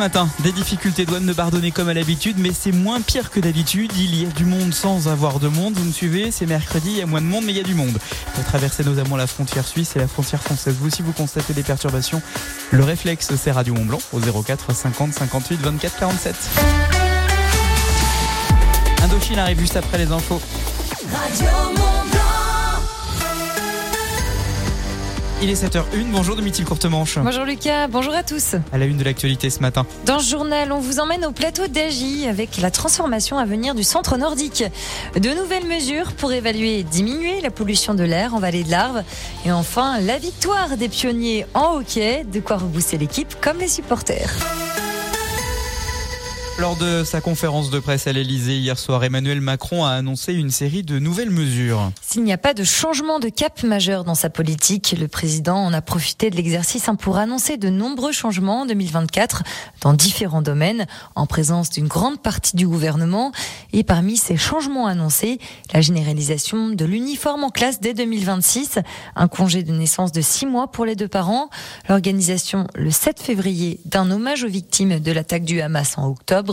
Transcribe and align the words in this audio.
matin. 0.00 0.30
Des 0.38 0.52
difficultés 0.52 1.04
douanes 1.04 1.26
de 1.26 1.32
Bardonnay 1.34 1.72
comme 1.72 1.90
à 1.90 1.92
l'habitude, 1.92 2.36
mais 2.38 2.52
c'est 2.54 2.72
moins 2.72 3.02
pire 3.02 3.30
que 3.30 3.38
d'habitude. 3.38 3.92
Il 3.98 4.14
y 4.18 4.24
a 4.24 4.30
du 4.30 4.46
monde 4.46 4.72
sans 4.72 5.08
avoir 5.08 5.40
de 5.40 5.48
monde. 5.48 5.74
Vous 5.74 5.84
me 5.84 5.92
suivez 5.92 6.30
C'est 6.30 6.46
mercredi, 6.46 6.88
il 6.92 6.96
y 6.96 7.02
a 7.02 7.06
moins 7.06 7.20
de 7.20 7.26
monde, 7.26 7.44
mais 7.44 7.52
il 7.52 7.58
y 7.58 7.60
a 7.60 7.64
du 7.64 7.74
monde. 7.74 7.98
Pour 8.34 8.42
traverser 8.44 8.82
notamment 8.82 9.18
la 9.18 9.26
frontière 9.26 9.68
suisse 9.68 9.96
et 9.96 9.98
la 9.98 10.08
frontière 10.08 10.42
française. 10.42 10.74
Vous 10.80 10.86
aussi, 10.86 11.02
vous 11.02 11.12
constatez 11.12 11.52
des 11.52 11.62
perturbations. 11.62 12.22
Le 12.70 12.82
réflexe, 12.82 13.34
c'est 13.36 13.50
Radio 13.50 13.74
Mont 13.74 13.84
Blanc 13.84 14.00
au 14.14 14.20
04 14.20 14.74
50 14.74 15.12
58 15.12 15.60
24 15.60 15.98
47. 15.98 16.34
Indochine 19.04 19.38
arrive 19.38 19.60
juste 19.60 19.76
après 19.76 19.98
les 19.98 20.10
infos. 20.10 20.40
Radio 21.12 21.89
Il 25.42 25.48
est 25.48 25.64
7h01. 25.64 26.10
Bonjour 26.12 26.36
Domitil 26.36 26.66
Courtemanche. 26.66 27.18
Bonjour 27.18 27.44
Lucas, 27.46 27.88
bonjour 27.88 28.14
à 28.14 28.22
tous. 28.22 28.56
À 28.72 28.76
la 28.76 28.84
une 28.84 28.98
de 28.98 29.04
l'actualité 29.04 29.48
ce 29.48 29.60
matin. 29.60 29.86
Dans 30.04 30.18
ce 30.18 30.28
journal, 30.28 30.70
on 30.70 30.80
vous 30.80 31.00
emmène 31.00 31.24
au 31.24 31.32
plateau 31.32 31.66
d'Agy 31.66 32.26
avec 32.26 32.58
la 32.58 32.70
transformation 32.70 33.38
à 33.38 33.46
venir 33.46 33.74
du 33.74 33.82
centre 33.82 34.18
nordique. 34.18 34.64
De 35.16 35.30
nouvelles 35.30 35.66
mesures 35.66 36.12
pour 36.12 36.30
évaluer 36.30 36.80
et 36.80 36.82
diminuer 36.82 37.40
la 37.40 37.50
pollution 37.50 37.94
de 37.94 38.04
l'air 38.04 38.34
en 38.34 38.38
vallée 38.38 38.64
de 38.64 38.70
l'Arve. 38.70 39.02
Et 39.46 39.52
enfin, 39.52 39.98
la 40.00 40.18
victoire 40.18 40.76
des 40.76 40.90
pionniers 40.90 41.46
en 41.54 41.76
hockey. 41.76 42.24
De 42.30 42.40
quoi 42.40 42.58
rebousser 42.58 42.98
l'équipe 42.98 43.34
comme 43.40 43.56
les 43.58 43.68
supporters. 43.68 44.34
Lors 46.60 46.76
de 46.76 47.04
sa 47.04 47.22
conférence 47.22 47.70
de 47.70 47.78
presse 47.78 48.06
à 48.06 48.12
l'Elysée 48.12 48.58
hier 48.58 48.78
soir, 48.78 49.02
Emmanuel 49.02 49.40
Macron 49.40 49.86
a 49.86 49.92
annoncé 49.92 50.34
une 50.34 50.50
série 50.50 50.82
de 50.82 50.98
nouvelles 50.98 51.30
mesures. 51.30 51.90
S'il 52.02 52.22
n'y 52.22 52.34
a 52.34 52.38
pas 52.38 52.52
de 52.52 52.64
changement 52.64 53.18
de 53.18 53.30
cap 53.30 53.62
majeur 53.62 54.04
dans 54.04 54.14
sa 54.14 54.28
politique, 54.28 54.94
le 55.00 55.08
président 55.08 55.56
en 55.56 55.72
a 55.72 55.80
profité 55.80 56.28
de 56.28 56.36
l'exercice 56.36 56.86
hein, 56.90 56.96
pour 56.96 57.16
annoncer 57.16 57.56
de 57.56 57.70
nombreux 57.70 58.12
changements 58.12 58.60
en 58.60 58.66
2024 58.66 59.42
dans 59.80 59.94
différents 59.94 60.42
domaines, 60.42 60.86
en 61.14 61.24
présence 61.24 61.70
d'une 61.70 61.88
grande 61.88 62.20
partie 62.20 62.56
du 62.56 62.68
gouvernement. 62.68 63.32
Et 63.72 63.82
parmi 63.82 64.18
ces 64.18 64.36
changements 64.36 64.86
annoncés, 64.86 65.38
la 65.72 65.80
généralisation 65.80 66.68
de 66.68 66.84
l'uniforme 66.84 67.44
en 67.44 67.50
classe 67.50 67.80
dès 67.80 67.94
2026, 67.94 68.80
un 69.16 69.28
congé 69.28 69.62
de 69.62 69.72
naissance 69.72 70.12
de 70.12 70.20
six 70.20 70.44
mois 70.44 70.70
pour 70.70 70.84
les 70.84 70.94
deux 70.94 71.08
parents, 71.08 71.48
l'organisation 71.88 72.66
le 72.74 72.90
7 72.90 73.18
février 73.18 73.80
d'un 73.86 74.10
hommage 74.10 74.44
aux 74.44 74.48
victimes 74.48 75.00
de 75.00 75.10
l'attaque 75.10 75.44
du 75.44 75.62
Hamas 75.62 75.96
en 75.96 76.06
octobre, 76.06 76.49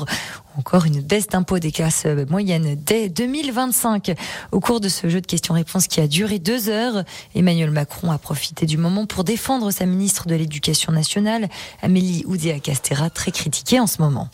encore 0.58 0.86
une 0.86 1.02
baisse 1.02 1.28
d'impôt 1.28 1.60
des 1.60 1.72
classes 1.72 2.06
moyennes 2.30 2.76
dès 2.76 3.10
2025. 3.10 4.14
Au 4.52 4.60
cours 4.60 4.80
de 4.80 4.90
ce 4.90 5.10
jeu 5.10 5.22
de 5.22 5.28
questions-réponses 5.28 5.88
qui 5.88 6.02
a 6.02 6.08
duré 6.08 6.40
deux 6.40 6.70
heures, 6.70 7.04
Emmanuel 7.36 7.72
Macron 7.72 8.12
a 8.12 8.18
profité 8.18 8.66
du 8.66 8.78
moment 8.78 9.06
pour 9.06 9.24
défendre 9.24 9.72
sa 9.72 9.86
ministre 9.86 10.28
de 10.28 10.36
l'Éducation 10.36 10.92
nationale, 10.92 11.48
Amélie 11.82 12.24
Oudéa-Castera, 12.26 13.10
très 13.10 13.32
critiquée 13.32 13.80
en 13.80 13.88
ce 13.88 14.02
moment. 14.02 14.30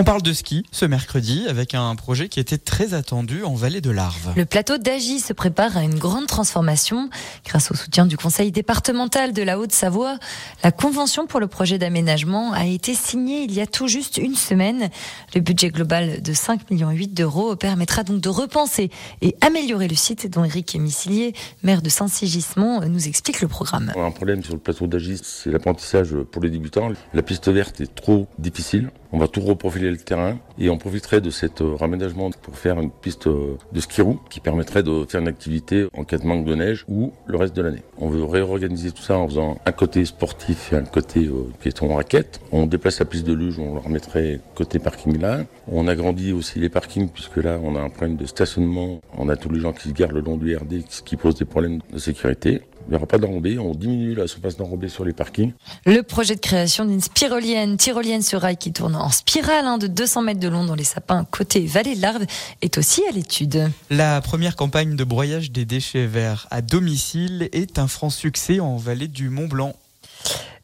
On 0.00 0.04
parle 0.04 0.22
de 0.22 0.32
ski 0.32 0.64
ce 0.70 0.84
mercredi 0.84 1.44
avec 1.48 1.74
un 1.74 1.92
projet 1.96 2.28
qui 2.28 2.38
était 2.38 2.56
très 2.56 2.94
attendu 2.94 3.42
en 3.42 3.54
vallée 3.54 3.80
de 3.80 3.90
l'Arve. 3.90 4.32
Le 4.36 4.44
plateau 4.44 4.78
d'Agy 4.78 5.18
se 5.18 5.32
prépare 5.32 5.76
à 5.76 5.82
une 5.82 5.98
grande 5.98 6.28
transformation 6.28 7.10
grâce 7.44 7.72
au 7.72 7.74
soutien 7.74 8.06
du 8.06 8.16
conseil 8.16 8.52
départemental 8.52 9.32
de 9.32 9.42
la 9.42 9.58
Haute-Savoie. 9.58 10.18
La 10.62 10.70
convention 10.70 11.26
pour 11.26 11.40
le 11.40 11.48
projet 11.48 11.78
d'aménagement 11.78 12.52
a 12.52 12.64
été 12.64 12.94
signée 12.94 13.42
il 13.42 13.52
y 13.52 13.60
a 13.60 13.66
tout 13.66 13.88
juste 13.88 14.18
une 14.18 14.36
semaine. 14.36 14.88
Le 15.34 15.40
budget 15.40 15.70
global 15.70 16.22
de 16.22 16.32
5,8 16.32 16.58
millions 16.70 16.94
d'euros 17.08 17.56
permettra 17.56 18.04
donc 18.04 18.20
de 18.20 18.28
repenser 18.28 18.92
et 19.20 19.34
améliorer 19.40 19.88
le 19.88 19.96
site 19.96 20.30
dont 20.30 20.44
Eric 20.44 20.76
Missilier, 20.76 21.32
maire 21.64 21.82
de 21.82 21.88
Saint-Sigismond, 21.88 22.86
nous 22.86 23.08
explique 23.08 23.40
le 23.40 23.48
programme. 23.48 23.92
Un 23.96 24.12
problème 24.12 24.44
sur 24.44 24.54
le 24.54 24.60
plateau 24.60 24.86
d'Agy, 24.86 25.20
c'est 25.20 25.50
l'apprentissage 25.50 26.14
pour 26.30 26.40
les 26.40 26.50
débutants. 26.50 26.88
La 27.14 27.22
piste 27.22 27.48
verte 27.48 27.80
est 27.80 27.92
trop 27.92 28.28
difficile. 28.38 28.92
On 29.10 29.18
va 29.18 29.26
tout 29.26 29.40
reprofiler 29.40 29.87
le 29.90 29.96
terrain 29.96 30.38
et 30.58 30.70
on 30.70 30.78
profiterait 30.78 31.20
de 31.20 31.30
cet 31.30 31.60
euh, 31.60 31.74
raménagement 31.74 32.30
pour 32.42 32.56
faire 32.56 32.80
une 32.80 32.90
piste 32.90 33.26
euh, 33.26 33.56
de 33.72 33.80
ski 33.80 34.02
roue 34.02 34.20
qui 34.30 34.40
permettrait 34.40 34.82
de 34.82 35.04
faire 35.08 35.20
une 35.20 35.28
activité 35.28 35.86
en 35.96 36.04
cas 36.04 36.18
de 36.18 36.26
manque 36.26 36.44
de 36.44 36.54
neige 36.54 36.84
ou 36.88 37.12
le 37.26 37.36
reste 37.36 37.54
de 37.56 37.62
l'année. 37.62 37.82
On 37.98 38.08
veut 38.08 38.24
réorganiser 38.24 38.90
tout 38.90 39.02
ça 39.02 39.18
en 39.18 39.28
faisant 39.28 39.58
un 39.64 39.72
côté 39.72 40.04
sportif 40.04 40.72
et 40.72 40.76
un 40.76 40.84
côté 40.84 41.26
euh, 41.26 41.50
piéton 41.60 41.94
raquette. 41.94 42.40
On 42.52 42.66
déplace 42.66 42.98
la 42.98 43.04
piste 43.04 43.26
de 43.26 43.32
luge, 43.32 43.58
on 43.58 43.74
le 43.74 43.80
remettrait 43.80 44.40
côté 44.54 44.78
parking 44.78 45.20
là. 45.20 45.44
On 45.70 45.86
agrandit 45.88 46.32
aussi 46.32 46.58
les 46.58 46.68
parkings 46.68 47.08
puisque 47.08 47.36
là 47.36 47.58
on 47.62 47.76
a 47.76 47.80
un 47.80 47.90
problème 47.90 48.16
de 48.16 48.26
stationnement. 48.26 49.00
On 49.16 49.28
a 49.28 49.36
tous 49.36 49.50
les 49.50 49.60
gens 49.60 49.72
qui 49.72 49.88
se 49.88 49.94
garent 49.94 50.12
le 50.12 50.20
long 50.20 50.36
du 50.36 50.56
RD 50.56 50.82
ce 50.88 51.02
qui 51.02 51.16
pose 51.16 51.36
des 51.36 51.44
problèmes 51.44 51.80
de 51.92 51.98
sécurité. 51.98 52.62
Il 52.88 52.92
n'y 52.92 52.96
aura 52.96 53.06
pas 53.06 53.18
d'enrobé, 53.18 53.58
on 53.58 53.74
diminue 53.74 54.14
la 54.14 54.26
surface 54.26 54.56
d'enrobé 54.56 54.88
sur 54.88 55.04
les 55.04 55.12
parkings. 55.12 55.52
Le 55.84 56.00
projet 56.00 56.34
de 56.36 56.40
création 56.40 56.86
d'une 56.86 57.02
spirolienne, 57.02 57.76
tyrolienne 57.76 58.22
sur 58.22 58.40
rail 58.40 58.56
qui 58.56 58.72
tourne 58.72 58.96
en 58.96 59.10
spirale 59.10 59.66
hein, 59.66 59.76
de 59.76 59.86
200 59.86 60.22
mètres 60.22 60.40
de 60.40 60.48
long 60.48 60.64
dans 60.64 60.74
les 60.74 60.84
sapins 60.84 61.26
côté 61.30 61.66
vallée 61.66 61.94
de 61.94 62.00
l'Arve 62.00 62.24
est 62.62 62.78
aussi 62.78 63.02
à 63.06 63.12
l'étude. 63.12 63.70
La 63.90 64.22
première 64.22 64.56
campagne 64.56 64.96
de 64.96 65.04
broyage 65.04 65.50
des 65.50 65.66
déchets 65.66 66.06
verts 66.06 66.46
à 66.50 66.62
domicile 66.62 67.50
est 67.52 67.78
un 67.78 67.88
franc 67.88 68.08
succès 68.08 68.58
en 68.58 68.76
vallée 68.76 69.08
du 69.08 69.28
Mont 69.28 69.48
Blanc. 69.48 69.74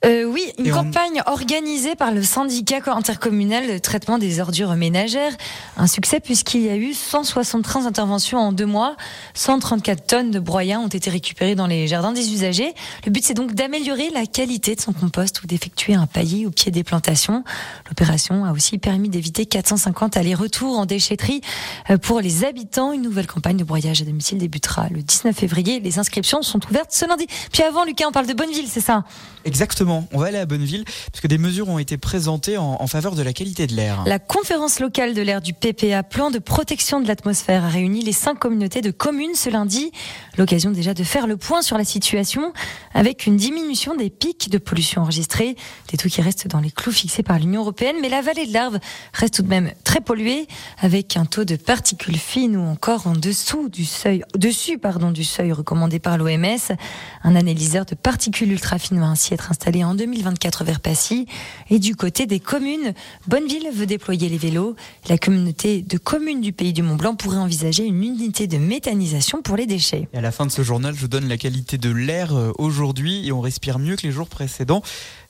Euh, 0.04 0.24
oui, 0.24 0.52
une 0.58 0.70
campagne 0.70 1.22
organisée 1.24 1.94
par 1.94 2.12
le 2.12 2.22
syndicat 2.22 2.82
intercommunal 2.88 3.66
de 3.66 3.78
traitement 3.78 4.18
des 4.18 4.38
ordures 4.38 4.74
ménagères. 4.74 5.32
Un 5.78 5.86
succès 5.86 6.20
puisqu'il 6.20 6.60
y 6.60 6.68
a 6.68 6.76
eu 6.76 6.92
173 6.92 7.86
interventions 7.86 8.38
en 8.38 8.52
deux 8.52 8.66
mois. 8.66 8.96
134 9.32 10.06
tonnes 10.06 10.30
de 10.30 10.38
broyats 10.38 10.80
ont 10.80 10.88
été 10.88 11.08
récupérées 11.08 11.54
dans 11.54 11.66
les 11.66 11.88
jardins 11.88 12.12
des 12.12 12.34
usagers. 12.34 12.74
Le 13.06 13.12
but, 13.12 13.24
c'est 13.24 13.32
donc 13.32 13.54
d'améliorer 13.54 14.10
la 14.10 14.26
qualité 14.26 14.74
de 14.74 14.80
son 14.82 14.92
compost 14.92 15.42
ou 15.42 15.46
d'effectuer 15.46 15.94
un 15.94 16.06
paillis 16.06 16.44
au 16.44 16.50
pied 16.50 16.70
des 16.70 16.84
plantations. 16.84 17.42
L'opération 17.88 18.44
a 18.44 18.52
aussi 18.52 18.76
permis 18.76 19.08
d'éviter 19.08 19.46
450 19.46 20.18
allers-retours 20.18 20.78
en 20.78 20.84
déchetterie 20.84 21.40
euh, 21.88 21.96
pour 21.96 22.20
les 22.20 22.44
habitants. 22.44 22.92
Une 22.92 23.02
nouvelle 23.02 23.26
campagne 23.26 23.56
de 23.56 23.64
broyage 23.64 24.02
à 24.02 24.04
domicile 24.04 24.36
débutera 24.36 24.88
le 24.90 25.02
19 25.02 25.34
février. 25.34 25.80
Les 25.80 25.98
inscriptions 25.98 26.42
sont 26.42 26.60
ouvertes 26.68 26.92
ce 26.92 27.06
lundi. 27.06 27.26
Puis 27.52 27.62
avant, 27.62 27.84
Lucas, 27.84 28.04
on 28.06 28.12
parle 28.12 28.26
de 28.26 28.34
Bonneville, 28.34 28.68
c'est 28.68 28.80
ça? 28.80 29.04
Exactement 29.46 29.93
on 30.12 30.18
va 30.18 30.26
aller 30.26 30.38
à 30.38 30.46
Bonneville 30.46 30.84
parce 31.10 31.20
que 31.20 31.26
des 31.26 31.38
mesures 31.38 31.68
ont 31.68 31.78
été 31.78 31.96
présentées 31.96 32.56
en, 32.58 32.86
faveur 32.86 33.14
de 33.14 33.22
la 33.22 33.32
qualité 33.32 33.66
de 33.66 33.74
l'air. 33.74 34.04
La 34.06 34.18
conférence 34.18 34.80
locale 34.80 35.14
de 35.14 35.22
l'air 35.22 35.40
du 35.40 35.52
PPA, 35.52 36.02
plan 36.02 36.30
de 36.30 36.38
protection 36.38 37.00
de 37.00 37.08
l'atmosphère, 37.08 37.64
a 37.64 37.68
réuni 37.68 38.02
les 38.02 38.12
cinq 38.12 38.38
communautés 38.38 38.80
de 38.80 38.90
communes 38.90 39.34
ce 39.34 39.50
lundi. 39.50 39.90
L'occasion 40.38 40.70
déjà 40.70 40.94
de 40.94 41.04
faire 41.04 41.26
le 41.26 41.36
point 41.36 41.62
sur 41.62 41.78
la 41.78 41.84
situation 41.84 42.52
avec 42.92 43.26
une 43.26 43.36
diminution 43.36 43.96
des 43.96 44.10
pics 44.10 44.50
de 44.50 44.58
pollution 44.58 45.02
enregistrés, 45.02 45.56
des 45.90 45.96
taux 45.96 46.08
qui 46.08 46.20
restent 46.20 46.48
dans 46.48 46.60
les 46.60 46.70
clous 46.70 46.92
fixés 46.92 47.22
par 47.22 47.38
l'Union 47.38 47.62
européenne, 47.62 47.96
mais 48.00 48.08
la 48.08 48.22
vallée 48.22 48.46
de 48.46 48.52
l'Arve 48.52 48.78
reste 49.12 49.34
tout 49.34 49.42
de 49.42 49.48
même 49.48 49.72
très 49.84 50.00
polluée 50.00 50.46
avec 50.78 51.16
un 51.16 51.24
taux 51.24 51.44
de 51.44 51.56
particules 51.56 52.18
fines 52.18 52.56
ou 52.56 52.62
encore 52.62 53.06
en 53.06 53.14
dessous 53.14 53.68
du 53.68 53.84
seuil, 53.84 54.22
dessus 54.34 54.78
pardon 54.78 55.10
du 55.10 55.24
seuil 55.24 55.52
recommandé 55.52 55.98
par 55.98 56.18
l'OMS. 56.18 56.74
Un 57.22 57.36
analyseur 57.36 57.84
de 57.84 57.94
particules 57.94 58.52
ultra 58.52 58.78
fines 58.78 59.00
va 59.00 59.06
ainsi 59.06 59.34
être 59.34 59.50
installé 59.50 59.83
en 59.84 59.94
2024 59.94 60.64
vers 60.64 60.80
Passy. 60.80 61.26
Et 61.70 61.78
du 61.78 61.96
côté 61.96 62.26
des 62.26 62.40
communes, 62.40 62.94
Bonneville 63.28 63.68
veut 63.72 63.86
déployer 63.86 64.28
les 64.28 64.38
vélos. 64.38 64.76
La 65.08 65.18
communauté 65.18 65.82
de 65.82 65.98
communes 65.98 66.40
du 66.40 66.52
pays 66.52 66.72
du 66.72 66.82
Mont 66.82 66.96
Blanc 66.96 67.14
pourrait 67.14 67.38
envisager 67.38 67.84
une 67.84 68.02
unité 68.02 68.46
de 68.46 68.58
méthanisation 68.58 69.42
pour 69.42 69.56
les 69.56 69.66
déchets. 69.66 70.08
Et 70.12 70.18
à 70.18 70.20
la 70.20 70.32
fin 70.32 70.46
de 70.46 70.50
ce 70.50 70.62
journal, 70.62 70.94
je 70.96 71.06
donne 71.06 71.28
la 71.28 71.36
qualité 71.36 71.78
de 71.78 71.90
l'air 71.90 72.34
euh, 72.34 72.52
aujourd'hui 72.58 73.26
et 73.26 73.32
on 73.32 73.40
respire 73.40 73.78
mieux 73.78 73.96
que 73.96 74.06
les 74.06 74.12
jours 74.12 74.28
précédents. 74.28 74.82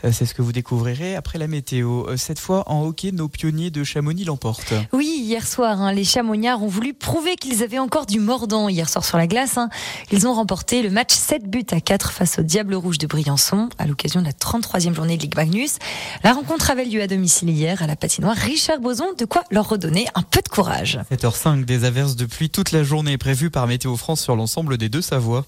Euh, 0.04 0.10
c'est 0.12 0.26
ce 0.26 0.34
que 0.34 0.42
vous 0.42 0.52
découvrirez 0.52 1.16
après 1.16 1.38
la 1.38 1.46
météo. 1.46 2.06
Euh, 2.08 2.16
cette 2.16 2.38
fois, 2.38 2.64
en 2.70 2.84
hockey, 2.84 3.10
nos 3.12 3.28
pionniers 3.28 3.70
de 3.70 3.84
Chamonix 3.84 4.24
l'emportent. 4.24 4.74
Oui, 4.92 5.20
hier 5.20 5.46
soir, 5.46 5.80
hein, 5.80 5.92
les 5.92 6.04
Chamonniards 6.04 6.62
ont 6.62 6.68
voulu 6.68 6.92
prouver 6.94 7.36
qu'ils 7.36 7.62
avaient 7.62 7.78
encore 7.78 8.06
du 8.06 8.20
mordant 8.20 8.68
hier 8.68 8.88
soir 8.88 9.04
sur 9.04 9.16
la 9.16 9.26
glace. 9.26 9.56
Hein. 9.56 9.68
Ils 10.12 10.26
ont 10.26 10.34
remporté 10.34 10.82
le 10.82 10.90
match 10.90 11.14
7 11.14 11.48
buts 11.48 11.64
à 11.70 11.80
4 11.80 12.12
face 12.12 12.38
au 12.38 12.42
Diable 12.42 12.74
Rouge 12.74 12.98
de 12.98 13.06
Briançon 13.06 13.68
à 13.78 13.86
l'occasion 13.86 14.20
de 14.20 14.26
la 14.26 14.32
33e 14.32 14.94
journée 14.94 15.16
de 15.16 15.22
Ligue 15.22 15.36
Magnus. 15.36 15.78
La 16.22 16.32
rencontre 16.32 16.70
avait 16.70 16.84
lieu 16.84 17.00
à 17.02 17.06
domicile 17.06 17.50
hier 17.50 17.82
à 17.82 17.86
la 17.86 17.96
patinoire 17.96 18.36
Richard 18.36 18.80
Boson, 18.80 19.14
de 19.18 19.24
quoi 19.24 19.44
leur 19.50 19.68
redonner 19.68 20.06
un 20.14 20.22
peu 20.22 20.40
de 20.42 20.48
courage. 20.48 20.98
7h05, 21.10 21.64
des 21.64 21.84
averses 21.84 22.16
de 22.16 22.26
pluie 22.26 22.50
toute 22.50 22.72
la 22.72 22.82
journée 22.82 23.16
prévues 23.16 23.50
par 23.50 23.66
Météo 23.66 23.96
France 23.96 24.20
sur 24.20 24.36
l'ensemble 24.36 24.76
des 24.76 24.88
deux 24.88 25.02
Savoies. 25.02 25.44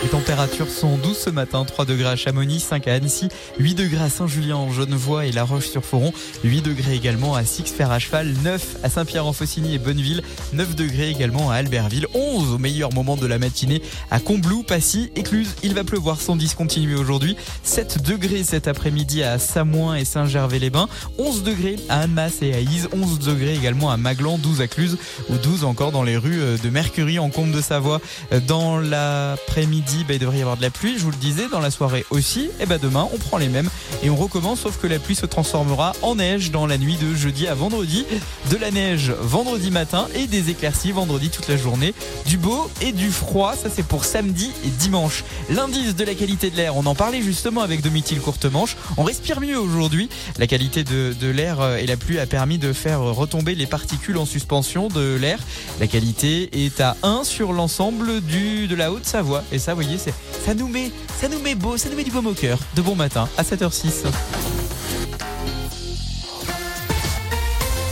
Les 0.00 0.08
températures 0.10 0.70
sont 0.70 0.96
douces 0.96 1.24
ce 1.24 1.30
matin, 1.30 1.64
3 1.64 1.84
degrés 1.84 2.10
à 2.10 2.16
Chamonix, 2.16 2.60
5 2.60 2.86
à 2.86 2.94
Annecy, 2.94 3.28
8 3.58 3.74
degrés 3.74 4.04
à 4.04 4.08
Saint-Julien 4.08 4.54
en 4.54 4.70
Genevois 4.70 5.26
et 5.26 5.32
La 5.32 5.42
Roche-sur-Foron, 5.42 6.12
8 6.44 6.62
degrés 6.62 6.94
également 6.94 7.34
à 7.34 7.44
Six-Fer 7.44 7.90
à 7.90 7.98
Cheval, 7.98 8.32
9 8.44 8.76
à 8.84 8.90
Saint-Pierre-en-Faucigny 8.90 9.74
et 9.74 9.78
Bonneville, 9.78 10.22
9 10.52 10.76
degrés 10.76 11.10
également 11.10 11.50
à 11.50 11.56
Albertville, 11.56 12.06
11 12.14 12.52
au 12.52 12.58
meilleur 12.58 12.92
moment 12.92 13.16
de 13.16 13.26
la 13.26 13.40
matinée 13.40 13.82
à 14.12 14.20
Combloux, 14.20 14.62
Passy, 14.62 15.10
Écluse. 15.16 15.56
Il 15.64 15.74
va 15.74 15.82
pleuvoir 15.82 16.20
sans 16.20 16.36
discontinuer 16.36 16.94
aujourd'hui, 16.94 17.36
7 17.64 18.00
degrés 18.02 18.44
cet 18.44 18.68
après-midi 18.68 19.24
à 19.24 19.40
Samoin 19.40 19.96
et 19.96 20.04
Saint-Gervais-les-Bains, 20.04 20.88
11 21.18 21.42
degrés 21.42 21.76
à 21.88 22.02
Annemasse 22.02 22.40
et 22.42 22.54
à 22.54 22.60
Ise, 22.60 22.88
11 22.92 23.18
degrés 23.18 23.56
également 23.56 23.90
à 23.90 23.96
Maglan, 23.96 24.38
12 24.38 24.60
à 24.60 24.68
Cluse 24.68 24.96
ou 25.28 25.36
12 25.38 25.64
encore 25.64 25.90
dans 25.90 26.04
les 26.04 26.16
rues 26.16 26.56
de 26.62 26.70
Mercury 26.70 27.18
en 27.18 27.30
Comte 27.30 27.50
de 27.50 27.60
Savoie. 27.60 28.00
Dans 28.46 28.78
l'après-midi, 28.78 29.87
bah, 30.06 30.14
il 30.14 30.18
devrait 30.18 30.38
y 30.38 30.40
avoir 30.40 30.56
de 30.56 30.62
la 30.62 30.70
pluie. 30.70 30.98
Je 30.98 31.04
vous 31.04 31.10
le 31.10 31.16
disais, 31.16 31.48
dans 31.48 31.60
la 31.60 31.70
soirée 31.70 32.04
aussi. 32.10 32.50
Et 32.60 32.66
bah 32.66 32.78
demain, 32.78 33.08
on 33.12 33.18
prend 33.18 33.38
les 33.38 33.48
mêmes 33.48 33.70
et 34.02 34.10
on 34.10 34.16
recommence. 34.16 34.60
Sauf 34.60 34.78
que 34.78 34.86
la 34.86 34.98
pluie 34.98 35.14
se 35.14 35.26
transformera 35.26 35.92
en 36.02 36.16
neige 36.16 36.50
dans 36.50 36.66
la 36.66 36.78
nuit 36.78 36.96
de 36.96 37.14
jeudi 37.14 37.46
à 37.46 37.54
vendredi. 37.54 38.04
De 38.50 38.56
la 38.56 38.70
neige 38.70 39.12
vendredi 39.20 39.70
matin 39.70 40.06
et 40.14 40.26
des 40.26 40.50
éclaircies 40.50 40.92
vendredi 40.92 41.30
toute 41.30 41.48
la 41.48 41.56
journée. 41.56 41.94
Du 42.26 42.38
beau 42.38 42.70
et 42.80 42.92
du 42.92 43.10
froid. 43.10 43.54
Ça 43.54 43.68
c'est 43.74 43.84
pour 43.84 44.04
samedi 44.04 44.50
et 44.64 44.68
dimanche. 44.68 45.24
L'indice 45.50 45.96
de 45.96 46.04
la 46.04 46.14
qualité 46.14 46.50
de 46.50 46.56
l'air, 46.56 46.76
on 46.76 46.86
en 46.86 46.94
parlait 46.94 47.22
justement 47.22 47.62
avec 47.62 47.82
Domitil 47.82 48.20
Courtemanche. 48.20 48.76
On 48.96 49.04
respire 49.04 49.40
mieux 49.40 49.58
aujourd'hui. 49.58 50.08
La 50.38 50.46
qualité 50.46 50.84
de, 50.84 51.28
l'air 51.28 51.76
et 51.76 51.86
la 51.86 51.96
pluie 51.96 52.18
a 52.18 52.26
permis 52.26 52.58
de 52.58 52.72
faire 52.72 53.00
retomber 53.00 53.54
les 53.54 53.66
particules 53.66 54.18
en 54.18 54.26
suspension 54.26 54.88
de 54.88 55.16
l'air. 55.16 55.38
La 55.80 55.86
qualité 55.86 56.64
est 56.64 56.80
à 56.80 56.96
1 57.02 57.24
sur 57.24 57.52
l'ensemble 57.52 58.20
de 58.20 58.74
la 58.74 58.92
Haute-Savoie. 58.92 59.44
Et 59.52 59.58
ça, 59.58 59.74
vous 59.78 59.84
voyez, 59.84 59.98
ça 60.44 60.54
nous 60.54 60.66
met 60.66 60.90
ça 61.20 61.28
nous 61.28 61.38
met 61.38 61.54
beau, 61.54 61.76
ça 61.76 61.88
nous 61.88 61.96
met 61.96 62.02
du 62.02 62.10
baume 62.10 62.26
au 62.26 62.32
cœur. 62.32 62.58
De 62.74 62.82
bon 62.82 62.96
matin 62.96 63.28
à 63.36 63.44
7h06. 63.44 64.06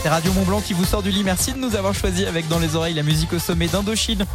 C'est 0.03 0.09
Radio 0.09 0.33
Mont 0.33 0.43
Blanc 0.43 0.59
qui 0.59 0.73
vous 0.73 0.83
sort 0.83 1.01
du 1.01 1.11
lit. 1.11 1.23
Merci 1.23 1.53
de 1.53 1.59
nous 1.59 1.75
avoir 1.75 1.93
choisi 1.93 2.25
avec 2.25 2.49
dans 2.49 2.59
les 2.59 2.75
oreilles 2.75 2.93
la 2.93 3.03
musique 3.03 3.31
au 3.31 3.39
sommet 3.39 3.67
d'Indochine. 3.67 4.25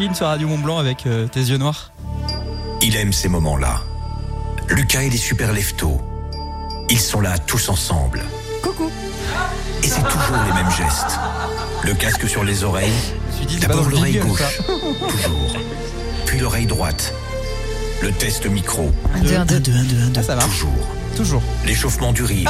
Chine 0.00 0.14
sur 0.14 0.28
Radio 0.28 0.48
Mont 0.48 0.56
Blanc 0.56 0.78
avec 0.78 1.06
euh, 1.06 1.26
tes 1.28 1.40
yeux 1.40 1.58
noirs. 1.58 1.92
Il 2.80 2.96
aime 2.96 3.12
ces 3.12 3.28
moments-là. 3.28 3.82
Lucas 4.70 5.02
et 5.02 5.10
les 5.10 5.18
super 5.18 5.52
leftos. 5.52 6.00
Ils 6.88 6.98
sont 6.98 7.20
là 7.20 7.36
tous 7.36 7.68
ensemble. 7.68 8.22
Coucou. 8.62 8.90
Et 9.82 9.86
c'est 9.86 10.00
toujours 10.00 10.38
les 10.46 10.54
mêmes 10.54 10.70
gestes. 10.70 11.18
Le 11.84 11.92
casque 11.92 12.26
sur 12.26 12.44
les 12.44 12.64
oreilles. 12.64 12.90
D'abord 13.60 13.84
le 13.90 13.96
l'oreille 13.96 14.16
gauche. 14.20 14.40
Toujours. 14.66 15.56
Puis 16.24 16.38
l'oreille 16.38 16.66
droite. 16.66 17.12
Le 18.00 18.10
test 18.10 18.46
micro. 18.46 18.90
Un, 19.14 19.20
deux, 19.20 19.36
un, 19.36 19.44
deux. 19.44 19.72
Ah, 20.16 20.22
ça 20.22 20.34
marche. 20.34 20.48
Toujours. 20.60 20.88
Toujours. 21.14 21.42
L'échauffement 21.66 22.12
du 22.14 22.22
riz. 22.22 22.44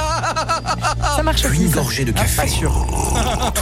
Ça 1.16 1.22
marche 1.24 1.42
Puis 1.42 1.50
aussi. 1.50 1.64
une 1.64 1.70
gorgée 1.72 2.04
de 2.04 2.12
Ah, 2.14 2.20
café. 2.20 2.42
pas 2.42 2.46
sûr. 2.46 2.86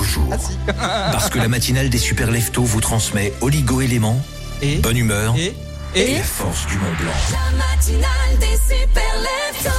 Toujours. 0.09 0.29
Parce 1.12 1.29
que 1.29 1.38
la 1.38 1.49
matinale 1.49 1.91
des 1.91 1.99
super 1.99 2.31
leftos 2.31 2.62
vous 2.62 2.81
transmet 2.81 3.33
oligo-éléments, 3.41 4.21
Et, 4.62 4.77
bonne 4.79 4.97
humeur 4.97 5.35
et, 5.37 5.55
et 5.95 6.12
et, 6.12 6.15
la 6.19 6.23
force 6.23 6.67
du 6.67 6.77
Mont 6.79 6.85
Blanc. 6.99 7.12
La 7.31 7.57
matinale 7.57 8.38
des 8.41 8.57
super 8.57 9.03
leftos. 9.21 9.71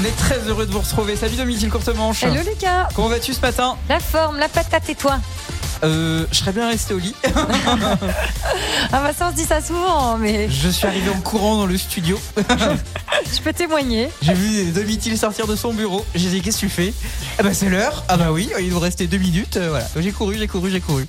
on 0.00 0.04
est 0.04 0.16
très 0.16 0.38
heureux 0.48 0.66
de 0.66 0.70
vous 0.72 0.80
retrouver. 0.80 1.16
Salut 1.16 1.36
Domitil 1.36 1.68
Courtemanche. 1.68 2.22
Hello 2.22 2.40
Lucas. 2.48 2.88
Comment 2.94 3.08
vas-tu 3.08 3.32
ce 3.34 3.40
matin? 3.40 3.76
La 3.88 3.98
forme, 3.98 4.38
la 4.38 4.48
patate 4.48 4.88
et 4.88 4.94
toi? 4.94 5.18
Euh, 5.84 6.26
Je 6.30 6.38
serais 6.38 6.52
bien 6.52 6.68
resté 6.68 6.94
au 6.94 6.98
lit. 6.98 7.14
Ah 8.90 9.02
bah 9.02 9.12
ça 9.12 9.28
on 9.28 9.30
se 9.30 9.36
dit 9.36 9.44
ça 9.44 9.60
souvent, 9.60 10.16
mais 10.16 10.48
Je 10.48 10.68
suis 10.70 10.86
arrivé 10.86 11.10
en 11.10 11.20
courant 11.20 11.56
dans 11.58 11.66
le 11.66 11.76
studio. 11.76 12.18
je 12.38 13.40
peux 13.42 13.52
témoigner. 13.52 14.08
J'ai 14.22 14.32
vu 14.32 14.70
Domitil 14.72 15.18
sortir 15.18 15.46
de 15.46 15.56
son 15.56 15.74
bureau. 15.74 16.06
J'ai 16.14 16.30
dit 16.30 16.40
qu'est-ce 16.40 16.56
que 16.56 16.66
tu 16.66 16.70
fais? 16.70 16.94
Ah 17.38 17.42
bah 17.42 17.52
c'est 17.52 17.68
l'heure. 17.68 18.04
Ah 18.08 18.16
bah 18.16 18.32
oui, 18.32 18.48
il 18.58 18.70
nous 18.70 18.78
restait 18.78 19.06
deux 19.06 19.18
minutes. 19.18 19.58
Euh, 19.58 19.68
voilà. 19.68 19.86
J'ai 19.98 20.10
couru, 20.12 20.38
j'ai 20.38 20.46
couru, 20.46 20.70
j'ai 20.70 20.80
couru. 20.80 21.06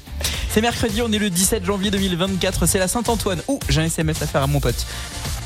C'est 0.52 0.62
mercredi, 0.62 1.02
on 1.02 1.12
est 1.12 1.20
le 1.20 1.30
17 1.30 1.64
janvier 1.64 1.90
2024. 1.90 2.66
C'est 2.66 2.80
la 2.80 2.90
Saint-Antoine. 2.90 3.42
Ouh, 3.48 3.60
j'ai 3.70 3.82
un 3.82 3.86
SMS 3.86 4.22
à 4.22 4.28
faire 4.28 4.44
à 4.44 4.48
mon 4.48 4.60
pote. 4.60 4.86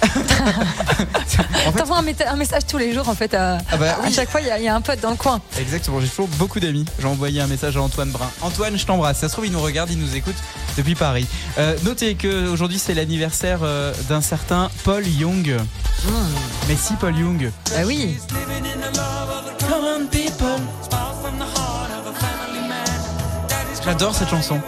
en 1.68 1.72
fait, 1.72 1.78
T'envoies 1.80 1.98
un, 1.98 2.02
méta- 2.04 2.28
un 2.30 2.36
message 2.36 2.64
tous 2.68 2.78
les 2.78 2.94
jours 2.94 3.08
en 3.10 3.16
fait. 3.16 3.34
À, 3.34 3.58
Ah 3.72 3.78
bah 3.78 3.92
à 4.02 4.06
oui. 4.06 4.14
chaque 4.14 4.30
fois 4.30 4.42
il 4.42 4.48
y, 4.48 4.52
a- 4.52 4.58
il 4.60 4.64
y 4.64 4.68
a 4.68 4.76
un 4.76 4.82
pote 4.82 5.00
dans 5.00 5.12
le 5.12 5.16
coin. 5.16 5.40
Exactement, 5.60 6.00
j'ai 6.02 6.08
toujours 6.08 6.28
beaucoup 6.38 6.60
d'amis. 6.60 6.86
J'ai 7.00 7.08
envoyé 7.08 7.42
un 7.42 7.48
message 7.48 7.78
à 7.78 7.82
Antoine 7.82 8.10
Brun. 8.12 8.30
Antoine, 8.42 8.78
je 8.78 8.86
t'embrasse. 8.86 9.20
Ça 9.20 9.28
se 9.30 9.34
trouve, 9.34 9.46
il 9.46 9.52
nous 9.52 9.62
regarde, 9.62 9.90
il 9.92 10.00
nous 10.00 10.16
écoute 10.16 10.36
depuis 10.78 10.96
Paris. 10.96 11.28
Euh, 11.58 11.76
notez 11.84 12.16
que 12.16 12.48
aujourd'hui 12.50 12.80
c'est 12.80 12.94
l'anniversaire 12.94 13.60
euh, 13.64 13.94
d'un 14.10 14.22
certain 14.22 14.70
Paul 14.84 15.08
Young. 15.08 15.58
Mais 16.68 16.76
si, 16.76 16.94
Paul 16.96 17.16
Young. 17.18 17.52
Bah 17.72 17.82
oui. 17.86 18.18
J'adore 23.84 24.16
cette 24.16 24.30
chanson. 24.30 24.60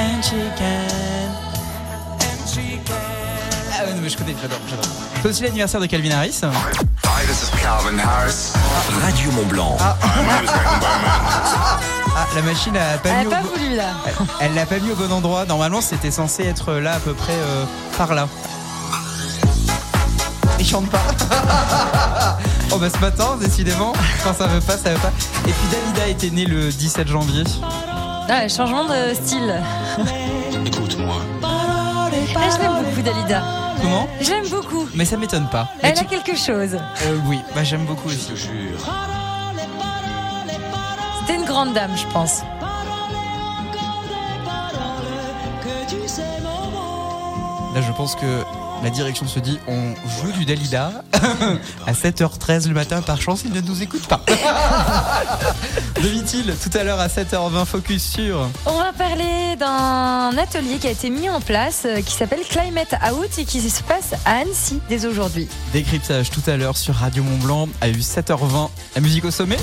Ah 0.00 0.02
ouais, 0.02 0.36
non, 0.36 0.87
je 4.08 4.16
connais, 4.16 4.34
j'adore, 4.40 4.58
j'adore. 4.68 4.84
C'est 5.22 5.28
aussi 5.28 5.42
l'anniversaire 5.42 5.80
de 5.80 5.86
Calvin 5.86 6.10
Harris. 6.12 6.40
Hi, 6.42 7.26
this 7.26 7.42
is 7.42 7.50
Calvin 7.62 7.98
Harris. 7.98 8.52
Radio 9.02 9.30
Mont 9.32 9.46
Blanc. 9.46 9.76
Ah, 9.80 9.96
la 12.34 12.42
machine 12.42 12.76
a 12.76 12.98
pas 12.98 13.08
Elle 13.10 13.18
mis 13.18 13.24
a 13.24 13.26
au 13.26 13.30
pas 13.30 13.42
bo- 13.42 13.48
voulu 13.56 13.76
là. 13.76 13.90
Elle 14.40 14.54
l'a 14.54 14.66
pas 14.66 14.78
mis 14.78 14.90
au 14.90 14.94
bon 14.96 15.12
endroit. 15.12 15.44
Normalement, 15.46 15.80
c'était 15.80 16.10
censé 16.10 16.44
être 16.44 16.72
là 16.74 16.94
à 16.94 16.98
peu 17.00 17.12
près 17.14 17.32
euh, 17.34 17.64
par 17.96 18.14
là. 18.14 18.28
Il 20.60 20.66
chante 20.66 20.88
pas. 20.90 20.98
oh 22.72 22.78
bah 22.78 22.88
ce 22.92 22.98
matin, 22.98 23.36
décidément, 23.40 23.92
quand 24.24 24.34
ça 24.34 24.46
veut 24.48 24.60
pas, 24.60 24.76
ça 24.76 24.90
veut 24.90 24.98
pas. 24.98 25.12
Et 25.46 25.52
puis 25.52 25.68
Dalida 25.70 26.08
était 26.08 26.30
née 26.30 26.46
le 26.46 26.70
17 26.72 27.06
janvier. 27.08 27.44
Ah, 28.28 28.48
changement 28.48 28.84
de 28.84 29.14
style. 29.14 29.54
Écoute-moi. 30.66 31.16
Ah, 31.44 32.08
je 32.10 32.58
l'aime 32.62 32.84
beaucoup 32.84 33.02
Dalida. 33.02 33.42
Comment 33.80 34.08
Je 34.20 34.30
l'aime 34.30 34.48
beaucoup. 34.48 34.88
Mais 34.94 35.04
ça 35.04 35.16
m'étonne 35.16 35.48
pas. 35.48 35.68
Elle 35.82 35.98
a 35.98 36.04
quelque 36.04 36.36
chose. 36.36 36.74
Euh, 36.74 37.18
oui, 37.26 37.40
bah 37.54 37.64
j'aime 37.64 37.84
beaucoup 37.84 38.08
aussi. 38.08 38.32
C'était 41.20 41.34
une 41.38 41.44
grande 41.46 41.72
dame, 41.74 41.92
je 41.96 42.06
pense. 42.12 42.42
Là, 47.74 47.82
je 47.82 47.92
pense 47.92 48.14
que 48.16 48.44
la 48.82 48.90
direction 48.90 49.26
se 49.26 49.38
dit 49.38 49.58
on 49.66 49.94
joue 50.20 50.32
du 50.32 50.44
Dalida 50.44 51.02
à 51.86 51.92
7h13 51.92 52.68
le 52.68 52.74
matin. 52.74 53.02
Par 53.02 53.20
chance, 53.20 53.42
il 53.44 53.52
ne 53.52 53.60
nous 53.60 53.82
écoute 53.82 54.06
pas. 54.06 54.20
Demi-t-il 56.02 56.54
tout 56.56 56.76
à 56.78 56.84
l'heure 56.84 57.00
à 57.00 57.08
7h20 57.08 57.64
focus 57.64 58.02
sur. 58.02 58.48
On 58.66 58.78
va 58.78 58.92
parler 58.92 59.56
d'un 59.58 60.36
atelier 60.38 60.78
qui 60.78 60.86
a 60.86 60.90
été 60.90 61.10
mis 61.10 61.28
en 61.28 61.40
place 61.40 61.82
euh, 61.86 62.00
qui 62.00 62.12
s'appelle 62.12 62.40
Climate 62.48 62.94
Out 63.12 63.38
et 63.38 63.44
qui 63.44 63.60
se 63.60 63.82
passe 63.82 64.14
à 64.24 64.38
Annecy 64.38 64.80
dès 64.88 65.06
aujourd'hui. 65.06 65.48
Décryptage 65.72 66.30
tout 66.30 66.42
à 66.46 66.56
l'heure 66.56 66.76
sur 66.76 66.94
Radio 66.94 67.22
Mont 67.22 67.38
Blanc 67.38 67.68
à 67.80 67.88
7h20. 67.88 68.68
La 68.94 69.00
musique 69.00 69.24
au 69.24 69.30
sommet 69.30 69.58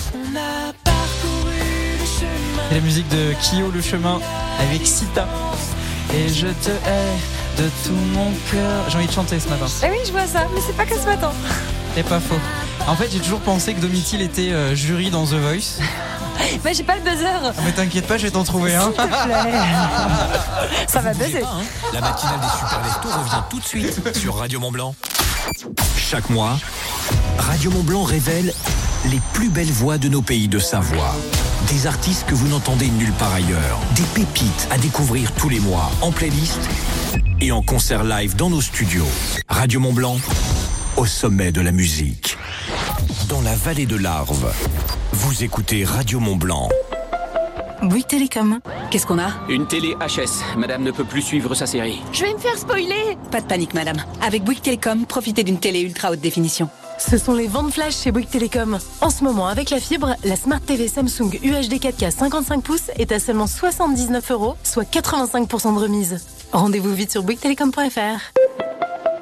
C'est 2.70 2.76
la 2.76 2.82
musique 2.82 3.08
de 3.10 3.34
Kyo 3.42 3.72
Le 3.72 3.82
Chemin 3.82 4.20
avec 4.60 4.86
Sita. 4.86 5.28
Et 6.14 6.30
je 6.30 6.48
te 6.48 6.70
hais 6.70 7.35
de 7.58 7.70
tout 7.86 7.96
mon 8.14 8.32
cœur. 8.52 8.90
J'ai 8.90 8.98
envie 8.98 9.08
de 9.08 9.12
chanter 9.12 9.40
ce 9.40 9.48
matin. 9.48 9.66
Ah 9.84 9.88
oui, 9.90 9.98
je 10.06 10.12
vois 10.12 10.28
ça, 10.28 10.48
mais 10.54 10.62
c'est 10.66 10.76
pas 10.76 10.86
que 10.86 10.96
ce 10.98 11.06
matin. 11.06 11.32
C'est 11.96 12.04
pas 12.04 12.20
faux. 12.20 12.40
En 12.88 12.96
fait, 12.96 13.10
j'ai 13.12 13.20
toujours 13.20 13.40
pensé 13.40 13.74
que 13.74 13.80
Domitil 13.80 14.22
était 14.22 14.52
euh, 14.52 14.76
jury 14.76 15.10
dans 15.10 15.26
The 15.26 15.34
Voice. 15.36 15.80
Mais 16.66 16.74
j'ai 16.74 16.84
pas 16.84 16.96
le 16.96 17.02
buzzer. 17.02 17.30
Ah, 17.44 17.54
Mais 17.64 17.72
t'inquiète 17.72 18.08
pas, 18.08 18.18
je 18.18 18.24
vais 18.24 18.32
t'en 18.32 18.44
trouver 18.44 18.76
un. 18.76 18.92
S'il 18.92 18.92
te 18.92 19.02
plaît. 19.02 19.52
Ça 20.88 21.00
va 21.00 21.14
buzzer. 21.14 21.40
Pas, 21.40 21.48
hein 21.48 21.64
La 21.94 22.02
matinale 22.02 22.40
des 22.42 22.60
super 22.60 22.82
leftos 22.84 23.20
revient 23.20 23.44
tout 23.50 23.60
de 23.60 23.66
suite 23.66 24.18
sur 24.18 24.36
Radio 24.36 24.60
Mont 24.60 24.72
Blanc. 24.72 24.96
Chaque 25.98 26.30
mois, 26.30 26.60
Radio 27.40 27.72
Mont 27.72 27.84
Blanc 27.84 28.04
révèle 28.04 28.54
les 29.10 29.22
plus 29.34 29.50
belles 29.50 29.72
voix 29.72 29.98
de 29.98 30.10
nos 30.10 30.22
pays 30.22 30.50
de 30.50 30.60
Savoie. 30.60 31.16
Des 31.70 31.88
artistes 31.88 32.26
que 32.28 32.36
vous 32.36 32.50
n'entendez 32.50 32.90
nulle 32.90 33.14
part 33.14 33.34
ailleurs. 33.34 33.80
Des 33.96 34.04
pépites 34.14 34.68
à 34.72 34.78
découvrir 34.78 35.32
tous 35.34 35.50
les 35.50 35.60
mois 35.60 35.90
en 36.02 36.12
playlist 36.12 36.60
et 37.46 37.52
en 37.52 37.62
concert 37.62 38.04
live 38.04 38.36
dans 38.36 38.50
nos 38.50 38.62
studios. 38.62 39.06
Radio 39.48 39.80
Mont 39.80 39.94
Blanc, 39.94 40.18
au 40.98 41.06
sommet 41.06 41.52
de 41.52 41.62
la 41.62 41.72
musique. 41.72 42.38
Dans 43.30 43.42
la 43.42 43.54
vallée 43.54 43.86
de 43.86 43.96
l'Arve, 43.96 44.52
vous 45.12 45.44
écoutez 45.44 45.86
Radio 45.86 46.20
Mont 46.20 46.38
Blanc. 46.38 46.70
Bouygues 47.84 48.08
Télécom. 48.08 48.60
Qu'est-ce 48.90 49.06
qu'on 49.06 49.20
a? 49.20 49.30
Une 49.48 49.68
télé 49.68 49.96
HS. 50.00 50.58
Madame 50.58 50.82
ne 50.82 50.90
peut 50.90 51.04
plus 51.04 51.22
suivre 51.22 51.54
sa 51.54 51.68
série. 51.68 52.02
Je 52.14 52.24
vais 52.24 52.34
me 52.34 52.40
faire 52.40 52.58
spoiler 52.58 53.16
Pas 53.30 53.42
de 53.42 53.46
panique, 53.46 53.76
madame. 53.76 53.98
Avec 54.24 54.44
Bouygues 54.44 54.62
Télécom, 54.62 55.06
profitez 55.06 55.44
d'une 55.44 55.60
télé 55.60 55.82
ultra 55.82 56.10
haute 56.12 56.22
définition. 56.22 56.68
Ce 56.98 57.18
sont 57.20 57.36
les 57.36 57.48
ventes 57.48 57.72
flash 57.72 57.96
chez 57.98 58.12
Bouygues 58.12 58.30
Télécom. 58.30 58.80
En 59.02 59.10
ce 59.12 59.24
moment, 59.24 59.48
avec 59.48 59.70
la 59.70 59.80
fibre, 59.80 60.16
la 60.24 60.36
Smart 60.36 60.62
TV 60.62 60.88
Samsung 60.88 61.38
UHD 61.44 61.74
4K 61.74 62.10
55 62.10 62.64
pouces 62.64 62.90
est 62.98 63.12
à 63.12 63.20
seulement 63.20 63.46
79 63.46 64.32
euros, 64.32 64.56
soit 64.64 64.90
85% 64.90 65.76
de 65.76 65.80
remise. 65.80 66.26
Rendez-vous 66.52 66.94
vite 66.94 67.12
sur 67.12 67.24
bouyguestelecom.fr. 67.24 68.65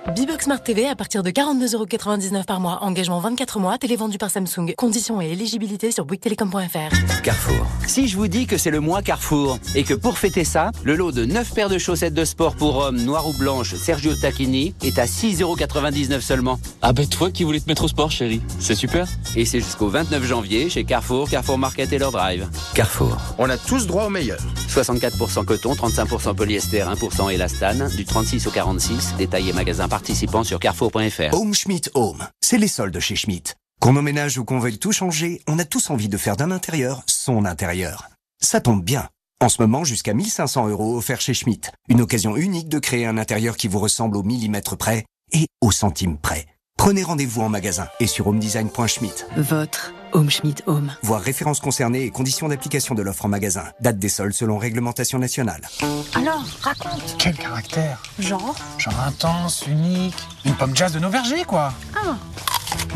B-Box 0.08 0.46
Smart 0.46 0.62
TV 0.62 0.86
à 0.86 0.96
partir 0.98 1.24
de 1.24 1.32
42,99€ 1.32 2.44
par 2.44 2.60
mois. 2.60 2.80
Engagement 2.82 3.22
24 3.22 3.60
mois. 3.60 3.78
Télé 3.78 3.96
vendue 3.96 4.18
par 4.18 4.30
Samsung. 4.30 4.74
Conditions 4.78 5.22
et 5.22 5.32
éligibilité 5.32 5.92
sur 5.92 6.04
bouyguestelecom.fr. 6.04 7.22
Carrefour. 7.24 7.66
Si 7.88 8.10
je 8.10 8.18
vous 8.18 8.28
dis 8.28 8.46
que 8.46 8.58
c'est 8.58 8.70
le 8.70 8.82
mois 8.82 9.02
Carrefour 9.02 9.60
et 9.76 9.84
que 9.84 9.94
pour 9.94 10.18
fêter 10.18 10.44
ça, 10.44 10.72
le 10.84 10.98
lot 10.98 11.14
de 11.14 11.24
9 11.24 11.54
paires 11.54 11.70
de 11.70 11.78
chaussettes 11.78 12.14
de 12.14 12.26
sport 12.26 12.58
pour 12.58 12.80
hommes 12.80 13.02
noires 13.02 13.28
ou 13.30 13.34
blanches 13.34 13.76
Sergio 13.76 14.14
Tacchini 14.14 14.76
est 14.84 15.00
à 15.00 15.06
6,99€ 15.06 16.20
seulement. 16.20 16.60
Ah 16.82 16.92
ben 16.92 17.08
toi 17.08 17.32
qui 17.32 17.46
voulais 17.46 17.62
te 17.62 17.70
mettre 17.70 17.86
au 17.86 17.88
sport 17.88 18.12
chérie, 18.12 18.42
c'est 18.60 18.76
super. 18.76 19.08
Et 19.38 19.46
c'est 19.46 19.62
jusqu'au 19.62 19.88
29 19.88 20.22
janvier 20.26 20.70
chez 20.70 20.84
Carrefour, 20.84 21.30
Carrefour 21.30 21.58
Market 21.58 21.94
et 21.94 21.98
leur 21.98 22.12
drive. 22.12 22.50
Carrefour. 22.76 23.18
On 23.38 23.50
a 23.50 23.58
tous 23.58 23.88
droit 23.88 24.04
au 24.04 24.10
meilleur. 24.10 24.40
64% 24.68 25.46
coton, 25.46 25.74
35% 25.74 26.36
polyester, 26.36 26.82
1% 26.82 27.32
élastane, 27.32 27.90
du 27.96 28.04
36 28.04 28.48
au 28.48 28.52
46, 28.52 29.16
détail 29.18 29.50
et 29.50 29.54
magasin 29.54 29.88
participants 29.94 30.44
sur 30.44 30.60
carrefour.fr. 30.60 31.36
Home 31.36 31.54
Schmidt 31.54 31.92
Home, 31.94 32.28
c'est 32.42 32.58
les 32.58 32.68
soldes 32.68 33.00
chez 33.00 33.16
Schmidt. 33.16 33.54
Qu'on 33.80 33.96
emménage 33.96 34.40
ou 34.40 34.44
qu'on 34.44 34.58
veuille 34.58 34.80
tout 34.80 34.92
changer, 34.92 35.44
on 35.48 35.60
a 35.60 35.66
tous 35.66 35.92
envie 35.92 36.10
de 36.10 36.18
faire 36.18 36.36
d'un 36.36 36.50
intérieur 36.50 37.04
son 37.06 37.46
intérieur. 37.46 38.10
Ça 38.42 38.60
tombe 38.60 38.84
bien. 38.84 39.08
En 39.40 39.50
ce 39.50 39.62
moment, 39.62 39.84
jusqu'à 39.84 40.16
1500 40.16 40.70
euros 40.70 40.98
offerts 40.98 41.22
chez 41.22 41.36
Schmidt. 41.36 41.70
Une 41.90 42.02
occasion 42.02 42.36
unique 42.36 42.70
de 42.70 42.80
créer 42.80 43.06
un 43.06 43.20
intérieur 43.20 43.56
qui 43.56 43.68
vous 43.68 43.78
ressemble 43.78 44.18
au 44.18 44.24
millimètre 44.24 44.78
près 44.78 45.06
et 45.32 45.46
au 45.62 45.72
centime 45.72 46.18
près. 46.18 46.48
Prenez 46.78 47.04
rendez-vous 47.04 47.42
en 47.42 47.50
magasin 47.50 47.88
et 48.00 48.08
sur 48.08 48.28
homedesign.schmidt. 48.28 49.26
Votre 49.38 49.94
Home 50.12 50.30
Schmidt 50.30 50.64
Home. 50.68 50.92
Voir 51.04 51.22
références 51.22 51.60
concernées 51.60 52.04
et 52.04 52.10
conditions 52.10 52.48
d'application 52.50 52.94
de 52.94 53.02
l'offre 53.02 53.26
en 53.26 53.30
magasin. 53.30 53.64
Date 53.80 54.00
des 54.00 54.10
soldes 54.10 54.34
selon 54.34 54.58
réglementation 54.58 55.18
nationale. 55.18 55.62
Alors, 56.16 56.44
raconte 56.62 57.16
Quel 57.20 57.36
caractère? 57.38 58.02
Genre? 58.20 58.56
Genre 58.80 59.00
intense, 59.08 59.66
unique. 59.68 60.16
Une 60.46 60.56
pomme 60.56 60.76
jazz 60.76 60.92
de 60.94 61.00
nos 61.00 61.10
vergers, 61.10 61.46
quoi. 61.46 61.74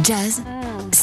Jazz, 0.03 0.41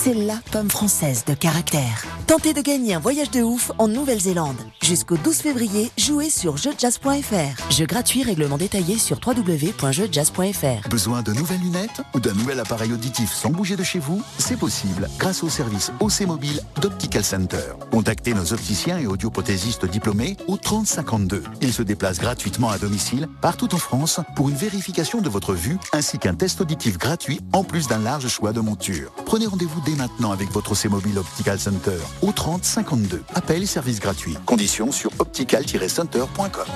c'est 0.05 0.13
la 0.13 0.37
pomme 0.53 0.69
française 0.69 1.25
de 1.25 1.33
caractère. 1.33 2.05
Tentez 2.27 2.53
de 2.53 2.61
gagner 2.61 2.93
un 2.93 2.99
voyage 2.99 3.31
de 3.31 3.41
ouf 3.41 3.73
en 3.79 3.89
Nouvelle-Zélande. 3.89 4.59
Jusqu'au 4.83 5.17
12 5.17 5.37
février, 5.37 5.91
jouez 5.97 6.29
sur 6.29 6.59
jeujazz.fr. 6.59 7.73
Jeu 7.73 7.87
gratuit, 7.87 8.23
règlement 8.23 8.59
détaillé 8.59 8.99
sur 8.99 9.19
www.jeujazz.fr. 9.27 10.89
Besoin 10.91 11.23
de 11.23 11.33
nouvelles 11.33 11.61
lunettes 11.61 12.03
ou 12.15 12.21
d'un 12.21 12.35
nouvel 12.35 12.61
appareil 12.61 12.93
auditif 12.93 13.33
sans 13.33 13.49
bouger 13.49 13.77
de 13.77 13.83
chez 13.83 13.99
vous? 13.99 14.21
C'est 14.37 14.59
possible 14.59 15.09
grâce 15.19 15.43
au 15.43 15.49
service 15.49 15.91
OC 16.01 16.27
Mobile 16.27 16.61
d'Optical 16.83 17.25
Center. 17.25 17.73
Contactez 17.91 18.35
nos 18.35 18.53
opticiens 18.53 18.99
et 18.99 19.07
audioprothésistes 19.07 19.87
diplômés 19.87 20.37
au 20.49 20.59
3052. 20.59 21.45
Ils 21.63 21.73
se 21.73 21.83
déplacent 21.83 22.21
gratuitement 22.21 22.69
à 22.69 22.77
domicile 22.77 23.27
partout 23.41 23.75
en 23.75 23.79
France 23.79 24.21
pour 24.37 24.51
une 24.51 24.57
vérification 24.57 25.23
de 25.23 25.31
votre 25.31 25.55
vue 25.55 25.79
ainsi 25.95 26.19
qu'un 26.19 26.35
test 26.35 26.61
auditif 26.61 26.99
gratuit 26.99 27.41
en 27.55 27.65
plus 27.65 27.89
d'un 27.89 28.01
large 28.01 28.29
choix 28.29 28.53
de 28.53 28.61
montures. 28.61 29.13
Prenez 29.25 29.47
rendez-vous 29.47 29.81
dès 29.81 29.94
maintenant 29.95 30.33
avec 30.33 30.51
votre 30.51 30.73
OC 30.73 30.91
Mobile 30.91 31.19
Optical 31.19 31.59
Center 31.59 31.99
au 32.23 32.33
3052. 32.33 33.23
Appel 33.35 33.63
et 33.63 33.67
service 33.67 34.01
gratuit. 34.01 34.37
Conditions 34.47 34.93
sur 34.93 35.11
optical-center.com. 35.19 36.67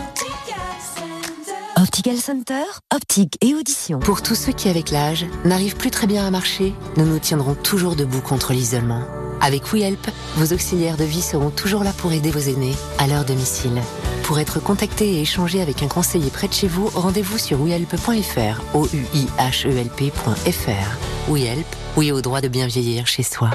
Optical 1.80 2.16
Center, 2.16 2.64
optique 2.92 3.38
et 3.40 3.54
audition. 3.54 4.00
Pour 4.00 4.20
tous 4.20 4.34
ceux 4.34 4.52
qui, 4.52 4.68
avec 4.68 4.90
l'âge, 4.90 5.26
n'arrivent 5.44 5.76
plus 5.76 5.92
très 5.92 6.08
bien 6.08 6.26
à 6.26 6.30
marcher, 6.30 6.74
nous 6.96 7.06
nous 7.06 7.20
tiendrons 7.20 7.54
toujours 7.54 7.94
debout 7.94 8.20
contre 8.20 8.52
l'isolement. 8.52 9.02
Avec 9.40 9.72
WeHelp, 9.72 10.10
vos 10.36 10.52
auxiliaires 10.52 10.96
de 10.96 11.04
vie 11.04 11.22
seront 11.22 11.50
toujours 11.50 11.84
là 11.84 11.92
pour 11.92 12.12
aider 12.12 12.32
vos 12.32 12.40
aînés 12.40 12.74
à 12.98 13.06
leur 13.06 13.24
domicile. 13.24 13.80
Pour 14.24 14.40
être 14.40 14.60
contacté 14.60 15.14
et 15.14 15.22
échanger 15.22 15.62
avec 15.62 15.82
un 15.82 15.88
conseiller 15.88 16.30
près 16.30 16.48
de 16.48 16.52
chez 16.52 16.66
vous, 16.66 16.88
rendez-vous 16.94 17.38
sur 17.38 17.60
wehelp.fr, 17.62 18.60
o 18.74 18.86
u 18.92 19.06
i 19.14 19.26
h 19.38 19.66
e 19.66 19.78
l 19.78 19.88
p.fr. 19.88 21.30
WeHelp, 21.30 21.66
oui 21.96 22.12
au 22.12 22.20
droit 22.20 22.40
de 22.40 22.48
bien 22.48 22.66
vieillir 22.66 23.06
chez 23.06 23.22
soi. 23.22 23.50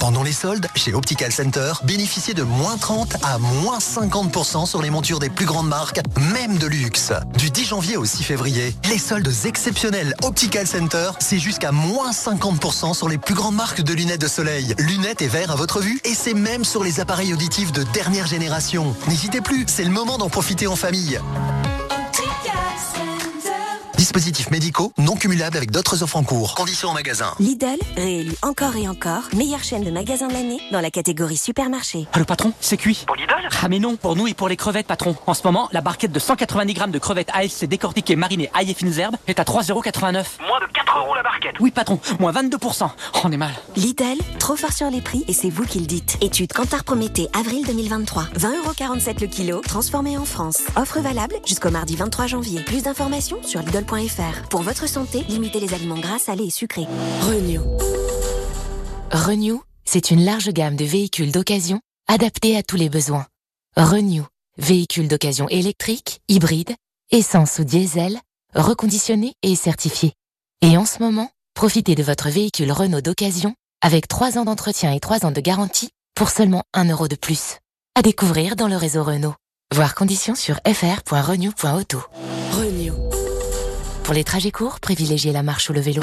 Pendant 0.00 0.22
les 0.22 0.32
soldes, 0.32 0.66
chez 0.74 0.94
Optical 0.94 1.30
Center, 1.30 1.74
bénéficiez 1.84 2.32
de 2.32 2.42
moins 2.42 2.78
30 2.78 3.16
à 3.22 3.38
moins 3.38 3.78
50% 3.78 4.66
sur 4.66 4.80
les 4.80 4.88
montures 4.88 5.18
des 5.18 5.28
plus 5.28 5.44
grandes 5.44 5.68
marques, 5.68 6.00
même 6.32 6.56
de 6.56 6.66
luxe. 6.66 7.12
Du 7.36 7.50
10 7.50 7.66
janvier 7.66 7.96
au 7.98 8.06
6 8.06 8.24
février, 8.24 8.74
les 8.88 8.98
soldes 8.98 9.30
exceptionnels 9.44 10.14
Optical 10.22 10.66
Center, 10.66 11.10
c'est 11.18 11.38
jusqu'à 11.38 11.70
moins 11.70 12.12
50% 12.12 12.94
sur 12.94 13.10
les 13.10 13.18
plus 13.18 13.34
grandes 13.34 13.56
marques 13.56 13.82
de 13.82 13.92
lunettes 13.92 14.22
de 14.22 14.26
soleil. 14.26 14.74
Lunettes 14.78 15.20
et 15.20 15.28
verres 15.28 15.50
à 15.50 15.56
votre 15.56 15.80
vue, 15.80 16.00
et 16.04 16.14
c'est 16.14 16.34
même 16.34 16.64
sur 16.64 16.82
les 16.82 16.98
appareils 16.98 17.34
auditifs 17.34 17.70
de 17.70 17.82
dernière 17.92 18.26
génération. 18.26 18.96
N'hésitez 19.06 19.42
plus, 19.42 19.64
c'est 19.68 19.84
le 19.84 19.90
moment 19.90 20.16
d'en 20.16 20.30
profiter 20.30 20.66
en 20.66 20.76
famille. 20.76 21.20
Dispositifs 24.10 24.50
médicaux 24.50 24.92
non 24.98 25.14
cumulables 25.14 25.56
avec 25.56 25.70
d'autres 25.70 26.02
offres 26.02 26.16
en 26.16 26.24
cours. 26.24 26.56
Conditions 26.56 26.88
en 26.88 26.94
magasin. 26.94 27.32
Lidl, 27.38 27.78
réélu 27.94 28.32
encore 28.42 28.74
et 28.74 28.88
encore, 28.88 29.22
meilleure 29.36 29.62
chaîne 29.62 29.84
de 29.84 29.90
magasins 29.92 30.26
de 30.26 30.32
l'année 30.32 30.58
dans 30.72 30.80
la 30.80 30.90
catégorie 30.90 31.36
supermarché. 31.36 32.08
Ah, 32.12 32.18
le 32.18 32.24
patron, 32.24 32.52
c'est 32.60 32.76
cuit. 32.76 33.04
Pour 33.06 33.14
Lidl? 33.14 33.48
Ah, 33.62 33.68
mais 33.68 33.78
non, 33.78 33.94
pour 33.94 34.16
nous 34.16 34.26
et 34.26 34.34
pour 34.34 34.48
les 34.48 34.56
crevettes, 34.56 34.88
patron. 34.88 35.14
En 35.28 35.34
ce 35.34 35.42
moment, 35.44 35.68
la 35.70 35.80
barquette 35.80 36.10
de 36.10 36.18
190 36.18 36.74
grammes 36.74 36.90
de 36.90 36.98
crevettes 36.98 37.30
ASC 37.32 37.66
décortiquées, 37.66 38.16
marinées, 38.16 38.50
ail 38.52 38.72
et 38.72 38.74
fines 38.74 38.98
herbes 38.98 39.14
est 39.28 39.38
à 39.38 39.44
3,89€. 39.44 40.02
Moins 40.02 40.58
de 40.58 40.72
4 40.74 40.98
euros 40.98 41.14
la 41.14 41.22
barquette. 41.22 41.54
Oui, 41.60 41.70
patron, 41.70 42.00
moins 42.18 42.32
22%. 42.32 42.90
On 43.22 43.30
est 43.30 43.36
mal. 43.36 43.52
Lidl, 43.76 44.18
trop 44.40 44.56
fort 44.56 44.72
sur 44.72 44.90
les 44.90 45.02
prix 45.02 45.24
et 45.28 45.32
c'est 45.32 45.50
vous 45.50 45.64
qui 45.64 45.78
le 45.78 45.86
dites. 45.86 46.18
Étude 46.20 46.52
Kantar 46.52 46.82
Prométhée, 46.82 47.28
avril 47.32 47.64
2023. 47.64 48.24
20,47€ 48.36 49.20
le 49.20 49.26
kilo, 49.28 49.60
transformé 49.60 50.18
en 50.18 50.24
France. 50.24 50.62
Offre 50.74 50.98
valable 50.98 51.36
jusqu'au 51.46 51.70
mardi 51.70 51.94
23 51.94 52.26
janvier. 52.26 52.62
Plus 52.64 52.82
d'informations 52.82 53.38
sur 53.44 53.60
Lidl.fr. 53.60 53.99
Pour 54.48 54.62
votre 54.62 54.88
santé, 54.88 55.24
limitez 55.28 55.60
les 55.60 55.74
aliments 55.74 55.98
gras, 55.98 56.18
salés 56.18 56.46
et 56.46 56.50
sucrés. 56.50 56.86
Renew. 57.20 57.60
Renew, 59.12 59.62
c'est 59.84 60.10
une 60.10 60.24
large 60.24 60.50
gamme 60.50 60.76
de 60.76 60.84
véhicules 60.84 61.32
d'occasion 61.32 61.80
adaptés 62.08 62.56
à 62.56 62.62
tous 62.62 62.76
les 62.76 62.88
besoins. 62.88 63.26
Renew, 63.76 64.24
véhicules 64.56 65.08
d'occasion 65.08 65.48
électriques, 65.48 66.20
hybrides, 66.28 66.74
essence 67.10 67.58
ou 67.58 67.64
diesel, 67.64 68.18
reconditionnés 68.54 69.34
et 69.42 69.54
certifiés. 69.54 70.14
Et 70.62 70.76
en 70.76 70.86
ce 70.86 71.02
moment, 71.02 71.30
profitez 71.54 71.94
de 71.94 72.02
votre 72.02 72.30
véhicule 72.30 72.72
Renault 72.72 73.02
d'occasion 73.02 73.54
avec 73.82 74.08
3 74.08 74.38
ans 74.38 74.44
d'entretien 74.44 74.92
et 74.92 75.00
3 75.00 75.26
ans 75.26 75.30
de 75.30 75.40
garantie 75.40 75.90
pour 76.14 76.30
seulement 76.30 76.62
1 76.72 76.86
euro 76.90 77.06
de 77.06 77.16
plus. 77.16 77.58
À 77.94 78.02
découvrir 78.02 78.56
dans 78.56 78.68
le 78.68 78.76
réseau 78.76 79.04
Renault. 79.04 79.34
Voir 79.74 79.94
conditions 79.94 80.34
sur 80.34 80.56
fr.renew.auto. 80.66 81.98
Pour 84.10 84.16
les 84.16 84.24
trajets 84.24 84.50
courts, 84.50 84.80
privilégiez 84.80 85.30
la 85.30 85.44
marche 85.44 85.70
ou 85.70 85.72
le 85.72 85.80
vélo. 85.80 86.02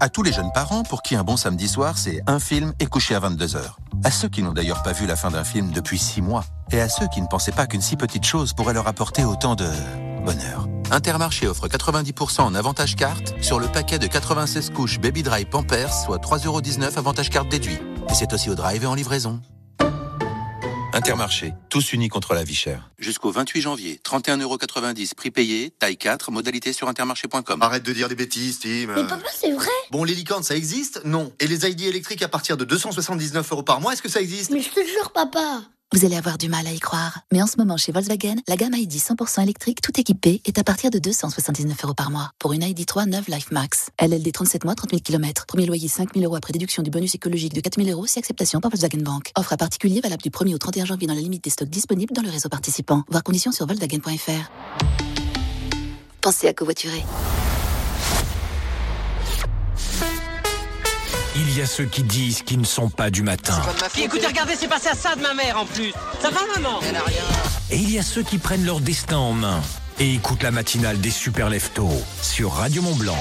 À 0.00 0.10
tous 0.10 0.22
les 0.22 0.34
jeunes 0.34 0.50
parents 0.52 0.82
pour 0.82 1.00
qui 1.00 1.16
un 1.16 1.24
bon 1.24 1.38
samedi 1.38 1.66
soir, 1.66 1.96
c'est 1.96 2.20
un 2.26 2.38
film 2.38 2.74
et 2.78 2.84
coucher 2.84 3.14
à 3.14 3.20
22h. 3.20 3.56
À 4.04 4.10
ceux 4.10 4.28
qui 4.28 4.42
n'ont 4.42 4.52
d'ailleurs 4.52 4.82
pas 4.82 4.92
vu 4.92 5.06
la 5.06 5.16
fin 5.16 5.30
d'un 5.30 5.44
film 5.44 5.70
depuis 5.70 5.96
6 5.96 6.20
mois. 6.20 6.44
Et 6.72 6.78
à 6.78 6.90
ceux 6.90 7.06
qui 7.06 7.22
ne 7.22 7.26
pensaient 7.26 7.52
pas 7.52 7.66
qu'une 7.66 7.80
si 7.80 7.96
petite 7.96 8.26
chose 8.26 8.52
pourrait 8.52 8.74
leur 8.74 8.86
apporter 8.86 9.24
autant 9.24 9.54
de 9.54 9.66
bonheur. 10.26 10.68
Intermarché 10.90 11.48
offre 11.48 11.68
90% 11.68 12.42
en 12.42 12.54
avantage 12.54 12.96
carte 12.96 13.32
sur 13.40 13.58
le 13.58 13.68
paquet 13.68 13.98
de 13.98 14.06
96 14.06 14.68
couches 14.74 15.00
Baby 15.00 15.22
Dry 15.22 15.46
Pampers, 15.46 15.90
soit 15.90 16.22
3,19€ 16.22 16.98
avantage 16.98 17.30
carte 17.30 17.48
déduit. 17.48 17.78
Et 18.10 18.14
c'est 18.14 18.34
aussi 18.34 18.50
au 18.50 18.54
drive 18.54 18.84
et 18.84 18.86
en 18.86 18.94
livraison. 18.94 19.40
Intermarché, 20.96 21.52
tous 21.68 21.92
unis 21.92 22.08
contre 22.08 22.32
la 22.32 22.42
vie 22.42 22.54
chère. 22.54 22.88
Jusqu'au 22.98 23.30
28 23.30 23.60
janvier, 23.60 24.00
31,90€ 24.02 25.14
prix 25.14 25.30
payé, 25.30 25.70
taille 25.78 25.98
4, 25.98 26.30
modalité 26.30 26.72
sur 26.72 26.88
intermarché.com. 26.88 27.60
Arrête 27.60 27.82
de 27.82 27.92
dire 27.92 28.08
des 28.08 28.14
bêtises, 28.14 28.60
Tim. 28.60 28.86
Mais 28.96 29.06
papa, 29.06 29.26
c'est 29.38 29.52
vrai 29.52 29.68
Bon, 29.90 30.04
les 30.04 30.14
licornes, 30.14 30.42
ça 30.42 30.56
existe? 30.56 31.02
Non. 31.04 31.30
Et 31.38 31.48
les 31.48 31.68
ID 31.68 31.82
électriques 31.82 32.22
à 32.22 32.28
partir 32.28 32.56
de 32.56 32.64
279 32.64 33.52
euros 33.52 33.62
par 33.62 33.82
mois, 33.82 33.92
est-ce 33.92 34.00
que 34.00 34.08
ça 34.08 34.22
existe? 34.22 34.50
Mais 34.50 34.62
je 34.62 34.70
te 34.70 34.80
jure, 34.80 35.12
papa 35.12 35.64
Vous 35.94 36.04
allez 36.04 36.16
avoir 36.16 36.36
du 36.36 36.48
mal 36.48 36.66
à 36.66 36.72
y 36.72 36.80
croire. 36.80 37.20
Mais 37.32 37.40
en 37.40 37.46
ce 37.46 37.56
moment, 37.58 37.76
chez 37.76 37.92
Volkswagen, 37.92 38.34
la 38.48 38.56
gamme 38.56 38.74
ID 38.74 38.94
100% 38.94 39.42
électrique, 39.42 39.80
tout 39.80 39.98
équipée, 39.98 40.42
est 40.44 40.58
à 40.58 40.64
partir 40.64 40.90
de 40.90 40.98
279 40.98 41.84
euros 41.84 41.94
par 41.94 42.10
mois. 42.10 42.32
Pour 42.40 42.52
une 42.52 42.64
ID 42.64 42.84
3 42.84 43.06
neuve 43.06 43.26
Life 43.28 43.52
Max. 43.52 43.90
LLD 44.00 44.32
37 44.32 44.64
mois, 44.64 44.74
30 44.74 44.90
000 44.90 45.00
km. 45.02 45.46
Premier 45.46 45.64
loyer 45.64 45.86
5 45.86 46.12
000 46.14 46.24
euros 46.24 46.34
après 46.34 46.52
déduction 46.52 46.82
du 46.82 46.90
bonus 46.90 47.14
écologique 47.14 47.54
de 47.54 47.60
4 47.60 47.80
000 47.80 47.88
euros 47.96 48.06
si 48.06 48.18
acceptation 48.18 48.60
par 48.60 48.72
Volkswagen 48.72 49.02
Bank. 49.02 49.30
Offre 49.38 49.52
à 49.52 49.56
particulier 49.56 50.00
valable 50.00 50.22
du 50.22 50.30
1er 50.30 50.54
au 50.54 50.58
31 50.58 50.86
janvier 50.86 51.06
dans 51.06 51.14
la 51.14 51.20
limite 51.20 51.44
des 51.44 51.50
stocks 51.50 51.70
disponibles 51.70 52.12
dans 52.12 52.22
le 52.22 52.30
réseau 52.30 52.48
participant. 52.48 53.04
Voir 53.08 53.22
conditions 53.22 53.52
sur 53.52 53.66
Volkswagen.fr. 53.66 54.50
Pensez 56.20 56.48
à 56.48 56.52
covoiturer. 56.52 57.04
Il 61.38 61.54
y 61.54 61.60
a 61.60 61.66
ceux 61.66 61.84
qui 61.84 62.02
disent 62.02 62.40
qu'ils 62.40 62.60
ne 62.60 62.64
sont 62.64 62.88
pas 62.88 63.10
du 63.10 63.22
matin. 63.22 63.60
Puis 63.92 64.04
écoutez, 64.04 64.26
regardez, 64.26 64.54
c'est 64.58 64.68
passé 64.68 64.88
à 64.88 64.94
ça 64.94 65.14
de 65.16 65.20
ma 65.20 65.34
mère 65.34 65.60
en 65.60 65.66
plus. 65.66 65.92
Ça 66.22 66.30
va, 66.30 66.40
maman 66.54 66.80
Et 67.70 67.76
il 67.76 67.90
y 67.90 67.98
a 67.98 68.02
ceux 68.02 68.22
qui 68.22 68.38
prennent 68.38 68.64
leur 68.64 68.80
destin 68.80 69.18
en 69.18 69.32
main 69.32 69.60
et 69.98 70.14
écoutent 70.14 70.42
la 70.42 70.50
matinale 70.50 70.98
des 70.98 71.10
super 71.10 71.50
leftos 71.50 71.90
sur 72.22 72.52
Radio 72.52 72.80
Mont 72.80 72.96
Blanc. 72.96 73.18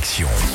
Focus 0.00 0.49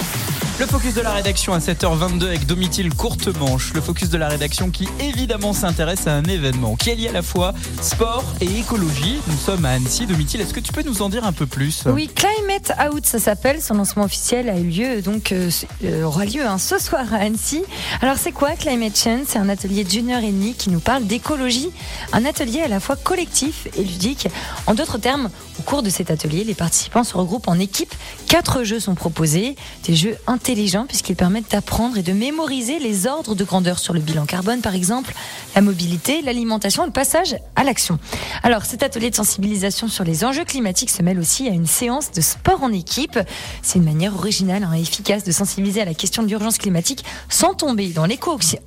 focus 0.76 0.96
de 0.96 1.02
la 1.02 1.14
rédaction 1.14 1.54
à 1.54 1.60
7h22 1.60 2.26
avec 2.26 2.46
Domitil 2.46 2.94
Courtemanche. 2.94 3.72
Le 3.74 3.80
focus 3.80 4.10
de 4.10 4.18
la 4.18 4.28
rédaction 4.28 4.72
qui 4.72 4.90
évidemment 5.00 5.54
s'intéresse 5.54 6.06
à 6.06 6.12
un 6.12 6.26
événement 6.26 6.76
qui 6.76 6.90
est 6.90 6.96
lié 6.96 7.08
à 7.08 7.14
la 7.14 7.22
fois 7.22 7.54
sport 7.82 8.26
et 8.42 8.60
écologie. 8.60 9.22
Nous 9.28 9.38
sommes 9.38 9.64
à 9.64 9.70
Annecy. 9.70 10.06
Domitil, 10.06 10.42
est-ce 10.42 10.54
que 10.54 10.60
tu 10.60 10.74
peux 10.74 10.82
nous 10.82 11.02
en 11.02 11.08
dire 11.08 11.24
un 11.24 11.32
peu 11.32 11.46
plus? 11.46 11.84
Oui, 11.86 12.10
Climate 12.14 12.74
Out, 12.92 13.06
ça 13.06 13.20
s'appelle. 13.20 13.62
Son 13.62 13.76
lancement 13.76 14.04
officiel 14.04 14.50
a 14.50 14.60
eu 14.60 14.66
lieu, 14.66 15.02
donc 15.02 15.32
euh, 15.32 15.50
euh, 15.86 16.04
aura 16.04 16.26
lieu 16.26 16.46
hein, 16.46 16.58
ce 16.58 16.78
soir 16.78 17.06
à 17.14 17.20
Annecy. 17.20 17.64
Alors 18.02 18.18
c'est 18.18 18.34
quoi 18.34 18.52
Climate 18.52 18.98
Change? 18.98 19.28
C'est 19.30 19.40
un 19.40 19.48
atelier 19.48 19.86
d'une 19.86 20.10
heure 20.10 20.24
et 20.26 20.32
demie 20.32 20.56
qui 20.56 20.72
nous 20.72 20.82
parle 20.82 21.06
d'écologie. 21.06 21.70
Un 22.12 22.26
atelier 22.26 22.60
à 22.60 22.68
la 22.68 22.82
fois 22.82 22.98
collectif 22.98 23.70
et 23.78 23.84
ludique. 23.84 24.28
En 24.68 24.74
d'autres 24.74 24.98
termes, 24.98 25.30
au 25.58 25.62
cours 25.62 25.84
de 25.84 25.90
cet 25.90 26.12
atelier, 26.12 26.44
les 26.44 26.54
participants 26.54 27.06
se 27.06 27.16
regroupent 27.16 27.48
en 27.48 27.60
équipe. 27.60 27.96
Quatre 28.28 28.64
jeux 28.64 28.82
sont 28.82 28.96
proposés, 28.96 29.56
des 29.86 29.96
jeux 29.96 30.18
intelligents 30.28 30.65
puisqu'ils 30.88 31.16
permettent 31.16 31.52
d'apprendre 31.52 31.98
et 31.98 32.04
de 32.04 32.12
mémoriser 32.14 32.80
les 32.80 33.08
ordres 33.08 33.36
de 33.36 33.44
grandeur 33.44 33.78
sur 33.80 33.94
le 33.94 34.00
bilan 34.00 34.26
carbone, 34.26 34.62
par 34.62 34.74
exemple, 34.74 35.14
la 35.54 35.62
mobilité, 35.62 36.22
l'alimentation 36.22 36.84
et 36.84 36.88
le 36.88 36.92
passage 36.92 37.36
à 37.56 37.64
l'action. 37.64 38.00
Alors 38.44 38.66
cet 38.66 38.82
atelier 38.84 39.10
de 39.10 39.16
sensibilisation 39.16 39.88
sur 39.88 40.04
les 40.04 40.24
enjeux 40.26 40.44
climatiques 40.44 40.90
se 40.90 41.04
mêle 41.04 41.20
aussi 41.20 41.48
à 41.48 41.52
une 41.52 41.68
séance 41.68 42.12
de 42.12 42.22
sport 42.22 42.64
en 42.64 42.72
équipe. 42.72 43.20
C'est 43.62 43.78
une 43.78 43.86
manière 43.86 44.16
originale 44.16 44.64
hein, 44.64 44.74
et 44.76 44.82
efficace 44.82 45.24
de 45.24 45.32
sensibiliser 45.32 45.82
à 45.82 45.86
la 45.86 45.94
question 45.94 46.24
de 46.24 46.28
l'urgence 46.28 46.58
climatique 46.58 47.06
sans 47.30 47.54
tomber 47.54 47.90
dans 47.90 48.06
l'éco-anxiété. 48.06 48.66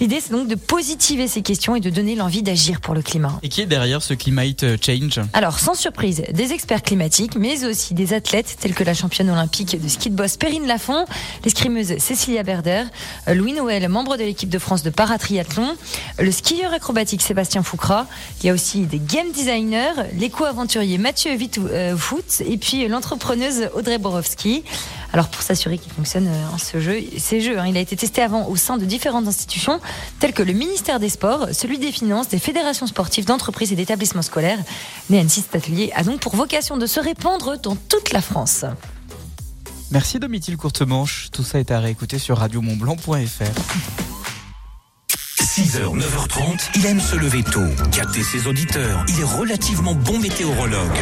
L'idée 0.00 0.20
c'est 0.20 0.32
donc 0.32 0.48
de 0.48 0.54
positiver 0.54 1.28
ces 1.28 1.42
questions 1.42 1.76
et 1.76 1.80
de 1.80 1.88
donner 1.90 2.14
l'envie 2.14 2.42
d'agir 2.42 2.80
pour 2.80 2.94
le 2.94 3.02
climat. 3.02 3.38
Et 3.42 3.48
qui 3.48 3.62
est 3.62 3.66
derrière 3.66 4.02
ce 4.02 4.12
Climate 4.14 4.64
Change? 4.84 5.20
Alors, 5.32 5.58
sans 5.58 5.74
surprise, 5.74 6.22
des 6.32 6.52
experts 6.52 6.82
climatiques, 6.82 7.36
mais 7.36 7.64
aussi 7.64 7.94
des 7.94 8.12
athlètes 8.12 8.56
tels 8.60 8.74
que 8.74 8.84
la 8.84 8.94
championne 8.94 9.29
olympique 9.30 9.80
de 9.80 9.88
ski 9.88 10.10
de 10.10 10.14
boss 10.14 10.36
Perrine 10.36 10.66
Lafont, 10.66 11.04
l'escrimeuse 11.44 11.98
Cécilia 11.98 12.42
Berder, 12.42 12.84
euh, 13.28 13.34
Louis 13.34 13.52
Noël, 13.52 13.88
membre 13.88 14.16
de 14.16 14.24
l'équipe 14.24 14.48
de 14.48 14.58
France 14.58 14.82
de 14.82 14.90
paratriathlon, 14.90 15.76
le 16.18 16.30
skieur 16.30 16.72
acrobatique 16.72 17.22
Sébastien 17.22 17.62
Foucra. 17.62 18.06
Il 18.40 18.46
y 18.46 18.50
a 18.50 18.52
aussi 18.52 18.82
des 18.82 18.98
game 18.98 19.30
designers, 19.32 19.92
l'éco-aventurier 20.14 20.98
Mathieu 20.98 21.32
Wittfoot 21.32 22.42
et 22.44 22.56
puis 22.56 22.86
l'entrepreneuse 22.88 23.68
Audrey 23.74 23.98
Borowski. 23.98 24.64
Alors 25.12 25.28
pour 25.28 25.42
s'assurer 25.42 25.78
qu'il 25.78 25.92
fonctionne 25.92 26.28
euh, 26.28 26.58
ce 26.58 26.78
jeu, 26.78 27.02
ces 27.18 27.40
jeux, 27.40 27.58
hein, 27.58 27.66
il 27.66 27.76
a 27.76 27.80
été 27.80 27.96
testé 27.96 28.22
avant 28.22 28.46
au 28.46 28.56
sein 28.56 28.76
de 28.76 28.84
différentes 28.84 29.26
institutions 29.26 29.80
telles 30.20 30.32
que 30.32 30.42
le 30.42 30.52
ministère 30.52 31.00
des 31.00 31.08
Sports, 31.08 31.48
celui 31.52 31.78
des 31.78 31.90
Finances, 31.90 32.28
des 32.28 32.38
fédérations 32.38 32.86
sportives, 32.86 33.24
d'entreprises 33.24 33.72
et 33.72 33.76
d'établissements 33.76 34.22
scolaires. 34.22 34.60
Mais 35.08 35.18
Annecy, 35.18 35.40
cet 35.42 35.56
atelier 35.56 35.90
a 35.94 36.04
donc 36.04 36.20
pour 36.20 36.36
vocation 36.36 36.76
de 36.76 36.86
se 36.86 37.00
répandre 37.00 37.58
dans 37.58 37.74
toute 37.74 38.12
la 38.12 38.20
France. 38.20 38.64
Merci 39.92 40.20
Domitil 40.20 40.56
Courtemanche. 40.56 41.30
Tout 41.32 41.42
ça 41.42 41.58
est 41.58 41.72
à 41.72 41.80
réécouter 41.80 42.18
sur 42.18 42.38
radiomontblanc.fr. 42.38 43.16
6h, 45.40 45.98
9h30, 45.98 46.70
il 46.76 46.86
aime 46.86 47.00
se 47.00 47.16
lever 47.16 47.42
tôt, 47.42 47.66
capter 47.90 48.22
ses 48.22 48.46
auditeurs. 48.46 49.04
Il 49.08 49.20
est 49.20 49.24
relativement 49.24 49.96
bon 49.96 50.20
météorologue. 50.20 50.96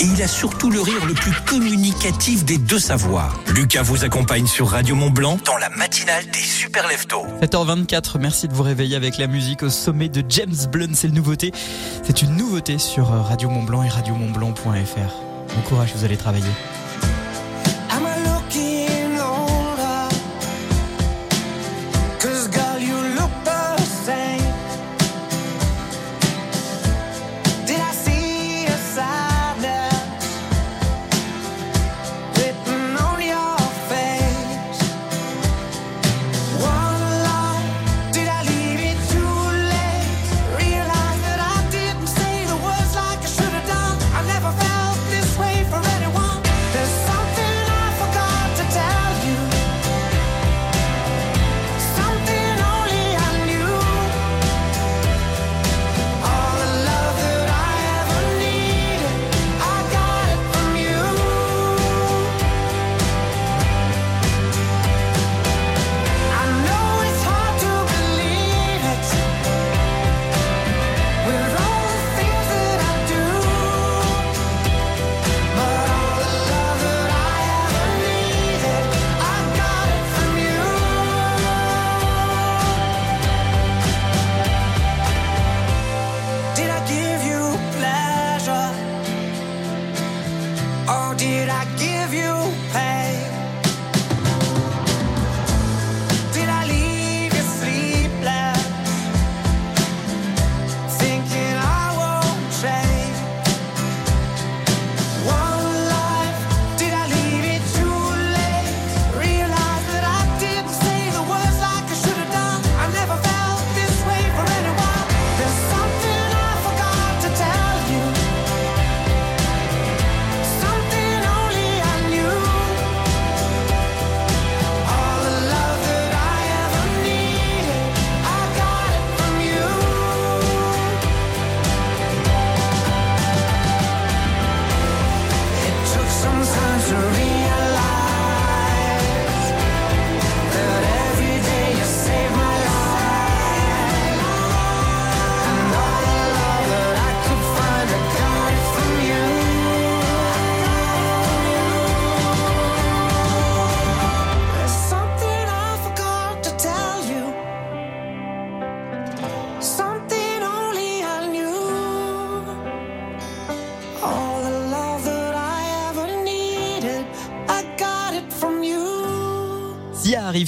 Et 0.00 0.04
il 0.04 0.20
a 0.20 0.26
surtout 0.26 0.68
le 0.68 0.80
rire 0.80 1.06
le 1.06 1.14
plus 1.14 1.32
communicatif 1.46 2.44
des 2.44 2.58
deux 2.58 2.80
savoirs. 2.80 3.40
Lucas 3.54 3.82
vous 3.82 4.04
accompagne 4.04 4.46
sur 4.46 4.68
Radio 4.68 4.96
Mont 4.96 5.10
Blanc 5.10 5.38
dans 5.46 5.56
la 5.56 5.70
matinale 5.70 6.26
des 6.32 6.40
super 6.40 6.88
leftos. 6.88 7.24
7h24, 7.40 8.18
merci 8.18 8.48
de 8.48 8.52
vous 8.52 8.64
réveiller 8.64 8.96
avec 8.96 9.16
la 9.16 9.28
musique 9.28 9.62
au 9.62 9.70
sommet 9.70 10.08
de 10.08 10.24
James 10.28 10.56
Blunt, 10.70 10.92
c'est 10.94 11.06
une 11.06 11.14
nouveauté. 11.14 11.52
C'est 12.02 12.20
une 12.22 12.34
nouveauté 12.36 12.78
sur 12.78 13.06
Radio 13.06 13.48
Mont 13.48 13.62
Blanc 13.62 13.84
et 13.84 13.88
radiomontblanc.fr. 13.88 15.54
Bon 15.54 15.62
courage, 15.62 15.92
vous 15.94 16.04
allez 16.04 16.16
travailler. 16.16 16.50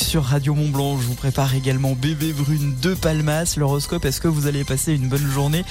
Sur 0.09 0.25
Radio 0.25 0.55
Mont 0.55 0.71
Blanc. 0.71 0.97
Je 0.99 1.07
vous 1.07 1.15
prépare 1.15 1.55
également 1.55 1.93
Bébé 1.93 2.33
Brune 2.33 2.75
de 2.81 2.95
Palmas. 2.95 3.57
L'horoscope, 3.59 4.07
est-ce 4.07 4.23
que 4.23 4.29
vous 4.29 4.47
allez 4.47 4.65
passer 4.65 4.95
une 4.95 5.07
bonne 5.07 5.31
journée? 5.31 5.67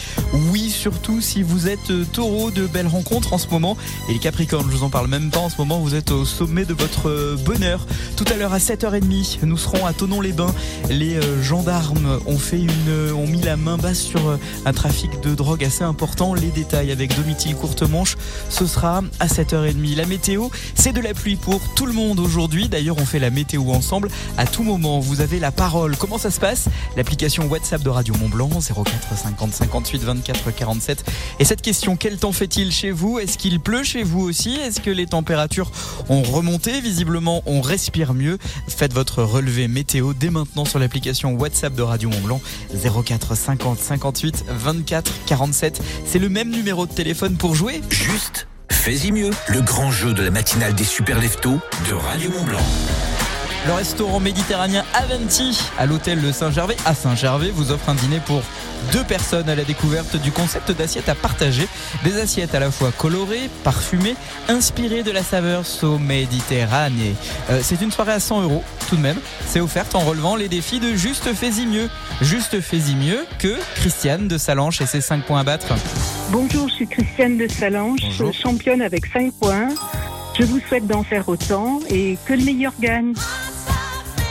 Oui, 0.51 0.69
surtout 0.69 1.21
si 1.21 1.41
vous 1.41 1.67
êtes 1.67 1.89
euh, 1.89 2.05
taureau 2.05 2.51
de 2.51 2.67
belles 2.67 2.85
rencontres 2.85 3.33
en 3.33 3.39
ce 3.39 3.47
moment. 3.47 3.75
Et 4.07 4.13
les 4.13 4.19
Capricornes, 4.19 4.67
je 4.69 4.77
vous 4.77 4.83
en 4.83 4.91
parle 4.91 5.07
même 5.07 5.31
pas 5.31 5.39
en 5.39 5.49
ce 5.49 5.57
moment. 5.57 5.79
Vous 5.79 5.95
êtes 5.95 6.11
au 6.11 6.23
sommet 6.23 6.65
de 6.65 6.75
votre 6.75 7.09
euh, 7.09 7.35
bonheur. 7.45 7.87
Tout 8.15 8.25
à 8.31 8.35
l'heure 8.35 8.53
à 8.53 8.59
7h30, 8.59 9.39
nous 9.41 9.57
serons 9.57 9.87
à 9.87 9.93
Tonon-les-Bains. 9.93 10.53
Les 10.91 11.15
euh, 11.15 11.41
gendarmes 11.41 12.19
ont 12.27 12.37
fait 12.37 12.59
une, 12.59 13.13
ont 13.15 13.25
mis 13.25 13.41
la 13.41 13.57
main 13.57 13.77
basse 13.77 14.01
sur 14.01 14.21
un 14.65 14.73
trafic 14.73 15.19
de 15.21 15.33
drogue 15.33 15.63
assez 15.63 15.83
important. 15.83 16.35
Les 16.35 16.51
détails 16.51 16.91
avec 16.91 17.15
Domitil 17.15 17.55
Courtemanche, 17.55 18.17
ce 18.49 18.67
sera 18.67 19.01
à 19.19 19.25
7h30. 19.25 19.95
La 19.95 20.05
météo, 20.05 20.49
c'est 20.75 20.93
de 20.93 21.01
la 21.01 21.15
pluie 21.15 21.37
pour 21.37 21.59
tout 21.73 21.87
le 21.87 21.93
monde 21.93 22.19
aujourd'hui. 22.19 22.69
D'ailleurs, 22.69 22.97
on 22.99 23.05
fait 23.05 23.19
la 23.19 23.31
météo 23.31 23.71
ensemble 23.71 24.09
à 24.37 24.45
tout 24.45 24.63
moment. 24.63 24.99
Vous 24.99 25.21
avez 25.21 25.39
la 25.39 25.51
parole. 25.51 25.95
Comment 25.97 26.17
ça 26.17 26.31
se 26.31 26.39
passe? 26.39 26.65
L'application 26.95 27.47
WhatsApp 27.47 27.81
de 27.81 27.89
Radio 27.89 28.13
Mont 28.15 28.29
Blanc 28.29 28.49
04 28.49 29.17
50 29.17 29.53
58 29.53 30.03
24 30.03 30.51
47. 30.55 31.03
Et 31.39 31.45
cette 31.45 31.61
question, 31.61 31.95
quel 31.95 32.17
temps 32.17 32.31
fait-il 32.31 32.71
chez 32.71 32.91
vous? 32.91 33.19
Est-ce 33.19 33.37
qu'il 33.37 33.59
pleut 33.59 33.83
chez 33.83 34.03
vous 34.03 34.21
aussi? 34.21 34.55
Est-ce 34.55 34.79
que 34.79 34.89
les 34.89 35.05
températures 35.05 35.71
ont 36.09 36.21
remonté? 36.23 36.81
Visiblement, 36.81 37.41
on 37.45 37.61
respire 37.61 38.13
mieux. 38.13 38.37
Faites 38.67 38.93
votre 38.93 39.23
relevé 39.23 39.67
météo 39.67 40.13
dès 40.13 40.29
maintenant 40.29 40.65
sur 40.65 40.79
l'application 40.79 41.33
WhatsApp 41.33 41.73
de 41.73 41.81
Radio 41.81 42.09
Mont 42.09 42.21
Blanc 42.21 42.41
04 42.73 43.35
50 43.35 43.79
58 43.79 44.45
24 44.49 45.11
47. 45.25 45.81
C'est 46.05 46.19
le 46.19 46.29
même 46.29 46.49
numéro 46.49 46.85
de 46.85 46.91
téléphone 46.91 47.37
pour 47.37 47.55
jouer? 47.55 47.81
Juste, 47.89 48.47
fais-y 48.71 49.11
mieux. 49.11 49.31
Le 49.47 49.61
grand 49.61 49.91
jeu 49.91 50.13
de 50.13 50.23
la 50.23 50.31
matinale 50.31 50.75
des 50.75 50.83
super 50.83 51.19
leftos 51.19 51.59
de 51.89 51.93
Radio 51.93 52.31
Mont 52.31 52.43
Blanc. 52.43 53.06
Le 53.67 53.73
restaurant 53.73 54.21
méditerranéen 54.21 54.85
Aventi 54.93 55.61
à 55.77 55.85
l'hôtel 55.85 56.21
de 56.21 56.31
Saint-Gervais 56.31 56.77
à 56.85 56.95
Saint-Gervais 56.95 57.51
vous 57.53 57.71
offre 57.71 57.89
un 57.89 57.95
dîner 57.95 58.21
pour 58.25 58.41
deux 58.93 59.03
personnes 59.03 59.49
à 59.49 59.55
la 59.55 59.65
découverte 59.65 60.15
du 60.15 60.31
concept 60.31 60.71
d'assiettes 60.71 61.09
à 61.09 61.15
partager. 61.15 61.67
Des 62.05 62.17
assiettes 62.17 62.55
à 62.55 62.61
la 62.61 62.71
fois 62.71 62.93
colorées, 62.97 63.49
parfumées, 63.65 64.15
inspirées 64.47 65.03
de 65.03 65.11
la 65.11 65.21
saveur 65.21 65.65
so 65.65 65.97
méditerranée. 65.97 67.15
Euh, 67.49 67.59
c'est 67.61 67.81
une 67.81 67.91
soirée 67.91 68.13
à 68.13 68.21
100 68.21 68.43
euros 68.43 68.63
tout 68.87 68.95
de 68.95 69.01
même. 69.01 69.17
C'est 69.45 69.59
offerte 69.59 69.95
en 69.95 69.99
relevant 69.99 70.37
les 70.37 70.47
défis 70.47 70.79
de 70.79 70.95
Juste 70.95 71.33
Fais-y 71.33 71.65
mieux. 71.65 71.89
Juste 72.21 72.61
Fais-y 72.61 72.95
mieux 72.95 73.25
que 73.37 73.53
Christiane 73.75 74.29
de 74.29 74.37
Salanche 74.37 74.79
et 74.79 74.85
ses 74.85 75.01
5 75.01 75.25
points 75.25 75.41
à 75.41 75.43
battre. 75.43 75.73
Bonjour, 76.29 76.69
je 76.69 76.73
suis 76.75 76.87
Christiane 76.87 77.37
de 77.37 77.49
Salange, 77.49 77.99
Bonjour. 78.01 78.33
championne 78.33 78.81
avec 78.81 79.07
5 79.07 79.33
points. 79.33 79.67
Je 80.39 80.45
vous 80.45 80.61
souhaite 80.69 80.87
d'en 80.87 81.03
faire 81.03 81.27
autant 81.27 81.79
et 81.89 82.17
que 82.25 82.33
le 82.33 82.45
meilleur 82.45 82.71
gagne. 82.79 83.13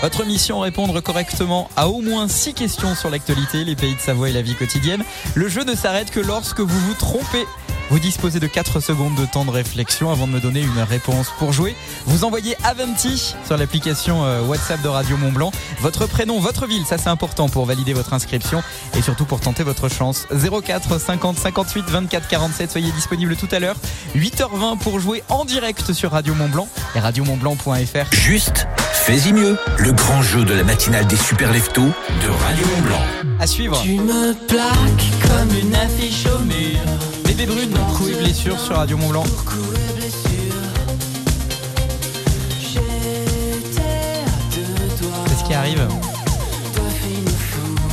Votre 0.03 0.25
mission, 0.25 0.61
répondre 0.61 1.01
correctement 1.01 1.71
à 1.75 1.89
au 1.89 2.03
moins 2.03 2.29
6 2.29 2.53
questions 2.53 2.95
sur 2.95 3.09
l'actualité, 3.11 3.65
les 3.65 3.75
pays 3.75 3.95
de 3.95 4.01
Savoie 4.01 4.29
et 4.29 4.33
la 4.33 4.43
vie 4.43 4.55
quotidienne. 4.55 5.03
Le 5.35 5.49
jeu 5.49 5.65
ne 5.65 5.75
s'arrête 5.75 6.11
que 6.11 6.21
lorsque 6.21 6.61
vous 6.61 6.79
vous 6.81 6.95
trompez. 6.95 7.47
Vous 7.89 7.99
disposez 8.01 8.41
de 8.41 8.47
4 8.47 8.81
secondes 8.81 9.15
de 9.15 9.27
temps 9.27 9.45
de 9.45 9.51
réflexion 9.51 10.11
avant 10.11 10.27
de 10.27 10.33
me 10.33 10.41
donner 10.41 10.61
une 10.61 10.81
réponse. 10.81 11.29
Pour 11.39 11.53
jouer, 11.53 11.77
vous 12.07 12.25
envoyez 12.25 12.57
Aventi 12.65 13.35
sur 13.45 13.57
l'application 13.57 14.25
euh, 14.25 14.43
WhatsApp 14.43 14.83
de 14.83 14.89
Radio 14.89 15.17
Mont 15.17 15.31
Blanc. 15.31 15.53
Votre 15.81 16.07
prénom, 16.07 16.41
votre 16.41 16.67
ville, 16.67 16.85
ça 16.85 16.99
c'est 16.99 17.09
important 17.09 17.49
pour 17.49 17.65
valider 17.65 17.93
votre 17.93 18.13
inscription 18.13 18.63
et 18.97 19.03
surtout 19.03 19.25
pour 19.25 19.41
tenter 19.41 19.63
votre 19.63 19.89
chance. 19.89 20.27
04 20.31 21.01
50 21.01 21.39
58 21.39 21.85
24 21.89 22.29
47, 22.29 22.71
soyez 22.73 22.91
disponible 22.91 23.37
tout 23.37 23.49
à 23.53 23.61
l'heure. 23.61 23.77
8h20 24.17 24.79
pour 24.79 24.99
jouer 24.99 25.23
en 25.29 25.45
direct 25.45 25.93
sur 25.93 26.11
Radio 26.11 26.35
Mont 26.35 26.49
Blanc 26.49 26.69
et 26.97 26.99
radiomontblanc.fr. 27.01 28.13
Juste, 28.13 28.67
fais-y 28.93 29.33
mieux. 29.33 29.57
Le 29.79 29.93
grand 29.93 30.23
jeu 30.23 30.45
de 30.45 30.55
la 30.55 30.65
matinale 30.65 31.07
des 31.07 31.17
super 31.17 31.53
leftos 31.53 31.83
de 31.83 32.45
Radio 32.47 32.67
Mont 32.67 32.83
Blanc. 32.83 33.03
À 33.39 33.47
suivre. 33.47 33.81
Tu 33.83 33.95
me 33.95 34.33
plaques 34.47 35.29
comme 35.29 35.57
une 35.57 35.75
affiche 35.75 36.27
au 36.27 36.41
mur. 36.41 37.16
Bébé 37.37 37.53
Brune, 37.53 37.77
coup 37.99 38.09
et 38.09 38.15
blessure 38.15 38.59
sur 38.59 38.77
Radio 38.77 38.97
Mont 38.97 39.11
Blanc. 39.11 39.25
C'est 45.27 45.39
ce 45.39 45.45
qui 45.45 45.53
arrive. 45.53 45.87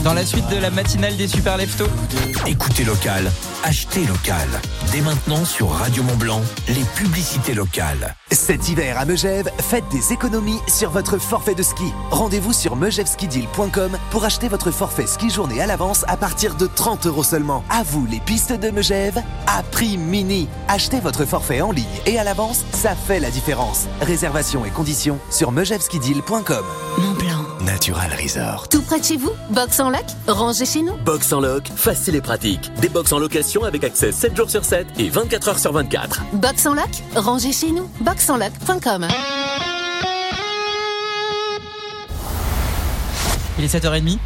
Dans 0.06 0.13
la 0.13 0.25
suite 0.25 0.47
de 0.49 0.56
la 0.56 0.69
matinale 0.69 1.17
des 1.17 1.27
super 1.27 1.58
leftos. 1.58 1.89
Écoutez 2.47 2.86
local, 2.86 3.29
achetez 3.63 4.06
local. 4.06 4.47
Dès 4.91 5.02
maintenant 5.02 5.45
sur 5.45 5.69
Radio 5.69 6.04
Mont 6.04 6.15
Blanc, 6.15 6.41
les 6.67 6.84
publicités 6.95 7.54
locales. 7.54 8.15
Cet 8.32 8.69
hiver 8.69 8.99
à 8.99 9.06
Megève, 9.06 9.49
faites 9.60 9.88
des 9.89 10.12
économies 10.12 10.60
sur 10.67 10.89
votre 10.89 11.17
forfait 11.17 11.56
de 11.56 11.63
ski. 11.63 11.91
Rendez-vous 12.12 12.54
sur 12.54 12.76
megèveskideal.com 12.76 13.97
pour 14.12 14.26
acheter 14.26 14.49
votre 14.49 14.71
forfait 14.71 15.08
ski 15.08 15.30
journée 15.30 15.62
à 15.62 15.67
l'avance 15.67 16.04
à 16.08 16.17
partir 16.17 16.56
de 16.56 16.67
30 16.67 17.08
euros 17.08 17.23
seulement. 17.23 17.63
À 17.69 17.84
vous 17.84 18.06
les 18.06 18.19
pistes 18.19 18.54
de 18.54 18.69
Megève, 18.69 19.21
à 19.47 19.63
prix 19.63 19.97
mini. 19.97 20.47
Achetez 20.67 20.99
votre 20.99 21.26
forfait 21.26 21.62
en 21.62 21.71
ligne 21.71 21.86
et 22.06 22.19
à 22.19 22.23
l'avance, 22.23 22.65
ça 22.73 22.95
fait 22.95 23.19
la 23.19 23.32
différence. 23.32 23.88
Réservation 24.02 24.65
et 24.65 24.69
conditions 24.69 25.19
sur 25.32 25.52
megèveskideal.com. 25.52 26.65
Mont 26.97 27.13
Blanc. 27.13 27.43
Natural 27.65 28.12
Resort. 28.21 28.67
Tout 28.67 28.82
près 28.82 28.99
de 28.99 29.06
chez 29.06 29.17
vous 29.17 29.32
Box 29.49 29.80
en 29.80 29.89
loc 29.89 30.04
Rangez 30.28 30.65
chez 30.65 30.82
nous 30.82 30.95
Box 31.06 31.32
en 31.32 31.39
loc, 31.39 31.69
facile 31.76 32.15
et 32.15 32.21
pratique. 32.21 32.71
Des 32.82 32.89
box 32.89 33.13
en 33.13 33.19
location 33.19 33.52
avec 33.61 33.83
accès 33.83 34.11
7 34.11 34.35
jours 34.35 34.49
sur 34.49 34.65
7 34.65 34.87
et 34.97 35.09
24 35.09 35.49
heures 35.49 35.59
sur 35.59 35.71
24. 35.71 36.23
Box 36.33 36.65
en 36.65 36.73
loc 36.73 36.89
Rangez 37.15 37.51
chez 37.53 37.71
nous. 37.71 37.87
Boxenloc.com 38.01 39.07
Il 43.59 43.65
est 43.65 43.67
7h30. 43.67 44.17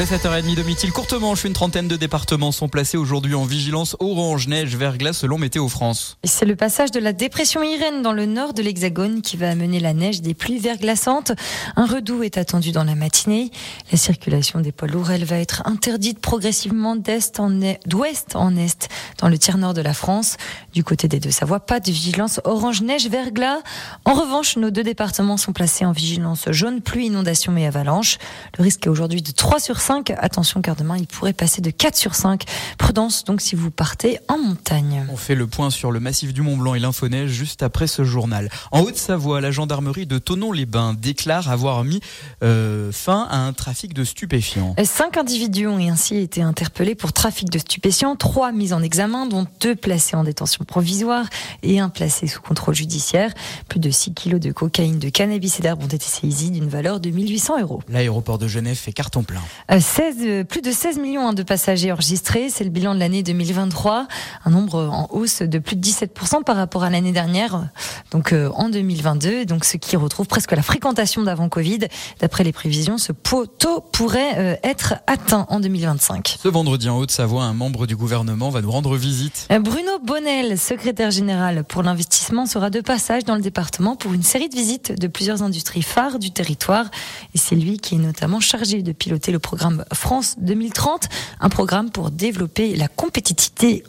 Le 0.00 0.06
7h30 0.06 0.54
Domitil, 0.56 0.92
courte 0.92 1.12
manche, 1.12 1.44
une 1.44 1.52
trentaine 1.52 1.86
de 1.86 1.94
départements 1.94 2.52
sont 2.52 2.70
placés 2.70 2.96
aujourd'hui 2.96 3.34
en 3.34 3.44
vigilance 3.44 3.96
orange, 4.00 4.48
neige, 4.48 4.74
verglas 4.74 5.12
selon 5.12 5.36
Météo 5.36 5.68
France. 5.68 6.16
C'est 6.24 6.46
le 6.46 6.56
passage 6.56 6.90
de 6.90 6.98
la 6.98 7.12
dépression 7.12 7.62
Irène 7.62 8.00
dans 8.00 8.14
le 8.14 8.24
nord 8.24 8.54
de 8.54 8.62
l'Hexagone 8.62 9.20
qui 9.20 9.36
va 9.36 9.50
amener 9.50 9.78
la 9.78 9.92
neige 9.92 10.22
des 10.22 10.32
pluies 10.32 10.58
verglaçantes. 10.58 11.32
Un 11.76 11.84
redout 11.84 12.22
est 12.22 12.38
attendu 12.38 12.72
dans 12.72 12.84
la 12.84 12.94
matinée. 12.94 13.50
La 13.92 13.98
circulation 13.98 14.60
des 14.60 14.72
poids 14.72 14.88
lourds, 14.88 15.10
elle 15.10 15.26
va 15.26 15.36
être 15.36 15.64
interdite 15.66 16.18
progressivement 16.18 16.96
d'est 16.96 17.38
en 17.38 17.60
est, 17.60 17.78
d'ouest 17.86 18.36
en 18.36 18.56
est 18.56 18.88
dans 19.18 19.28
le 19.28 19.36
tiers 19.36 19.58
nord 19.58 19.74
de 19.74 19.82
la 19.82 19.92
France. 19.92 20.38
Du 20.72 20.82
côté 20.82 21.08
des 21.08 21.20
Deux-Savoie, 21.20 21.60
pas 21.60 21.78
de 21.78 21.90
vigilance 21.90 22.40
orange, 22.44 22.80
neige, 22.80 23.06
verglas. 23.08 23.58
En 24.06 24.14
revanche, 24.14 24.56
nos 24.56 24.70
deux 24.70 24.82
départements 24.82 25.36
sont 25.36 25.52
placés 25.52 25.84
en 25.84 25.92
vigilance 25.92 26.50
jaune, 26.52 26.80
pluie, 26.80 27.08
inondation 27.08 27.54
et 27.58 27.66
avalanche. 27.66 28.16
Le 28.56 28.64
risque 28.64 28.86
est 28.86 28.88
aujourd'hui 28.88 29.20
de 29.20 29.30
3 29.30 29.60
sur 29.60 29.78
5. 29.78 29.89
Attention 29.90 30.62
car 30.62 30.76
demain, 30.76 30.96
il 30.96 31.08
pourrait 31.08 31.32
passer 31.32 31.60
de 31.60 31.70
4 31.70 31.96
sur 31.96 32.14
5. 32.14 32.44
Prudence 32.78 33.24
donc 33.24 33.40
si 33.40 33.56
vous 33.56 33.72
partez 33.72 34.20
en 34.28 34.38
montagne. 34.38 35.04
On 35.10 35.16
fait 35.16 35.34
le 35.34 35.48
point 35.48 35.70
sur 35.70 35.90
le 35.90 35.98
massif 35.98 36.32
du 36.32 36.42
Mont 36.42 36.56
Blanc 36.56 36.76
et 36.76 36.78
l'infoneige 36.78 37.30
juste 37.30 37.64
après 37.64 37.88
ce 37.88 38.04
journal. 38.04 38.50
En 38.70 38.82
Haute-Savoie, 38.82 39.40
la 39.40 39.50
gendarmerie 39.50 40.06
de 40.06 40.18
Tonon-les-Bains 40.18 40.94
déclare 40.94 41.50
avoir 41.50 41.82
mis 41.82 42.00
euh, 42.44 42.92
fin 42.92 43.26
à 43.30 43.38
un 43.38 43.52
trafic 43.52 43.92
de 43.92 44.04
stupéfiants. 44.04 44.76
Cinq 44.84 45.16
individus 45.16 45.66
ont 45.66 45.78
ainsi 45.78 46.16
été 46.18 46.40
interpellés 46.40 46.94
pour 46.94 47.12
trafic 47.12 47.50
de 47.50 47.58
stupéfiants, 47.58 48.14
trois 48.14 48.52
mis 48.52 48.72
en 48.72 48.82
examen, 48.82 49.26
dont 49.26 49.46
deux 49.60 49.74
placés 49.74 50.14
en 50.14 50.22
détention 50.22 50.64
provisoire 50.64 51.26
et 51.64 51.80
un 51.80 51.88
placé 51.88 52.28
sous 52.28 52.40
contrôle 52.40 52.76
judiciaire. 52.76 53.34
Plus 53.68 53.80
de 53.80 53.90
6 53.90 54.14
kilos 54.14 54.40
de 54.40 54.52
cocaïne, 54.52 55.00
de 55.00 55.08
cannabis 55.08 55.58
et 55.58 55.62
d'herbe 55.62 55.82
ont 55.82 55.88
été 55.88 56.06
saisis 56.06 56.52
d'une 56.52 56.68
valeur 56.68 57.00
de 57.00 57.10
1800 57.10 57.60
euros. 57.60 57.82
L'aéroport 57.88 58.38
de 58.38 58.46
Genève 58.46 58.76
fait 58.76 58.92
carton 58.92 59.24
plein. 59.24 59.42
Euh, 59.80 59.82
16, 59.82 60.16
euh, 60.20 60.44
plus 60.44 60.62
de 60.62 60.70
16 60.70 60.98
millions 60.98 61.28
hein, 61.28 61.32
de 61.32 61.42
passagers 61.42 61.92
enregistrés, 61.92 62.48
c'est 62.50 62.64
le 62.64 62.70
bilan 62.70 62.94
de 62.94 63.00
l'année 63.00 63.22
2023, 63.22 64.06
un 64.44 64.50
nombre 64.50 64.84
en 64.84 65.08
hausse 65.10 65.42
de 65.42 65.58
plus 65.58 65.76
de 65.76 65.86
17% 65.86 66.44
par 66.44 66.56
rapport 66.56 66.84
à 66.84 66.90
l'année 66.90 67.12
dernière, 67.12 67.68
donc 68.10 68.32
euh, 68.32 68.50
en 68.54 68.68
2022, 68.68 69.44
donc 69.44 69.64
ce 69.64 69.76
qui 69.76 69.96
retrouve 69.96 70.26
presque 70.26 70.52
la 70.52 70.62
fréquentation 70.62 71.22
d'avant 71.22 71.48
Covid. 71.48 71.80
D'après 72.20 72.44
les 72.44 72.52
prévisions, 72.52 72.98
ce 72.98 73.12
taux 73.12 73.80
pourrait 73.80 74.38
euh, 74.38 74.56
être 74.62 74.94
atteint 75.06 75.46
en 75.48 75.60
2025. 75.60 76.38
Ce 76.42 76.48
vendredi 76.48 76.88
en 76.88 76.98
Haute-Savoie, 76.98 77.44
un 77.44 77.54
membre 77.54 77.86
du 77.86 77.96
gouvernement 77.96 78.50
va 78.50 78.62
nous 78.62 78.70
rendre 78.70 78.96
visite. 78.96 79.46
Euh, 79.50 79.60
Bruno 79.60 79.98
Bonnel, 80.04 80.58
secrétaire 80.58 81.10
général 81.10 81.64
pour 81.64 81.82
l'investissement, 81.82 82.46
sera 82.46 82.70
de 82.70 82.80
passage 82.80 83.24
dans 83.24 83.36
le 83.36 83.42
département 83.42 83.96
pour 83.96 84.12
une 84.12 84.22
série 84.22 84.48
de 84.48 84.54
visites 84.54 84.98
de 84.98 85.06
plusieurs 85.06 85.42
industries 85.42 85.82
phares 85.82 86.18
du 86.18 86.30
territoire. 86.32 86.86
Et 87.34 87.38
c'est 87.38 87.56
lui 87.56 87.78
qui 87.78 87.94
est 87.94 87.98
notamment 87.98 88.40
chargé 88.40 88.82
de 88.82 88.92
piloter 88.92 89.30
le 89.32 89.38
programme 89.38 89.59
France 89.92 90.36
2030, 90.38 91.08
un 91.40 91.48
programme 91.48 91.90
pour 91.90 92.10
développer 92.10 92.76
la 92.76 92.88
compétitivité, 92.88 93.82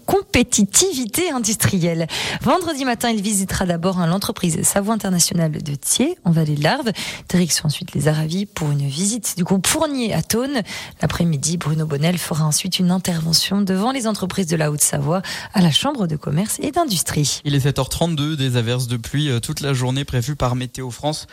industrielles. 1.34 2.07
Vendredi 2.41 2.86
matin, 2.86 3.10
il 3.10 3.21
visitera 3.21 3.65
d'abord 3.65 3.99
l'entreprise 4.05 4.62
Savoie 4.63 4.93
Internationale 4.93 5.51
de 5.51 5.75
Thiers, 5.75 6.17
en 6.25 6.31
vallée 6.31 6.55
de 6.55 6.63
l'Arve. 6.63 6.91
Direction 7.29 7.67
ensuite 7.67 7.93
les 7.93 8.07
Aravis 8.07 8.45
pour 8.45 8.71
une 8.71 8.88
visite 8.88 9.36
du 9.38 9.43
groupe 9.43 9.67
Fournier 9.67 10.13
à 10.13 10.21
Thônes. 10.21 10.62
L'après-midi, 11.01 11.57
Bruno 11.57 11.86
Bonnel 11.86 12.17
fera 12.17 12.45
ensuite 12.45 12.79
une 12.79 12.91
intervention 12.91 13.62
devant 13.62 13.91
les 13.91 14.07
entreprises 14.07 14.47
de 14.47 14.55
la 14.55 14.71
Haute-Savoie 14.71 15.21
à 15.53 15.62
la 15.62 15.71
Chambre 15.71 16.07
de 16.07 16.15
commerce 16.15 16.57
et 16.62 16.71
d'industrie. 16.71 17.41
Il 17.45 17.55
est 17.55 17.65
7h32, 17.65 18.36
des 18.36 18.57
averses 18.57 18.88
de 18.88 18.97
pluie 18.97 19.29
euh, 19.29 19.39
toute 19.39 19.62
la 19.62 19.73
journée 19.73 20.05
prévues 20.05 20.36
par 20.36 20.55
Météo 20.55 20.89
France 20.89 21.27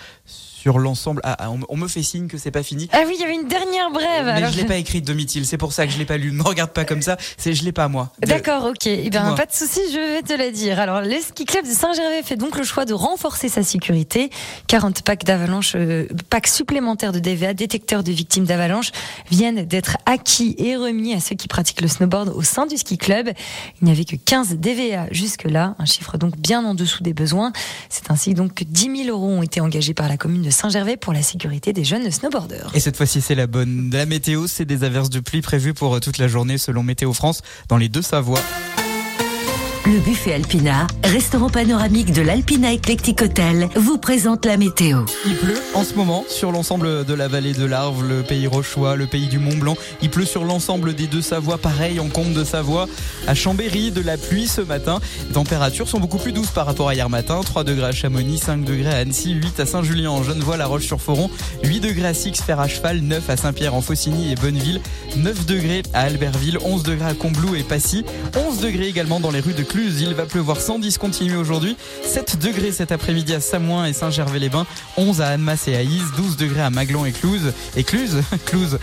sur 0.60 0.78
l'ensemble. 0.78 1.20
Ah, 1.24 1.36
ah, 1.38 1.50
on, 1.50 1.60
on 1.68 1.76
me 1.76 1.86
fait 1.86 2.02
signe 2.02 2.26
que 2.26 2.36
c'est 2.36 2.50
pas 2.50 2.62
fini. 2.62 2.88
Ah 2.92 3.02
oui, 3.06 3.14
il 3.16 3.20
y 3.20 3.24
avait 3.24 3.34
une 3.34 3.46
dernière 3.46 3.90
brève. 3.90 4.26
Mais 4.26 4.32
alors 4.32 4.50
je 4.50 4.56
l'ai 4.56 4.64
pas 4.64 4.76
écrite, 4.76 5.06
Domitil. 5.06 5.46
C'est 5.46 5.56
pour 5.56 5.72
ça 5.72 5.86
que 5.86 5.92
je 5.92 5.98
l'ai 5.98 6.04
pas 6.04 6.16
lu. 6.16 6.32
Ne 6.38 6.44
me 6.44 6.48
regarde 6.48 6.70
pas 6.70 6.84
comme 6.84 7.02
ça. 7.02 7.16
C'est 7.36 7.54
je 7.54 7.64
l'ai 7.64 7.72
pas 7.72 7.88
moi. 7.88 8.12
D'accord, 8.20 8.66
ok. 8.66 8.86
Eh 8.86 9.10
ben, 9.10 9.34
pas 9.34 9.46
de 9.46 9.52
souci, 9.52 9.80
je 9.92 10.14
vais 10.14 10.22
te 10.22 10.34
la 10.34 10.50
dire. 10.50 10.78
Alors, 10.78 11.00
le 11.00 11.18
ski 11.20 11.46
club 11.46 11.64
de 11.64 11.70
Saint-Gervais 11.70 12.22
fait 12.22 12.36
donc 12.36 12.56
le 12.56 12.64
choix 12.64 12.84
de 12.84 12.92
renforcer 12.92 13.48
sa 13.48 13.62
sécurité. 13.62 14.30
40 14.66 15.02
packs 15.02 15.24
d'avalanche, 15.24 15.72
euh, 15.74 16.06
packs 16.28 16.46
supplémentaires 16.46 17.12
de 17.12 17.18
DVA, 17.18 17.54
détecteurs 17.54 18.04
de 18.04 18.12
victimes 18.12 18.44
d'avalanche, 18.44 18.92
viennent 19.30 19.64
d'être 19.64 19.96
acquis 20.06 20.54
et 20.58 20.76
remis 20.76 21.14
à 21.14 21.20
ceux 21.20 21.34
qui 21.34 21.48
pratiquent 21.48 21.80
le 21.80 21.88
snowboard 21.88 22.28
au 22.28 22.42
sein 22.42 22.66
du 22.66 22.76
ski 22.76 22.98
club. 22.98 23.30
Il 23.80 23.86
n'y 23.86 23.90
avait 23.90 24.04
que 24.04 24.16
15 24.16 24.56
DVA 24.58 25.06
jusque-là, 25.10 25.74
un 25.78 25.86
chiffre 25.86 26.18
donc 26.18 26.36
bien 26.36 26.64
en 26.64 26.74
dessous 26.74 27.02
des 27.02 27.14
besoins. 27.14 27.52
C'est 27.88 28.10
ainsi 28.10 28.34
donc 28.34 28.54
que 28.54 28.64
10 28.64 29.04
000 29.04 29.16
euros 29.16 29.28
ont 29.28 29.42
été 29.42 29.60
engagés 29.60 29.94
par 29.94 30.08
la 30.08 30.16
commune 30.16 30.42
de 30.42 30.47
Saint-Gervais 30.50 30.96
pour 30.96 31.12
la 31.12 31.22
sécurité 31.22 31.72
des 31.72 31.84
jeunes 31.84 32.10
snowboarders. 32.10 32.70
Et 32.74 32.80
cette 32.80 32.96
fois-ci, 32.96 33.20
c'est 33.20 33.34
la 33.34 33.46
bonne. 33.46 33.90
La 33.92 34.06
météo, 34.06 34.46
c'est 34.46 34.64
des 34.64 34.84
averses 34.84 35.10
de 35.10 35.20
pluie 35.20 35.42
prévues 35.42 35.74
pour 35.74 35.96
euh, 35.96 36.00
toute 36.00 36.18
la 36.18 36.28
journée 36.28 36.58
selon 36.58 36.82
Météo 36.82 37.12
France 37.12 37.42
dans 37.68 37.76
les 37.76 37.88
deux 37.88 38.02
Savoies. 38.02 38.40
Le 39.86 40.00
buffet 40.00 40.34
Alpina, 40.34 40.86
restaurant 41.04 41.48
panoramique 41.48 42.12
de 42.12 42.20
l'Alpina 42.20 42.72
Eclectic 42.72 43.22
Hotel, 43.22 43.68
vous 43.76 43.96
présente 43.96 44.44
la 44.44 44.56
météo. 44.56 45.04
Il 45.26 45.34
pleut 45.36 45.58
en 45.74 45.84
ce 45.84 45.94
moment 45.94 46.24
sur 46.28 46.52
l'ensemble 46.52 47.04
de 47.04 47.14
la 47.14 47.28
vallée 47.28 47.52
de 47.52 47.64
l'Arve, 47.64 48.06
le 48.06 48.22
pays 48.22 48.46
rochois, 48.46 48.96
le 48.96 49.06
pays 49.06 49.26
du 49.26 49.38
Mont 49.38 49.56
Blanc. 49.56 49.76
Il 50.02 50.10
pleut 50.10 50.26
sur 50.26 50.44
l'ensemble 50.44 50.94
des 50.94 51.06
deux 51.06 51.22
Savoies, 51.22 51.58
pareil 51.58 52.00
en 52.00 52.08
Comte 52.08 52.34
de 52.34 52.44
Savoie. 52.44 52.86
À 53.26 53.34
Chambéry, 53.34 53.90
de 53.90 54.00
la 54.00 54.16
pluie 54.16 54.46
ce 54.46 54.60
matin. 54.60 55.00
Les 55.28 55.34
températures 55.34 55.88
sont 55.88 56.00
beaucoup 56.00 56.18
plus 56.18 56.32
douces 56.32 56.50
par 56.50 56.66
rapport 56.66 56.88
à 56.88 56.94
hier 56.94 57.08
matin. 57.08 57.40
3 57.42 57.64
degrés 57.64 57.88
à 57.88 57.92
Chamonix, 57.92 58.38
5 58.38 58.64
degrés 58.64 58.90
à 58.90 58.96
Annecy, 58.96 59.32
8 59.32 59.60
à 59.60 59.66
Saint-Julien 59.66 60.10
en 60.10 60.22
Genevois, 60.22 60.56
La 60.56 60.66
Roche-sur-Foron, 60.66 61.30
8 61.62 61.80
degrés 61.80 62.08
à 62.08 62.14
Six, 62.14 62.42
Fer 62.42 62.60
à 62.60 62.68
Cheval, 62.68 63.00
9 63.00 63.30
à 63.30 63.36
Saint-Pierre 63.36 63.74
en 63.74 63.80
Faucigny 63.80 64.32
et 64.32 64.34
Bonneville, 64.34 64.80
9 65.16 65.46
degrés 65.46 65.82
à 65.94 66.02
Albertville, 66.02 66.58
11 66.64 66.82
degrés 66.82 67.10
à 67.10 67.14
Combloux 67.14 67.54
et 67.54 67.62
Passy, 67.62 68.04
11 68.36 68.60
degrés 68.60 68.88
également 68.88 69.20
dans 69.20 69.30
les 69.30 69.40
rues 69.40 69.54
de 69.54 69.67
Cluse. 69.68 70.00
Il 70.00 70.14
va 70.14 70.24
pleuvoir 70.24 70.60
sans 70.60 70.78
discontinuer 70.78 71.36
aujourd'hui, 71.36 71.76
7 72.02 72.38
degrés 72.38 72.72
cet 72.72 72.90
après-midi 72.90 73.34
à 73.34 73.40
Samoin 73.40 73.86
et 73.86 73.92
Saint-Gervais-les-Bains, 73.92 74.66
11 74.96 75.20
à 75.20 75.28
Annemasse 75.28 75.68
et 75.68 75.84
Ise, 75.84 76.12
12 76.16 76.36
degrés 76.36 76.62
à 76.62 76.70
Maglon 76.70 77.04
et 77.04 77.12
Clouse, 77.12 77.52
et 77.76 77.84
Cluse, 77.84 78.22
Clouse, 78.46 78.78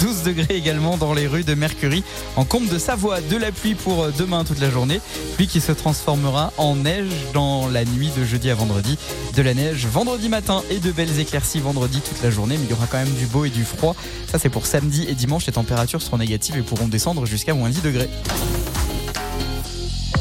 12 0.00 0.22
degrés 0.24 0.56
également 0.56 0.96
dans 0.96 1.12
les 1.12 1.26
rues 1.26 1.44
de 1.44 1.54
Mercury, 1.54 2.02
en 2.36 2.44
Comte 2.44 2.68
de 2.68 2.78
Savoie. 2.78 3.20
De 3.20 3.36
la 3.36 3.52
pluie 3.52 3.74
pour 3.74 4.02
euh, 4.02 4.12
demain 4.18 4.44
toute 4.44 4.60
la 4.60 4.70
journée, 4.70 5.00
pluie 5.36 5.46
qui 5.46 5.60
se 5.60 5.72
transformera 5.72 6.52
en 6.56 6.76
neige 6.76 7.10
dans 7.34 7.68
la 7.68 7.84
nuit 7.84 8.10
de 8.16 8.24
jeudi 8.24 8.50
à 8.50 8.54
vendredi. 8.54 8.98
De 9.36 9.42
la 9.42 9.54
neige 9.54 9.86
vendredi 9.86 10.28
matin 10.28 10.62
et 10.70 10.78
de 10.78 10.90
belles 10.90 11.20
éclaircies 11.20 11.60
vendredi 11.60 12.00
toute 12.00 12.22
la 12.22 12.30
journée, 12.30 12.56
mais 12.58 12.64
il 12.64 12.70
y 12.70 12.74
aura 12.74 12.86
quand 12.86 12.98
même 12.98 13.14
du 13.14 13.26
beau 13.26 13.44
et 13.44 13.50
du 13.50 13.64
froid. 13.64 13.94
Ça 14.30 14.38
c'est 14.38 14.48
pour 14.48 14.66
samedi 14.66 15.06
et 15.08 15.14
dimanche, 15.14 15.46
les 15.46 15.52
températures 15.52 16.02
seront 16.02 16.18
négatives 16.18 16.56
et 16.56 16.62
pourront 16.62 16.88
descendre 16.88 17.26
jusqu'à 17.26 17.54
moins 17.54 17.68
10 17.68 17.82
degrés. 17.82 18.08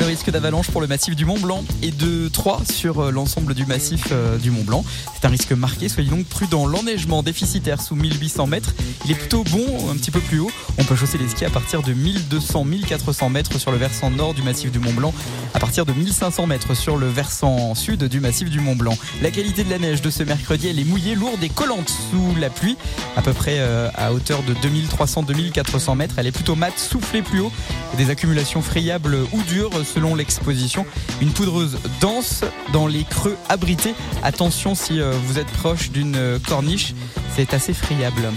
Le 0.00 0.06
risque 0.06 0.30
d'avalanche 0.30 0.70
pour 0.70 0.80
le 0.80 0.88
massif 0.88 1.14
du 1.14 1.24
Mont 1.24 1.38
Blanc 1.38 1.64
est 1.82 1.96
de 1.96 2.28
3 2.28 2.62
sur 2.70 3.00
euh, 3.00 3.10
l'ensemble 3.12 3.54
du 3.54 3.64
massif 3.64 4.08
euh, 4.10 4.38
du 4.38 4.50
Mont 4.50 4.64
Blanc. 4.64 4.84
C'est 5.14 5.24
un 5.26 5.30
risque 5.30 5.52
marqué, 5.52 5.88
soyez 5.88 6.10
donc 6.10 6.26
prudents. 6.26 6.66
L'enneigement 6.66 7.22
déficitaire 7.22 7.80
sous 7.80 7.94
1800 7.94 8.48
mètres, 8.48 8.74
il 9.04 9.12
est 9.12 9.14
plutôt 9.14 9.44
bon, 9.44 9.90
un 9.90 9.96
petit 9.96 10.10
peu 10.10 10.18
plus 10.18 10.40
haut. 10.40 10.50
On 10.78 10.84
peut 10.84 10.96
chausser 10.96 11.16
les 11.16 11.28
skis 11.28 11.44
à 11.44 11.50
partir 11.50 11.82
de 11.82 11.94
1200-1400 11.94 13.30
mètres 13.30 13.58
sur 13.58 13.70
le 13.70 13.78
versant 13.78 14.10
nord 14.10 14.34
du 14.34 14.42
massif 14.42 14.72
du 14.72 14.80
Mont 14.80 14.92
Blanc, 14.92 15.14
à 15.54 15.60
partir 15.60 15.86
de 15.86 15.92
1500 15.92 16.46
mètres 16.48 16.74
sur 16.74 16.96
le 16.96 17.06
versant 17.06 17.74
sud 17.76 18.04
du 18.04 18.18
massif 18.18 18.50
du 18.50 18.58
Mont 18.58 18.76
Blanc. 18.76 18.96
La 19.22 19.30
qualité 19.30 19.62
de 19.62 19.70
la 19.70 19.78
neige 19.78 20.02
de 20.02 20.10
ce 20.10 20.24
mercredi, 20.24 20.68
elle 20.68 20.80
est 20.80 20.84
mouillée, 20.84 21.14
lourde 21.14 21.42
et 21.42 21.48
collante 21.48 21.88
sous 22.10 22.34
la 22.40 22.50
pluie, 22.50 22.76
à 23.16 23.22
peu 23.22 23.32
près 23.32 23.58
euh, 23.58 23.88
à 23.94 24.12
hauteur 24.12 24.42
de 24.42 24.54
2300-2400 24.54 25.96
mètres. 25.96 26.14
Elle 26.18 26.26
est 26.26 26.32
plutôt 26.32 26.56
mate, 26.56 26.78
soufflée 26.78 27.22
plus 27.22 27.40
haut, 27.40 27.52
des 27.96 28.10
accumulations 28.10 28.60
friables 28.60 29.16
ou 29.32 29.42
dures 29.44 29.83
selon 29.84 30.14
l'exposition. 30.14 30.86
Une 31.20 31.30
poudreuse 31.30 31.78
dense 32.00 32.42
dans 32.72 32.86
les 32.86 33.04
creux 33.04 33.36
abrités. 33.48 33.94
Attention 34.22 34.74
si 34.74 35.00
euh, 35.00 35.12
vous 35.26 35.38
êtes 35.38 35.46
proche 35.48 35.90
d'une 35.90 36.16
euh, 36.16 36.38
corniche, 36.48 36.94
c'est 37.36 37.54
assez 37.54 37.74
friable. 37.74 38.30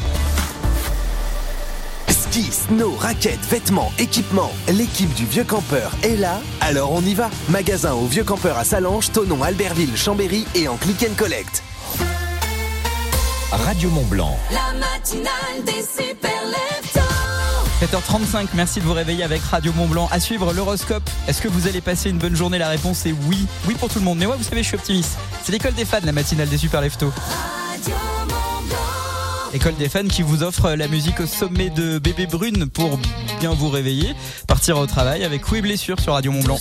Ski, 2.09 2.43
snow, 2.43 2.93
raquettes, 2.99 3.45
vêtements, 3.49 3.91
équipements. 3.99 4.51
L'équipe 4.67 5.13
du 5.13 5.25
Vieux 5.25 5.43
Campeur 5.43 5.91
est 6.03 6.17
là, 6.17 6.41
alors 6.61 6.91
on 6.91 7.01
y 7.01 7.13
va. 7.13 7.29
Magasin 7.49 7.93
au 7.93 8.05
Vieux 8.05 8.23
Campeur 8.23 8.57
à 8.57 8.63
Salange, 8.63 9.11
Tonon, 9.11 9.43
Albertville, 9.43 9.95
Chambéry 9.95 10.45
et 10.55 10.67
en 10.67 10.77
click 10.77 11.05
and 11.09 11.15
collect. 11.17 11.63
Radio 13.51 13.89
Mont 13.89 14.05
Blanc. 14.05 14.37
La 14.51 14.77
matinale 14.77 15.63
des 15.65 15.81
super. 15.81 16.27
7h35, 17.81 18.47
merci 18.55 18.79
de 18.79 18.85
vous 18.85 18.93
réveiller 18.93 19.23
avec 19.23 19.43
Radio 19.43 19.71
Mont 19.73 19.85
Blanc. 19.85 20.09
À 20.11 20.19
suivre 20.19 20.51
l'horoscope. 20.51 21.07
Est-ce 21.27 21.43
que 21.43 21.47
vous 21.47 21.67
allez 21.67 21.79
passer 21.79 22.09
une 22.09 22.17
bonne 22.17 22.35
journée? 22.35 22.57
La 22.57 22.69
réponse 22.69 23.05
est 23.05 23.13
oui. 23.27 23.45
Oui 23.67 23.75
pour 23.75 23.87
tout 23.87 23.99
le 23.99 24.05
monde. 24.05 24.17
Mais 24.17 24.25
ouais, 24.25 24.35
vous 24.35 24.43
savez, 24.43 24.63
je 24.63 24.69
suis 24.69 24.77
optimiste. 24.77 25.15
C'est 25.43 25.51
l'école 25.51 25.75
des 25.75 25.85
fans, 25.85 25.99
la 26.03 26.11
matinale 26.11 26.49
des 26.49 26.57
super 26.57 26.81
leftos. 26.81 27.13
École 29.53 29.75
des 29.75 29.89
fans 29.89 30.07
qui 30.07 30.23
vous 30.23 30.41
offre 30.41 30.71
la 30.71 30.87
musique 30.87 31.19
au 31.19 31.27
sommet 31.27 31.69
de 31.69 31.99
Bébé 31.99 32.25
Brune 32.25 32.67
pour 32.67 32.97
bien 33.39 33.53
vous 33.53 33.69
réveiller. 33.69 34.15
Partir 34.47 34.79
au 34.79 34.87
travail 34.87 35.23
avec 35.23 35.43
Coups 35.43 35.59
et 35.59 35.61
Blessures 35.61 35.99
sur 35.99 36.13
Radio 36.13 36.31
Mont 36.31 36.41
Blanc. 36.41 36.59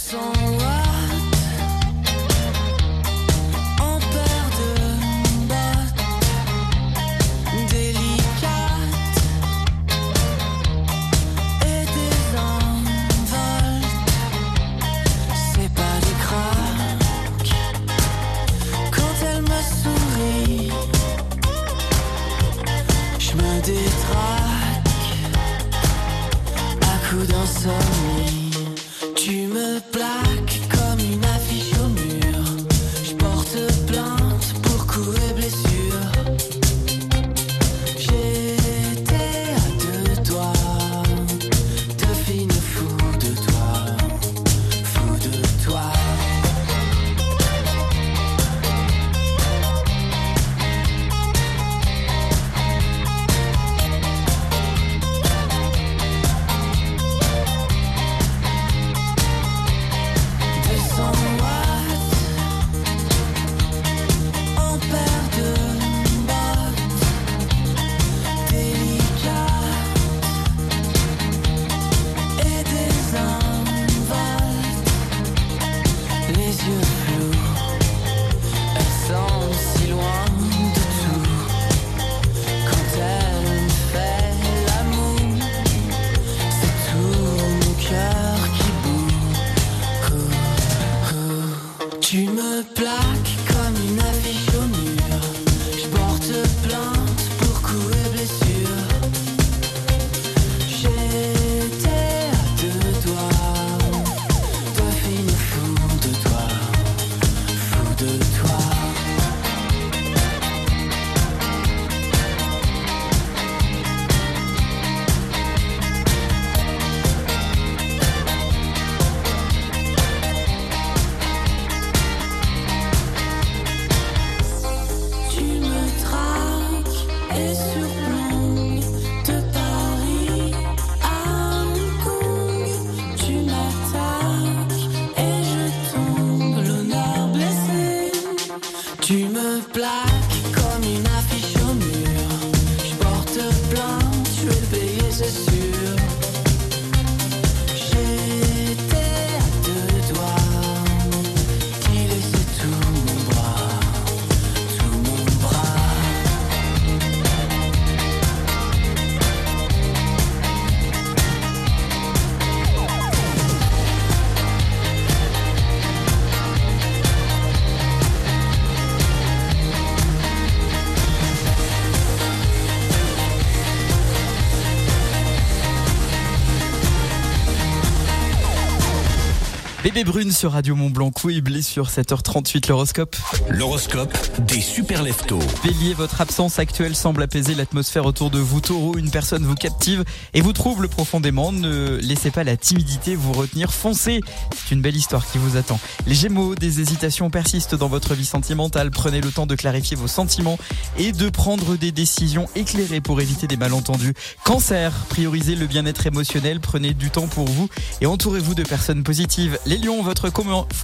Bébé 179.96 180.10
Brune 180.12 180.30
sur 180.30 180.52
Radio 180.52 180.76
Mont 180.76 180.90
Blanc, 180.90 181.10
coup 181.10 181.30
et 181.30 181.40
blessure 181.40 181.88
7h38 181.88 182.68
l'horoscope. 182.68 183.16
L'horoscope 183.48 184.14
des 184.40 184.60
super 184.60 185.02
leftos. 185.02 185.38
Bélier, 185.64 185.94
votre 185.94 186.20
absence 186.20 186.58
actuelle 186.58 186.94
semble 186.94 187.22
apaiser 187.22 187.54
l'atmosphère 187.54 188.04
autour 188.04 188.28
de 188.28 188.38
vous. 188.38 188.60
Taureau, 188.60 188.98
une 188.98 189.10
personne 189.10 189.44
vous 189.44 189.54
captive 189.54 190.04
et 190.34 190.42
vous 190.42 190.52
trouble 190.52 190.90
profondément. 190.90 191.50
Ne 191.50 191.96
laissez 191.96 192.30
pas 192.30 192.44
la 192.44 192.58
timidité 192.58 193.14
vous 193.14 193.32
retenir. 193.32 193.72
Foncez. 193.72 194.20
C'est 194.54 194.74
une 194.74 194.82
belle 194.82 194.96
histoire 194.96 195.26
qui 195.26 195.38
vous 195.38 195.56
attend. 195.56 195.80
Les 196.06 196.14
Gémeaux, 196.14 196.54
des 196.54 196.82
hésitations 196.82 197.30
persistent 197.30 197.74
dans 197.74 197.88
votre 197.88 198.12
vie 198.12 198.26
sentimentale. 198.26 198.90
Prenez 198.90 199.22
le 199.22 199.30
temps 199.30 199.46
de 199.46 199.54
clarifier 199.54 199.96
vos 199.96 200.08
sentiments 200.08 200.58
et 200.98 201.12
de 201.12 201.30
prendre 201.30 201.76
des 201.76 201.90
décisions 201.90 202.50
éclairées 202.54 203.00
pour 203.00 203.22
éviter 203.22 203.46
des 203.46 203.56
malentendus. 203.56 204.12
Cancer, 204.44 204.92
priorisez 205.08 205.56
le 205.56 205.66
bien-être 205.66 206.06
émotionnel. 206.06 206.60
Prenez 206.60 206.92
du 206.92 207.08
temps 207.08 207.28
pour 207.28 207.46
vous 207.46 207.70
et 208.02 208.06
entourez-vous 208.06 208.54
de 208.54 208.62
personnes 208.62 209.02
positives. 209.02 209.58
Les 209.64 209.85
Votre 209.86 210.30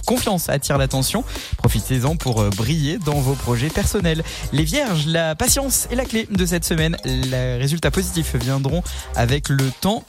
confiance 0.05 0.47
attire 0.47 0.77
l'attention. 0.77 1.25
Profitez-en 1.57 2.15
pour 2.15 2.39
euh, 2.39 2.49
briller 2.55 2.97
dans 2.99 3.19
vos 3.19 3.33
projets 3.33 3.67
personnels. 3.69 4.23
Les 4.53 4.63
Vierges, 4.63 5.07
la 5.07 5.35
patience 5.35 5.87
est 5.91 5.95
la 5.95 6.05
clé 6.05 6.25
de 6.31 6.45
cette 6.45 6.63
semaine. 6.63 6.95
Les 7.03 7.57
résultats 7.57 7.91
positifs 7.91 8.35
viendront 8.35 8.81
avec 9.15 9.49
le 9.49 9.69
temps 9.81 10.05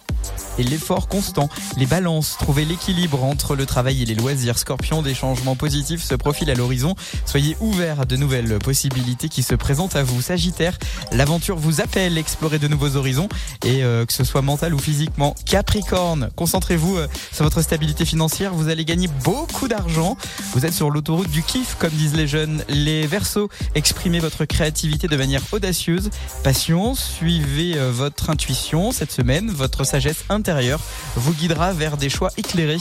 et 0.59 0.62
l'effort 0.62 1.09
constant. 1.09 1.49
Les 1.76 1.86
balances, 1.86 2.36
trouvez 2.38 2.64
l'équilibre 2.64 3.24
entre 3.24 3.57
le 3.57 3.66
travail 3.66 4.03
et 4.03 4.07
les 4.07 4.14
loisirs. 4.14 4.59
Scorpion, 4.59 5.03
des 5.03 5.14
changements 5.14 5.57
positifs 5.57 6.03
se 6.03 6.14
profilent 6.14 6.51
à 6.51 6.55
l'horizon. 6.55 6.95
Soyez 7.26 7.57
ouverts 7.61 8.01
à 8.01 8.05
de 8.05 8.16
nouvelles 8.16 8.59
possibilités 8.59 9.28
qui 9.28 9.42
se 9.42 9.55
présentent 9.57 9.97
à 9.97 10.05
vous. 10.05 10.22
Sagittaire, 10.22 10.78
l'aventure 11.11 11.57
vous 11.57 11.80
appelle, 11.80 12.16
explorez 12.16 12.59
de 12.59 12.68
nouveaux 12.68 12.97
horizons 12.97 13.28
et 13.64 13.82
euh, 13.82 14.07
que 14.07 14.12
ce 14.12 14.24
soit 14.24 14.42
mental 14.42 14.72
ou 14.72 14.78
physiquement. 14.78 15.34
Capricorne, 15.45 16.30
concentrez-vous 16.36 16.97
euh, 16.97 17.09
sur 17.32 17.45
votre 17.45 17.61
stabilité 17.61 18.05
financière. 18.05 18.55
Vous 18.55 18.68
allez 18.68 18.84
gagner 18.85 19.09
beaucoup 19.24 19.68
d'argent. 19.68 20.16
Vous 20.53 20.66
êtes 20.66 20.72
sur 20.72 20.91
l'autoroute 20.91 21.30
du 21.30 21.43
kiff, 21.43 21.76
comme 21.78 21.91
disent 21.91 22.14
les 22.14 22.26
jeunes. 22.26 22.64
Les 22.68 23.07
Verseaux, 23.07 23.49
exprimez 23.74 24.20
votre 24.20 24.45
créativité 24.45 25.09
de 25.09 25.16
manière 25.16 25.43
audacieuse. 25.53 26.11
Passion, 26.43 26.95
suivez 26.95 27.76
euh, 27.76 27.91
votre 27.91 28.30
intuition 28.30 28.93
cette 28.93 29.12
semaine. 29.12 29.51
Votre 29.51 29.85
sagesse 29.85 30.24
intérieure 30.28 30.80
vous 31.16 31.32
guidera 31.32 31.72
vers 31.72 31.97
des 31.97 32.09
choix 32.09 32.30
éclairés. 32.37 32.78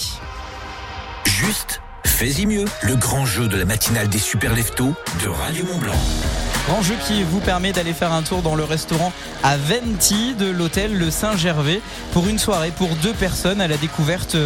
Juste, 1.26 1.82
fais-y 2.06 2.46
mieux. 2.46 2.66
Le 2.82 2.96
grand 2.96 3.26
jeu 3.26 3.48
de 3.48 3.58
la 3.58 3.66
matinale 3.66 4.08
des 4.08 4.20
super 4.20 4.54
leftos 4.54 4.94
de 5.24 5.28
Radio 5.28 5.66
Mont 5.66 5.78
Blanc. 5.78 5.96
Grand 6.68 6.82
jeu 6.82 6.96
qui 7.06 7.24
vous 7.24 7.42
permet 7.42 7.74
d'aller 7.74 7.92
faire 7.92 8.14
un 8.14 8.22
tour 8.22 8.42
dans 8.42 8.56
le 8.56 8.64
restaurant 8.64 9.12
à 9.44 9.58
Venti 9.58 10.34
de 10.34 10.46
l'hôtel 10.46 10.98
Le 10.98 11.12
Saint-Gervais 11.12 11.82
pour 12.14 12.26
une 12.30 12.40
soirée 12.40 12.72
pour 12.72 12.88
deux 12.96 13.12
personnes 13.12 13.60
à 13.60 13.68
la 13.68 13.76
découverte 13.76 14.38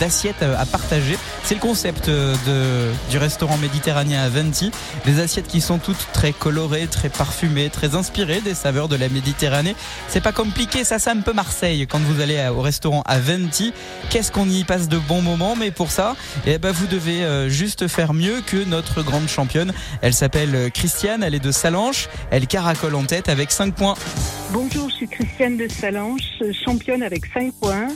d'assiettes 0.00 0.42
à 0.42 0.66
partager. 0.66 1.16
C'est 1.44 1.54
le 1.54 1.60
concept 1.60 2.10
du 2.10 3.18
restaurant 3.18 3.58
méditerranéen 3.58 4.24
à 4.24 4.28
Venti. 4.28 4.72
Des 5.04 5.20
assiettes 5.20 5.46
qui 5.46 5.60
sont 5.60 5.78
toutes 5.78 6.08
très 6.12 6.32
colorées, 6.32 6.88
très 6.88 7.08
parfumées, 7.08 7.70
très 7.70 7.94
inspirées 7.94 8.40
des 8.40 8.54
saveurs 8.54 8.88
de 8.88 8.96
la 8.96 9.08
Méditerranée. 9.08 9.76
C'est 10.08 10.20
pas 10.20 10.32
compliqué, 10.32 10.82
ça 10.82 10.98
c'est 10.98 11.10
un 11.10 11.20
peu 11.20 11.32
Marseille 11.32 11.86
quand 11.88 12.00
vous 12.00 12.20
allez 12.20 12.44
au 12.48 12.60
restaurant 12.60 13.04
à 13.06 13.20
Venti. 13.20 13.72
Qu'est-ce 14.10 14.32
qu'on 14.32 14.48
y 14.48 14.64
passe 14.64 14.88
de 14.88 14.98
bons 14.98 15.22
moments, 15.22 15.54
mais 15.54 15.70
pour 15.70 15.92
ça, 15.92 16.16
eh 16.44 16.58
ben 16.58 16.72
vous 16.72 16.88
devez 16.92 17.24
euh, 17.24 17.48
juste 17.48 17.88
faire 17.88 18.12
mieux 18.12 18.42
que 18.46 18.62
notre 18.64 19.02
grande 19.02 19.26
championne. 19.26 19.72
Elle 20.02 20.12
s'appelle 20.12 20.54
euh, 20.54 20.68
Christiane, 20.68 21.22
elle 21.22 21.34
est 21.34 21.42
de 21.42 21.50
Salanches, 21.50 22.10
elle 22.30 22.46
caracole 22.46 22.94
en 22.94 23.04
tête 23.04 23.30
avec 23.30 23.50
5 23.50 23.74
points. 23.74 23.94
Bonjour, 24.50 24.90
je 24.90 24.96
suis 24.96 25.08
Christiane 25.08 25.56
de 25.56 25.68
Salanches, 25.68 26.42
championne 26.52 27.02
avec 27.02 27.24
5 27.32 27.54
points. 27.54 27.88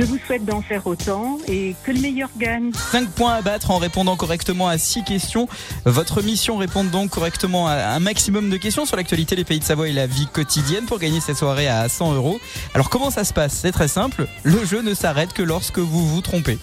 Je 0.00 0.06
vous 0.06 0.18
souhaite 0.24 0.46
d'en 0.46 0.62
faire 0.62 0.86
autant 0.86 1.36
et 1.46 1.76
que 1.84 1.92
le 1.92 2.00
meilleur 2.00 2.30
gagne. 2.38 2.72
5 2.72 3.10
points 3.10 3.34
à 3.34 3.42
battre 3.42 3.70
en 3.70 3.76
répondant 3.76 4.16
correctement 4.16 4.66
à 4.66 4.78
6 4.78 5.04
questions. 5.04 5.46
Votre 5.84 6.22
mission 6.22 6.56
répondre 6.56 6.90
donc 6.90 7.10
correctement 7.10 7.68
à 7.68 7.74
un 7.74 8.00
maximum 8.00 8.48
de 8.48 8.56
questions 8.56 8.86
sur 8.86 8.96
l'actualité 8.96 9.36
des 9.36 9.44
pays 9.44 9.58
de 9.58 9.64
Savoie 9.64 9.90
et 9.90 9.92
la 9.92 10.06
vie 10.06 10.26
quotidienne 10.26 10.86
pour 10.86 10.98
gagner 11.00 11.20
cette 11.20 11.36
soirée 11.36 11.68
à 11.68 11.86
100 11.86 12.14
euros. 12.14 12.40
Alors 12.72 12.88
comment 12.88 13.10
ça 13.10 13.24
se 13.24 13.34
passe? 13.34 13.52
C'est 13.52 13.72
très 13.72 13.88
simple. 13.88 14.26
Le 14.42 14.64
jeu 14.64 14.80
ne 14.80 14.94
s'arrête 14.94 15.34
que 15.34 15.42
lorsque 15.42 15.80
vous 15.80 16.08
vous 16.08 16.22
trompez. 16.22 16.58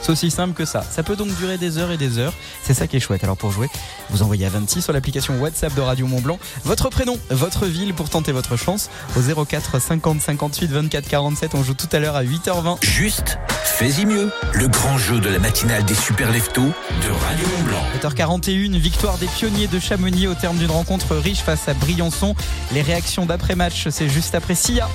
C'est 0.00 0.12
aussi 0.12 0.30
simple 0.30 0.54
que 0.54 0.64
ça. 0.64 0.82
Ça 0.82 1.02
peut 1.02 1.16
donc 1.16 1.28
durer 1.36 1.58
des 1.58 1.76
heures 1.76 1.90
et 1.90 1.98
des 1.98 2.16
heures. 2.18 2.32
C'est 2.62 2.72
ça 2.72 2.86
qui 2.86 2.96
est 2.96 3.00
chouette. 3.00 3.22
Alors 3.22 3.36
pour 3.36 3.50
jouer, 3.50 3.68
vous 4.10 4.22
envoyez 4.22 4.46
à 4.46 4.48
26 4.48 4.82
sur 4.82 4.92
l'application 4.92 5.38
WhatsApp 5.40 5.74
de 5.74 5.80
Radio 5.80 6.06
Mont 6.06 6.20
Blanc 6.20 6.38
votre 6.64 6.90
prénom, 6.90 7.18
votre 7.30 7.66
ville 7.66 7.94
pour 7.94 8.10
tenter 8.10 8.32
votre 8.32 8.56
chance 8.56 8.90
au 9.16 9.44
04 9.44 9.80
50 9.80 10.20
58 10.20 10.70
24 10.70 11.08
47. 11.08 11.54
On 11.54 11.62
joue 11.62 11.74
tout 11.74 11.88
à 11.92 11.98
l'heure 11.98 12.16
à 12.16 12.24
8h20. 12.24 12.84
Juste, 12.84 13.38
fais-y 13.48 14.06
mieux. 14.06 14.30
Le 14.52 14.68
grand 14.68 14.98
jeu 14.98 15.20
de 15.20 15.28
la 15.28 15.38
matinale 15.38 15.84
des 15.84 15.94
super 15.94 16.30
leftos 16.32 16.60
de 16.62 17.26
Radio 17.26 17.46
Mont 17.56 17.64
Blanc. 17.64 17.82
7h41, 18.02 18.76
victoire 18.76 19.18
des 19.18 19.26
pionniers 19.26 19.66
de 19.66 19.78
Chamonix 19.78 20.26
au 20.26 20.34
terme 20.34 20.56
d'une 20.56 20.70
rencontre 20.70 21.16
riche 21.16 21.40
face 21.40 21.68
à 21.68 21.74
Briançon. 21.74 22.34
Les 22.72 22.82
réactions 22.82 23.26
d'après-match, 23.26 23.88
c'est 23.90 24.08
juste 24.08 24.34
après 24.34 24.54
Sia. 24.54 24.88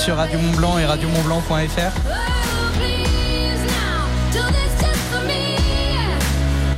Sur 0.00 0.16
Radio 0.16 0.38
Mont 0.38 0.52
Blanc 0.52 0.78
et 0.78 0.86
radiomontblanc.fr. 0.86 1.92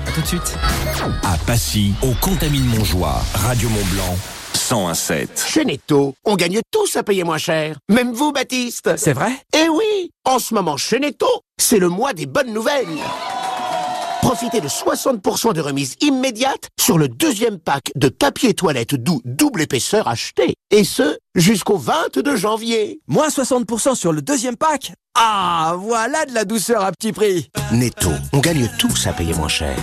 A 0.06 0.12
tout 0.12 0.20
de 0.20 0.26
suite. 0.26 0.58
À 1.22 1.38
Passy, 1.46 1.94
au 2.02 2.12
Contamine 2.20 2.64
Montjoie, 2.64 3.22
Radio 3.34 3.68
Mont 3.68 3.84
Blanc, 3.92 4.18
1017. 4.54 5.44
Chez 5.52 5.64
Netto, 5.64 6.14
on 6.24 6.34
gagne 6.34 6.60
tous 6.72 6.96
à 6.96 7.04
payer 7.04 7.22
moins 7.22 7.38
cher. 7.38 7.76
Même 7.88 8.12
vous, 8.12 8.32
Baptiste. 8.32 8.96
C'est 8.96 9.12
vrai? 9.12 9.30
Eh 9.54 9.68
oui 9.68 10.10
En 10.24 10.40
ce 10.40 10.52
moment, 10.54 10.76
chez 10.76 10.98
Netto, 10.98 11.28
c'est 11.58 11.78
le 11.78 11.88
mois 11.88 12.14
des 12.14 12.26
bonnes 12.26 12.52
nouvelles. 12.52 12.88
Profitez 14.22 14.60
de 14.60 14.68
60% 14.68 15.52
de 15.52 15.60
remise 15.60 15.96
immédiate 16.00 16.68
sur 16.80 16.96
le 16.96 17.08
deuxième 17.08 17.58
pack 17.58 17.90
de 17.96 18.08
papier 18.08 18.54
toilette 18.54 18.94
doux 18.94 19.20
double 19.24 19.62
épaisseur 19.62 20.06
acheté. 20.06 20.54
Et 20.70 20.84
ce, 20.84 21.18
jusqu'au 21.34 21.76
22 21.76 22.36
janvier. 22.36 23.00
Moins 23.08 23.28
60% 23.28 23.96
sur 23.96 24.12
le 24.12 24.22
deuxième 24.22 24.56
pack 24.56 24.92
Ah, 25.16 25.74
voilà 25.76 26.24
de 26.24 26.34
la 26.34 26.44
douceur 26.44 26.82
à 26.84 26.92
petit 26.92 27.12
prix 27.12 27.50
Netto, 27.72 28.10
on 28.32 28.38
gagne 28.38 28.70
tous 28.78 29.08
à 29.08 29.12
payer 29.12 29.34
moins 29.34 29.48
cher. 29.48 29.76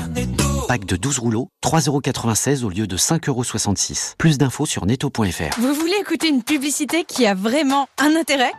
Pack 0.69 0.85
de 0.85 0.95
12 0.95 1.19
rouleaux, 1.19 1.49
3,96€ 1.63 2.63
au 2.63 2.69
lieu 2.69 2.87
de 2.87 2.97
5,66€. 2.97 4.13
Plus 4.17 4.37
d'infos 4.37 4.65
sur 4.65 4.85
netto.fr. 4.85 5.59
Vous 5.59 5.73
voulez 5.73 5.97
écouter 5.99 6.29
une 6.29 6.43
publicité 6.43 7.03
qui 7.03 7.25
a 7.25 7.33
vraiment 7.35 7.87
un 7.97 8.15
intérêt? 8.15 8.53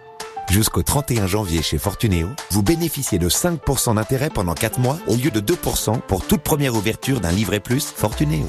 Jusqu'au 0.50 0.82
31 0.82 1.28
janvier 1.28 1.62
chez 1.62 1.78
Fortunéo, 1.78 2.28
vous 2.50 2.64
bénéficiez 2.64 3.20
de 3.20 3.28
5% 3.28 3.94
d'intérêt 3.94 4.30
pendant 4.30 4.54
4 4.54 4.80
mois 4.80 4.98
au 5.06 5.14
lieu 5.14 5.30
de 5.30 5.40
2% 5.40 6.00
pour 6.00 6.26
toute 6.26 6.42
première 6.42 6.74
ouverture 6.74 7.20
d'un 7.20 7.30
livret 7.30 7.60
plus 7.60 7.86
Fortunéo. 7.86 8.46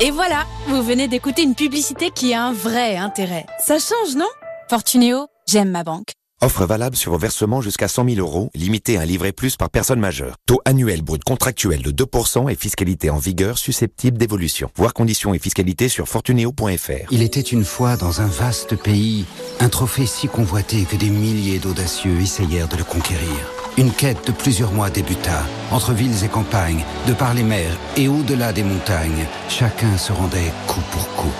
Et 0.00 0.10
voilà, 0.10 0.46
vous 0.66 0.82
venez 0.82 1.06
d'écouter 1.06 1.42
une 1.42 1.54
publicité 1.54 2.10
qui 2.10 2.32
a 2.32 2.46
un 2.46 2.54
vrai 2.54 2.96
intérêt. 2.96 3.44
Ça 3.60 3.78
change, 3.78 4.16
non? 4.16 4.30
Fortunéo, 4.70 5.26
j'aime 5.46 5.70
ma 5.70 5.84
banque. 5.84 6.12
Offre 6.44 6.66
valable 6.66 6.94
sur 6.94 7.12
vos 7.12 7.16
versements 7.16 7.62
jusqu'à 7.62 7.88
100 7.88 8.16
000 8.16 8.18
euros, 8.18 8.50
limité 8.54 8.98
à 8.98 9.00
un 9.00 9.04
livret 9.06 9.32
plus 9.32 9.56
par 9.56 9.70
personne 9.70 9.98
majeure. 9.98 10.36
Taux 10.44 10.60
annuel 10.66 11.00
brut 11.00 11.24
contractuel 11.24 11.80
de 11.80 11.90
2% 11.90 12.50
et 12.50 12.54
fiscalité 12.54 13.08
en 13.08 13.16
vigueur 13.16 13.56
susceptible 13.56 14.18
d'évolution. 14.18 14.68
Voir 14.76 14.92
conditions 14.92 15.32
et 15.32 15.38
fiscalité 15.38 15.88
sur 15.88 16.06
fortuneo.fr. 16.06 17.08
Il 17.10 17.22
était 17.22 17.40
une 17.40 17.64
fois 17.64 17.96
dans 17.96 18.20
un 18.20 18.26
vaste 18.26 18.76
pays, 18.76 19.24
un 19.58 19.70
trophée 19.70 20.04
si 20.04 20.28
convoité 20.28 20.82
que 20.84 20.96
des 20.96 21.08
milliers 21.08 21.58
d'audacieux 21.58 22.20
essayèrent 22.20 22.68
de 22.68 22.76
le 22.76 22.84
conquérir. 22.84 23.50
Une 23.78 23.90
quête 23.90 24.26
de 24.26 24.32
plusieurs 24.32 24.72
mois 24.72 24.90
débuta, 24.90 25.44
entre 25.70 25.94
villes 25.94 26.24
et 26.24 26.28
campagnes, 26.28 26.84
de 27.08 27.14
par 27.14 27.32
les 27.32 27.42
mers 27.42 27.78
et 27.96 28.06
au-delà 28.06 28.52
des 28.52 28.64
montagnes. 28.64 29.24
Chacun 29.48 29.96
se 29.96 30.12
rendait 30.12 30.52
coup 30.66 30.82
pour 30.92 31.08
coup. 31.14 31.32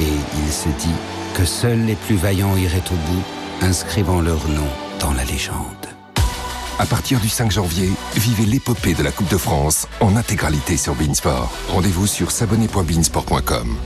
Et 0.00 0.14
il 0.46 0.50
se 0.50 0.70
dit 0.80 0.96
que 1.34 1.44
seuls 1.44 1.84
les 1.84 1.94
plus 1.94 2.16
vaillants 2.16 2.56
iraient 2.56 2.78
au 2.90 3.12
bout, 3.12 3.22
inscrivant 3.62 4.20
leur 4.20 4.46
nom 4.48 4.68
dans 5.00 5.12
la 5.12 5.24
légende. 5.24 5.86
À 6.78 6.84
partir 6.84 7.20
du 7.20 7.28
5 7.28 7.50
janvier, 7.50 7.90
vivez 8.16 8.44
l'épopée 8.44 8.94
de 8.94 9.02
la 9.02 9.10
Coupe 9.10 9.30
de 9.30 9.38
France 9.38 9.86
en 10.00 10.14
intégralité 10.16 10.76
sur 10.76 10.94
Beansport. 10.94 11.50
Rendez-vous 11.68 12.06
sur 12.06 12.30
s'abonner.beansport.com. 12.30 13.76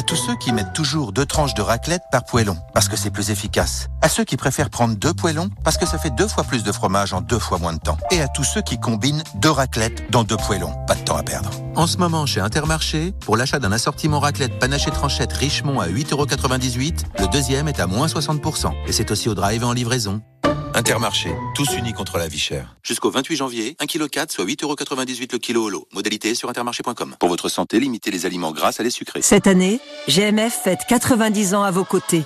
À 0.00 0.02
tous 0.02 0.16
ceux 0.16 0.34
qui 0.34 0.50
mettent 0.54 0.72
toujours 0.72 1.12
deux 1.12 1.26
tranches 1.26 1.52
de 1.52 1.60
raclette 1.60 2.00
par 2.10 2.24
poêlon, 2.24 2.56
parce 2.72 2.88
que 2.88 2.96
c'est 2.96 3.10
plus 3.10 3.30
efficace. 3.30 3.88
À 4.00 4.08
ceux 4.08 4.24
qui 4.24 4.38
préfèrent 4.38 4.70
prendre 4.70 4.96
deux 4.96 5.12
poêlons, 5.12 5.50
parce 5.62 5.76
que 5.76 5.84
ça 5.84 5.98
fait 5.98 6.08
deux 6.08 6.26
fois 6.26 6.42
plus 6.42 6.62
de 6.62 6.72
fromage 6.72 7.12
en 7.12 7.20
deux 7.20 7.38
fois 7.38 7.58
moins 7.58 7.74
de 7.74 7.80
temps. 7.80 7.98
Et 8.10 8.22
à 8.22 8.28
tous 8.28 8.44
ceux 8.44 8.62
qui 8.62 8.80
combinent 8.80 9.22
deux 9.34 9.50
raclettes 9.50 10.10
dans 10.10 10.24
deux 10.24 10.38
poêlons. 10.38 10.72
Pas 10.86 10.94
de 10.94 11.02
temps 11.02 11.18
à 11.18 11.22
perdre. 11.22 11.50
En 11.76 11.86
ce 11.86 11.98
moment, 11.98 12.24
chez 12.24 12.40
Intermarché, 12.40 13.12
pour 13.12 13.36
l'achat 13.36 13.58
d'un 13.58 13.72
assortiment 13.72 14.20
raclette 14.20 14.58
panaché 14.58 14.90
tranchette 14.90 15.34
Richemont 15.34 15.80
à 15.80 15.88
8,98€, 15.88 17.04
le 17.18 17.26
deuxième 17.26 17.68
est 17.68 17.78
à 17.78 17.86
moins 17.86 18.06
60%. 18.06 18.72
Et 18.86 18.92
c'est 18.92 19.10
aussi 19.10 19.28
au 19.28 19.34
drive 19.34 19.60
et 19.60 19.66
en 19.66 19.74
livraison. 19.74 20.22
Intermarché, 20.74 21.30
tous 21.54 21.76
unis 21.76 21.92
contre 21.92 22.18
la 22.18 22.28
vie 22.28 22.38
chère. 22.38 22.76
Jusqu'au 22.82 23.10
28 23.10 23.36
janvier, 23.36 23.76
1,4 23.80 24.08
kg 24.08 24.30
soit 24.30 24.44
8,98€ 24.44 25.32
le 25.32 25.38
kilo 25.38 25.64
au 25.64 25.68
lot. 25.68 25.88
Modalité 25.92 26.34
sur 26.34 26.48
intermarché.com. 26.48 27.16
Pour 27.18 27.28
votre 27.28 27.48
santé, 27.48 27.78
limitez 27.80 28.10
les 28.10 28.26
aliments 28.26 28.52
gras 28.52 28.72
à 28.78 28.82
les 28.82 28.90
sucrés. 28.90 29.22
Cette 29.22 29.46
année, 29.46 29.80
GMF 30.08 30.62
fête 30.64 30.80
90 30.88 31.54
ans 31.54 31.62
à 31.62 31.70
vos 31.70 31.84
côtés. 31.84 32.24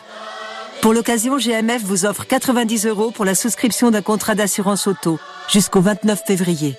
Pour 0.83 0.93
l'occasion, 0.93 1.39
GMF 1.39 1.83
vous 1.83 2.05
offre 2.05 2.27
90 2.27 2.87
euros 2.87 3.11
pour 3.11 3.25
la 3.25 3.35
souscription 3.35 3.91
d'un 3.91 4.03
contrat 4.03 4.35
d'assurance 4.35 4.87
auto 4.87 5.19
jusqu'au 5.49 5.81
29 5.81 6.23
février. 6.27 6.77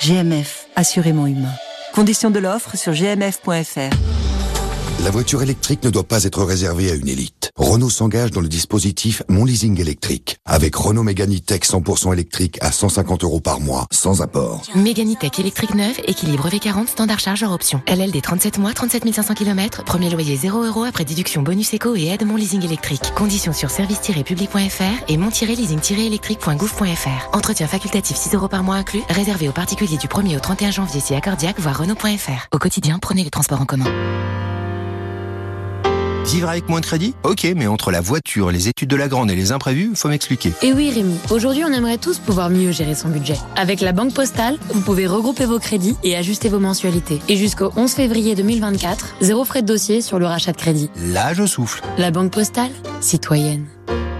GMF, 0.00 0.66
assurément 0.76 1.26
humain. 1.26 1.52
Conditions 1.92 2.30
de 2.30 2.38
l'offre 2.38 2.76
sur 2.76 2.92
gmf.fr. 2.92 4.19
La 5.02 5.10
voiture 5.10 5.42
électrique 5.42 5.82
ne 5.82 5.88
doit 5.88 6.04
pas 6.04 6.24
être 6.24 6.44
réservée 6.44 6.90
à 6.90 6.94
une 6.94 7.08
élite. 7.08 7.52
Renault 7.56 7.88
s'engage 7.88 8.32
dans 8.32 8.42
le 8.42 8.48
dispositif 8.48 9.22
Mon 9.30 9.46
Leasing 9.46 9.80
électrique. 9.80 10.36
Avec 10.44 10.76
Renault 10.76 11.04
Mégane 11.04 11.40
Tech 11.40 11.62
100% 11.62 12.12
électrique 12.12 12.58
à 12.60 12.70
150 12.70 13.24
euros 13.24 13.40
par 13.40 13.60
mois, 13.60 13.86
sans 13.90 14.20
apport. 14.20 14.60
Mégane 14.74 15.14
E-Tech 15.14 15.38
électrique 15.38 15.74
neuve, 15.74 15.98
équilibre 16.06 16.50
V40, 16.50 16.88
standard 16.88 17.18
chargeur 17.18 17.52
option. 17.52 17.80
LLD 17.86 18.20
37 18.20 18.58
mois, 18.58 18.74
37 18.74 19.10
500 19.10 19.32
km, 19.32 19.84
premier 19.84 20.10
loyer 20.10 20.36
0 20.36 20.64
euros 20.64 20.84
après 20.84 21.06
déduction 21.06 21.40
bonus 21.40 21.72
éco 21.72 21.96
et 21.96 22.08
aide 22.08 22.26
mon 22.26 22.36
leasing 22.36 22.62
électrique. 22.62 23.14
Conditions 23.14 23.54
sur 23.54 23.70
service-public.fr 23.70 25.04
et 25.08 25.16
mon-leasing-électrique.gouv.fr. 25.16 27.30
Entretien 27.32 27.68
facultatif 27.68 28.18
6 28.18 28.34
euros 28.34 28.48
par 28.48 28.62
mois 28.62 28.76
inclus, 28.76 29.00
réservé 29.08 29.48
aux 29.48 29.52
particuliers 29.52 29.96
du 29.96 30.08
1er 30.08 30.36
au 30.36 30.40
31 30.40 30.72
janvier 30.72 31.00
si 31.00 31.14
accordiaque, 31.14 31.58
voire 31.58 31.78
Renault.fr. 31.78 32.48
Au 32.52 32.58
quotidien, 32.58 32.98
prenez 32.98 33.24
les 33.24 33.30
transports 33.30 33.62
en 33.62 33.66
commun. 33.66 33.90
Vivre 36.26 36.48
avec 36.48 36.68
moins 36.68 36.80
de 36.80 36.86
crédit 36.86 37.14
Ok, 37.24 37.46
mais 37.56 37.66
entre 37.66 37.90
la 37.90 38.00
voiture, 38.00 38.50
les 38.50 38.68
études 38.68 38.90
de 38.90 38.96
la 38.96 39.08
grande 39.08 39.30
et 39.30 39.34
les 39.34 39.52
imprévus, 39.52 39.92
faut 39.94 40.08
m'expliquer. 40.08 40.52
Et 40.62 40.72
oui 40.72 40.90
Rémi, 40.90 41.16
aujourd'hui 41.30 41.64
on 41.64 41.72
aimerait 41.72 41.98
tous 41.98 42.18
pouvoir 42.18 42.50
mieux 42.50 42.72
gérer 42.72 42.94
son 42.94 43.08
budget. 43.08 43.36
Avec 43.56 43.80
la 43.80 43.92
Banque 43.92 44.14
Postale, 44.14 44.58
vous 44.72 44.80
pouvez 44.80 45.06
regrouper 45.06 45.46
vos 45.46 45.58
crédits 45.58 45.96
et 46.04 46.16
ajuster 46.16 46.48
vos 46.48 46.60
mensualités. 46.60 47.20
Et 47.28 47.36
jusqu'au 47.36 47.72
11 47.76 47.92
février 47.92 48.34
2024, 48.34 49.16
zéro 49.20 49.44
frais 49.44 49.62
de 49.62 49.66
dossier 49.66 50.02
sur 50.02 50.18
le 50.18 50.26
rachat 50.26 50.52
de 50.52 50.56
crédit. 50.58 50.90
Là, 50.96 51.32
je 51.34 51.46
souffle. 51.46 51.82
La 51.98 52.10
Banque 52.10 52.32
Postale, 52.32 52.70
citoyenne. 53.00 53.66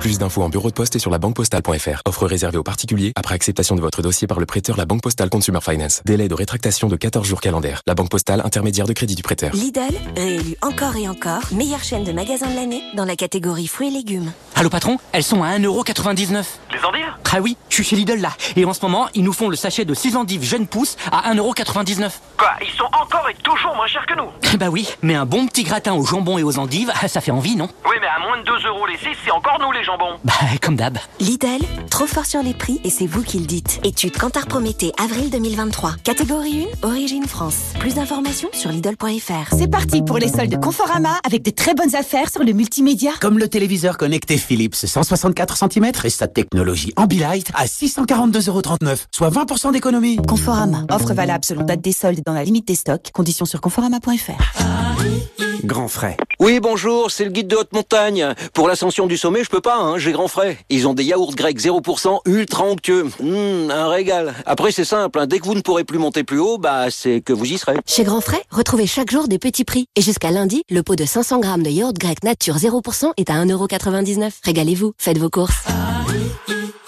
Plus 0.01 0.19
d'infos 0.19 0.43
en 0.43 0.49
bureau 0.49 0.71
de 0.71 0.75
poste 0.75 0.97
et 0.97 0.99
sur 0.99 1.11
la 1.11 1.19
banquepostale.fr. 1.19 2.01
Offre 2.07 2.27
réservée 2.27 2.57
aux 2.57 2.63
particuliers 2.63 3.13
après 3.17 3.35
acceptation 3.35 3.75
de 3.77 3.83
votre 3.83 4.01
dossier 4.01 4.27
par 4.27 4.41
le 4.41 4.47
prêteur 4.47 4.79
La 4.79 4.87
Banque 4.87 5.03
Postale 5.03 5.29
Consumer 5.29 5.61
Finance. 5.61 6.01
Délai 6.07 6.27
de 6.27 6.35
rétractation 6.35 6.89
de 6.89 6.97
14 6.97 7.27
jours 7.27 7.43
calendaires. 7.43 7.83
La 7.87 7.95
Banque 7.95 8.09
Postale, 8.09 8.41
intermédiaire 8.43 8.87
de 8.87 8.95
crédit 8.95 9.15
du 9.15 9.23
prêteur. 9.23 9.53
Lidl, 9.55 9.81
réélu 10.17 10.57
encore 10.63 10.97
et 10.97 11.07
encore, 11.07 11.43
meilleure 11.53 11.85
chaîne 11.85 12.05
de 12.05 12.13
magasins 12.13 12.49
de 12.49 12.57
l'année 12.57 12.83
dans 12.95 13.05
la 13.05 13.15
catégorie 13.15 13.67
fruits 13.67 13.89
et 13.89 13.91
légumes. 13.91 14.33
Allô 14.57 14.71
patron, 14.71 14.97
elles 15.13 15.23
sont 15.23 15.43
à 15.43 15.59
1,99€. 15.59 16.45
Les 16.73 16.85
endives? 16.85 17.13
Ah 17.33 17.41
oui, 17.41 17.57
je 17.69 17.75
suis 17.77 17.85
chez 17.85 17.97
Lidl 17.97 18.21
là. 18.21 18.33
Et 18.57 18.65
en 18.65 18.73
ce 18.73 18.81
moment, 18.83 19.09
ils 19.15 19.23
nous 19.23 19.33
font 19.33 19.49
le 19.49 19.57
sachet 19.57 19.85
de 19.85 19.95
6 19.95 20.17
endives 20.17 20.43
jeunes 20.43 20.67
pousses 20.67 20.97
à 21.13 21.33
1,99€. 21.33 22.11
Quoi 22.37 22.51
Ils 22.63 22.77
sont 22.77 22.85
encore 22.87 23.29
et 23.31 23.35
toujours 23.43 23.77
moins 23.77 23.87
chers 23.87 24.05
que 24.07 24.15
nous? 24.15 24.59
Bah 24.59 24.69
oui, 24.71 24.89
mais 25.03 25.15
un 25.15 25.27
bon 25.27 25.47
petit 25.47 25.63
gratin 25.63 25.93
au 25.95 26.05
jambon 26.05 26.39
et 26.39 26.43
aux 26.43 26.59
endives, 26.59 26.91
ça 27.07 27.21
fait 27.21 27.31
envie, 27.31 27.55
non? 27.55 27.69
Oui, 27.85 27.97
mais 28.01 28.09
à 28.09 28.19
moins 28.19 28.39
de 28.39 28.45
2 28.45 28.67
euros 28.67 28.87
les 28.87 28.97
6, 28.97 29.09
c'est 29.25 29.31
encore 29.31 29.59
nous 29.61 29.73
les 29.73 29.85
jambons. 29.85 30.19
Bah 30.25 30.33
comme 30.63 30.77
d'hab. 30.77 30.99
Lidl, 31.21 31.65
trop 31.91 32.07
fort 32.07 32.25
sur 32.25 32.43
les 32.43 32.55
prix 32.55 32.81
et 32.85 32.91
c'est 32.91 33.07
vous 33.07 33.23
qui 33.23 33.39
le 33.39 33.47
dites. 33.47 33.81
Étude 33.85 34.17
Cantar 34.17 34.47
Prométhée, 34.47 34.93
avril 34.99 35.31
2023. 35.31 35.97
Catégorie 36.03 36.67
1, 36.83 36.87
origine 36.87 37.27
France. 37.27 37.75
Plus 37.79 37.95
d'informations 37.95 38.49
sur 38.53 38.71
Lidl.fr. 38.71 39.55
C'est 39.57 39.71
parti 39.71 40.03
pour 40.03 40.19
les 40.19 40.29
soldes 40.29 40.59
Conforama 40.61 41.19
avec 41.27 41.43
de 41.43 41.51
très 41.51 41.75
bonnes 41.75 41.95
affaires 41.95 42.31
sur 42.31 42.43
le 42.43 42.53
multimédia. 42.53 43.13
Comme 43.21 43.39
le 43.39 43.49
téléviseur 43.49 43.97
connecté 43.97 44.37
Philips 44.37 44.75
164 44.75 45.57
cm 45.57 45.93
et 46.05 46.11
sa 46.11 46.29
technologie 46.29 46.93
Ambilight 46.97 47.51
à 47.55 47.67
642,39€, 47.67 49.07
soit 49.11 49.31
20% 49.31 49.73
d'économie. 49.73 50.17
Conforama, 50.27 50.85
offre 50.91 51.13
valable 51.13 51.45
selon 51.45 51.65
date 51.65 51.81
des 51.81 51.93
soldes 51.93 52.23
dans 52.25 52.35
la 52.35 52.45
limite 52.45 52.67
des 52.67 52.75
stocks. 52.75 53.11
Conditions 53.13 53.45
sur 53.45 53.61
conforama.fr. 53.61 55.50
Grand 55.65 55.89
frais. 55.89 56.17
Oui, 56.39 56.59
bonjour, 56.61 57.11
c'est 57.11 57.25
le 57.25 57.31
guide 57.31 57.49
de 57.49 57.57
haute 57.57 57.73
montagne. 57.73 58.35
Pour 58.55 58.69
l'ascension 58.69 59.07
du 59.07 59.17
sommet, 59.19 59.45
je 59.45 59.51
peux 59.51 59.61
pas, 59.61 59.77
hein, 59.77 59.99
j'ai 59.99 60.13
grand 60.13 60.29
frais. 60.29 60.59
Ils 60.71 60.89
ont 60.89 60.95
des 60.95 61.05
yaourts 61.05 61.35
grecs 61.35 61.59
0% 61.59 62.21
ultra 62.27 62.65
onctueux. 62.65 63.05
Mmh, 63.21 63.71
un 63.71 63.89
régal. 63.89 64.35
Après, 64.47 64.73
c'est 64.73 64.85
simple, 64.85 65.19
hein, 65.19 65.27
dès 65.27 65.39
que 65.39 65.45
vous 65.45 65.55
ne 65.55 65.61
pourrez 65.61 65.85
plus 65.85 65.99
monter 65.99 66.25
plus 66.25 66.39
haut, 66.39 66.57
bah, 66.57 66.87
c'est 66.91 67.21
que 67.21 67.33
vous 67.33 67.45
y 67.45 67.59
serez. 67.59 67.77
Chez 67.87 68.05
Grand 68.05 68.21
Frais, 68.21 68.43
retrouvez 68.51 68.87
chaque 68.87 69.11
jour 69.11 69.29
des 69.29 69.39
petits 69.39 69.65
prix. 69.65 69.87
Et 69.97 70.03
jusqu'à 70.03 70.31
lundi, 70.31 70.63
le 70.71 70.83
pot 70.83 70.97
de 70.97 71.05
500 71.05 71.41
grammes 71.41 71.63
de 71.63 71.71
yaourt 71.71 71.97
grec 71.99 72.23
nature 72.25 72.57
0% 72.57 73.13
est 73.17 73.31
à 73.31 73.35
1,99€. 73.45 74.31
Régalez-vous, 74.43 74.93
faites 74.99 75.19
vos 75.19 75.31
courses. 75.31 75.65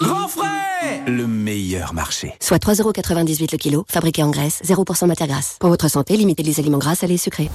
Grand 0.01 0.27
frais 0.27 1.03
Le 1.05 1.27
meilleur 1.27 1.93
marché. 1.93 2.33
Soit 2.39 2.63
3,98€ 2.63 3.51
le 3.51 3.57
kilo, 3.57 3.85
fabriqué 3.87 4.23
en 4.23 4.31
Grèce, 4.31 4.61
0% 4.65 5.05
matière 5.05 5.27
grasse. 5.27 5.57
Pour 5.59 5.69
votre 5.69 5.89
santé, 5.89 6.17
limitez 6.17 6.43
les 6.43 6.59
aliments 6.59 6.79
gras, 6.79 6.95
salés 6.95 7.15
et 7.15 7.17
sucrés. 7.17 7.49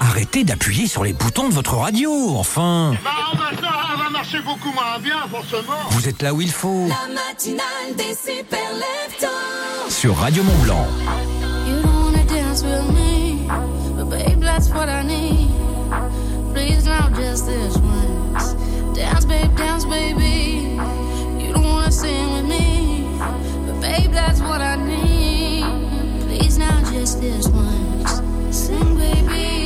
Arrêtez 0.00 0.44
d'appuyer 0.44 0.86
sur 0.86 1.04
les 1.04 1.12
boutons 1.12 1.48
de 1.48 1.54
votre 1.54 1.76
radio, 1.76 2.36
enfin 2.36 2.94
Bah, 3.04 3.10
elle 3.52 3.98
va 3.98 4.10
marcher 4.10 4.40
beaucoup 4.40 4.72
moins 4.72 4.98
bien, 5.00 5.26
forcément. 5.30 5.78
Vous 5.90 6.08
êtes 6.08 6.22
là 6.22 6.32
où 6.34 6.40
il 6.40 6.50
faut. 6.50 6.86
La 6.88 7.12
matinale 7.12 7.94
des 7.96 8.14
super 8.14 8.60
leftos. 8.74 9.26
Sur 9.88 10.16
Radio 10.16 10.42
Mont 10.42 10.58
Blanc. 10.64 10.86
You 11.66 11.82
don't 11.82 11.94
wanna 11.94 12.24
dance 12.24 12.62
with 12.62 12.88
me, 12.94 13.48
but 13.96 14.08
babe, 14.10 14.40
that's 14.40 14.68
what 14.70 14.88
I 14.88 15.02
need. 15.04 15.50
Please 16.54 16.84
now, 16.84 17.08
just 17.14 17.46
this 17.46 17.76
once. 17.76 18.54
Dance, 18.94 19.24
babe, 19.26 19.54
dance, 19.56 19.84
baby. 19.86 20.78
You 21.38 21.52
don't 21.52 21.64
wanna 21.64 21.90
sing 21.90 22.32
with 22.34 22.46
me, 22.48 23.06
but 23.66 23.80
babe, 23.80 24.12
that's 24.12 24.40
what 24.40 24.60
I 24.60 24.76
need. 24.76 25.64
Please 26.26 26.58
now, 26.58 26.80
just 26.92 27.20
this 27.20 27.48
once. 27.48 28.22
Sing, 28.50 28.96
baby. 28.96 29.57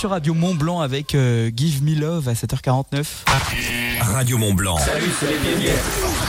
Sur 0.00 0.10
Radio 0.10 0.32
Mont 0.32 0.54
Blanc 0.54 0.80
avec 0.80 1.14
euh, 1.14 1.50
Give 1.54 1.82
Me 1.82 1.94
Love 1.94 2.26
à 2.26 2.32
7h49. 2.32 3.04
Radio 4.00 4.38
Mont 4.38 4.54
Blanc. 4.54 4.78
Salut, 4.78 5.10
c'est 5.20 5.26
les. 5.26 5.72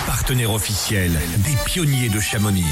Partenaire 0.06 0.52
officiel 0.52 1.14
des 1.38 1.56
pionniers 1.64 2.10
de 2.10 2.20
Chamonix. 2.20 2.66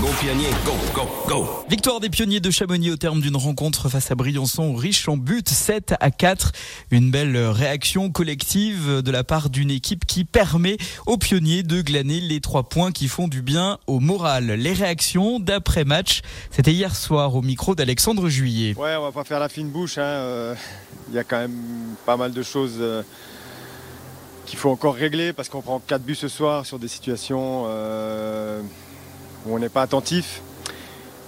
Go 0.00 0.08
pionnier, 0.20 0.48
go, 0.66 0.72
go, 0.94 1.08
go. 1.28 1.48
Victoire 1.68 2.00
des 2.00 2.10
pionniers 2.10 2.40
de 2.40 2.50
Chamonix 2.50 2.90
au 2.90 2.96
terme 2.96 3.20
d'une 3.20 3.36
rencontre 3.36 3.88
face 3.88 4.10
à 4.10 4.14
Briançon, 4.14 4.74
riche 4.74 5.08
en 5.08 5.16
buts, 5.16 5.42
7 5.46 5.94
à 6.00 6.10
4. 6.10 6.52
Une 6.90 7.10
belle 7.10 7.36
réaction 7.36 8.10
collective 8.10 9.00
de 9.02 9.10
la 9.10 9.24
part 9.24 9.48
d'une 9.50 9.70
équipe 9.70 10.04
qui 10.04 10.24
permet 10.24 10.76
aux 11.06 11.16
pionniers 11.16 11.62
de 11.62 11.80
glaner 11.80 12.20
les 12.20 12.40
trois 12.40 12.64
points 12.68 12.92
qui 12.92 13.08
font 13.08 13.28
du 13.28 13.40
bien 13.40 13.78
au 13.86 14.00
moral. 14.00 14.46
Les 14.46 14.72
réactions 14.72 15.40
d'après-match, 15.40 16.20
c'était 16.50 16.72
hier 16.72 16.94
soir 16.94 17.34
au 17.34 17.40
micro 17.42 17.74
d'Alexandre 17.74 18.28
Juillet. 18.28 18.74
Ouais, 18.76 18.96
on 18.96 19.02
va 19.02 19.12
pas 19.12 19.24
faire 19.24 19.40
la 19.40 19.48
fine 19.48 19.68
bouche. 19.70 19.96
hein, 19.98 20.02
euh, 20.02 20.54
Il 21.08 21.14
y 21.14 21.18
a 21.18 21.24
quand 21.24 21.38
même 21.38 21.56
pas 22.04 22.16
mal 22.16 22.32
de 22.32 22.42
choses 22.42 22.76
euh, 22.78 23.02
qu'il 24.44 24.58
faut 24.58 24.70
encore 24.70 24.94
régler 24.96 25.32
parce 25.32 25.48
qu'on 25.48 25.62
prend 25.62 25.78
4 25.80 26.02
buts 26.02 26.14
ce 26.14 26.28
soir 26.28 26.66
sur 26.66 26.78
des 26.78 26.88
situations 26.88 27.64
euh, 27.68 28.60
où 29.46 29.54
on 29.54 29.58
n'est 29.58 29.68
pas 29.68 29.82
attentif. 29.82 30.40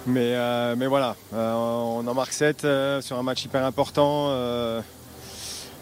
Mais, 0.05 0.33
euh, 0.35 0.75
mais 0.77 0.87
voilà, 0.87 1.15
euh, 1.33 1.53
on 1.53 2.07
en 2.07 2.13
marque 2.13 2.31
7 2.31 2.63
euh, 2.63 3.01
sur 3.01 3.17
un 3.17 3.23
match 3.23 3.43
hyper 3.43 3.65
important. 3.65 4.29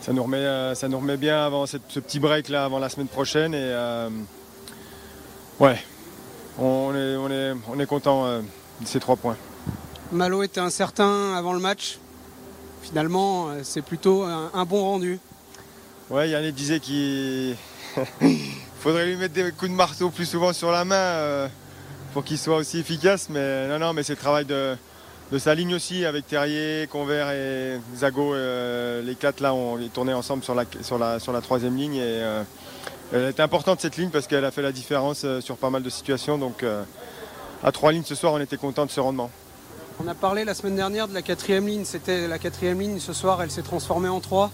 ça, 0.01 0.13
nous 0.13 0.23
remet, 0.23 0.75
ça 0.75 0.87
nous 0.87 0.97
remet 0.99 1.17
bien 1.17 1.45
avant 1.45 1.65
cette- 1.65 1.81
ce 1.89 1.99
petit 1.99 2.19
break 2.19 2.49
là, 2.49 2.65
avant 2.65 2.79
la 2.79 2.89
semaine 2.89 3.07
prochaine. 3.07 3.53
Et 3.53 3.75
ouais, 5.59 5.77
on 6.59 6.93
est, 6.95 7.15
on 7.15 7.29
est, 7.29 7.53
on 7.69 7.79
est 7.79 7.85
content 7.85 8.27
de 8.39 8.85
ces 8.85 8.99
3 8.99 9.15
points. 9.15 9.37
Malo 10.11 10.43
était 10.43 10.59
incertain 10.59 11.33
avant 11.35 11.53
le 11.53 11.59
match. 11.59 11.97
Finalement, 12.83 13.47
c'est 13.63 13.81
plutôt 13.81 14.23
un, 14.23 14.51
un 14.53 14.65
bon 14.65 14.81
rendu. 14.83 15.19
Ouais, 16.11 16.29
Yannick 16.29 16.53
disait 16.53 16.79
qu'il 16.79 17.55
faudrait 18.79 19.07
lui 19.07 19.15
mettre 19.17 19.33
des 19.33 19.51
coups 19.51 19.71
de 19.71 19.75
marteau 19.75 20.11
plus 20.11 20.25
souvent 20.27 20.53
sur 20.53 20.71
la 20.71 20.85
main 20.85 21.49
pour 22.15 22.23
qu'il 22.23 22.37
soit 22.37 22.55
aussi 22.55 22.79
efficace. 22.79 23.27
Mais 23.29 23.67
non, 23.67 23.77
non, 23.77 23.91
mais 23.91 24.01
c'est 24.01 24.13
le 24.13 24.19
travail 24.19 24.45
de, 24.45 24.77
sa 25.37 25.53
ligne 25.53 25.75
aussi 25.75 26.05
avec 26.05 26.25
Terrier, 26.25 26.87
Convert 26.89 27.29
et 27.31 27.77
Zago. 27.93 28.33
euh, 28.33 29.01
les 29.01 29.15
quatre 29.15 29.41
là, 29.41 29.53
on 29.53 29.77
est 29.81 29.91
tourné 29.91 30.13
ensemble 30.13 30.41
sur 30.41 30.55
la, 30.55 31.41
troisième 31.41 31.75
ligne. 31.75 31.95
Et, 31.95 32.01
euh, 32.23 32.43
elle 33.11 33.25
était 33.25 33.41
importante 33.41 33.81
cette 33.81 33.97
ligne 33.97 34.11
parce 34.11 34.27
qu'elle 34.27 34.45
a 34.45 34.51
fait 34.51 34.61
la 34.61 34.71
différence 34.71 35.23
euh, 35.25 35.41
sur 35.41 35.57
pas 35.57 35.69
mal 35.69 35.83
de 35.83 35.89
situations. 35.89 36.37
Donc 36.37 36.63
à 37.61 37.71
trois 37.73 37.91
lignes 37.91 38.05
ce 38.05 38.15
soir, 38.15 38.31
on 38.31 38.39
était 38.39 38.55
content 38.55 38.85
de 38.85 38.91
ce 38.91 39.01
rendement. 39.01 39.29
On 40.01 40.07
a 40.07 40.15
parlé 40.15 40.45
la 40.45 40.53
semaine 40.53 40.77
dernière 40.77 41.09
de 41.09 41.13
la 41.13 41.21
quatrième 41.21 41.67
ligne. 41.67 41.83
C'était 41.83 42.29
la 42.29 42.39
quatrième 42.39 42.79
ligne. 42.79 42.99
Ce 43.01 43.11
soir, 43.11 43.41
elle 43.43 43.51
s'est 43.51 43.61
transformée 43.61 44.09
en 44.09 44.21
trois. 44.21 44.51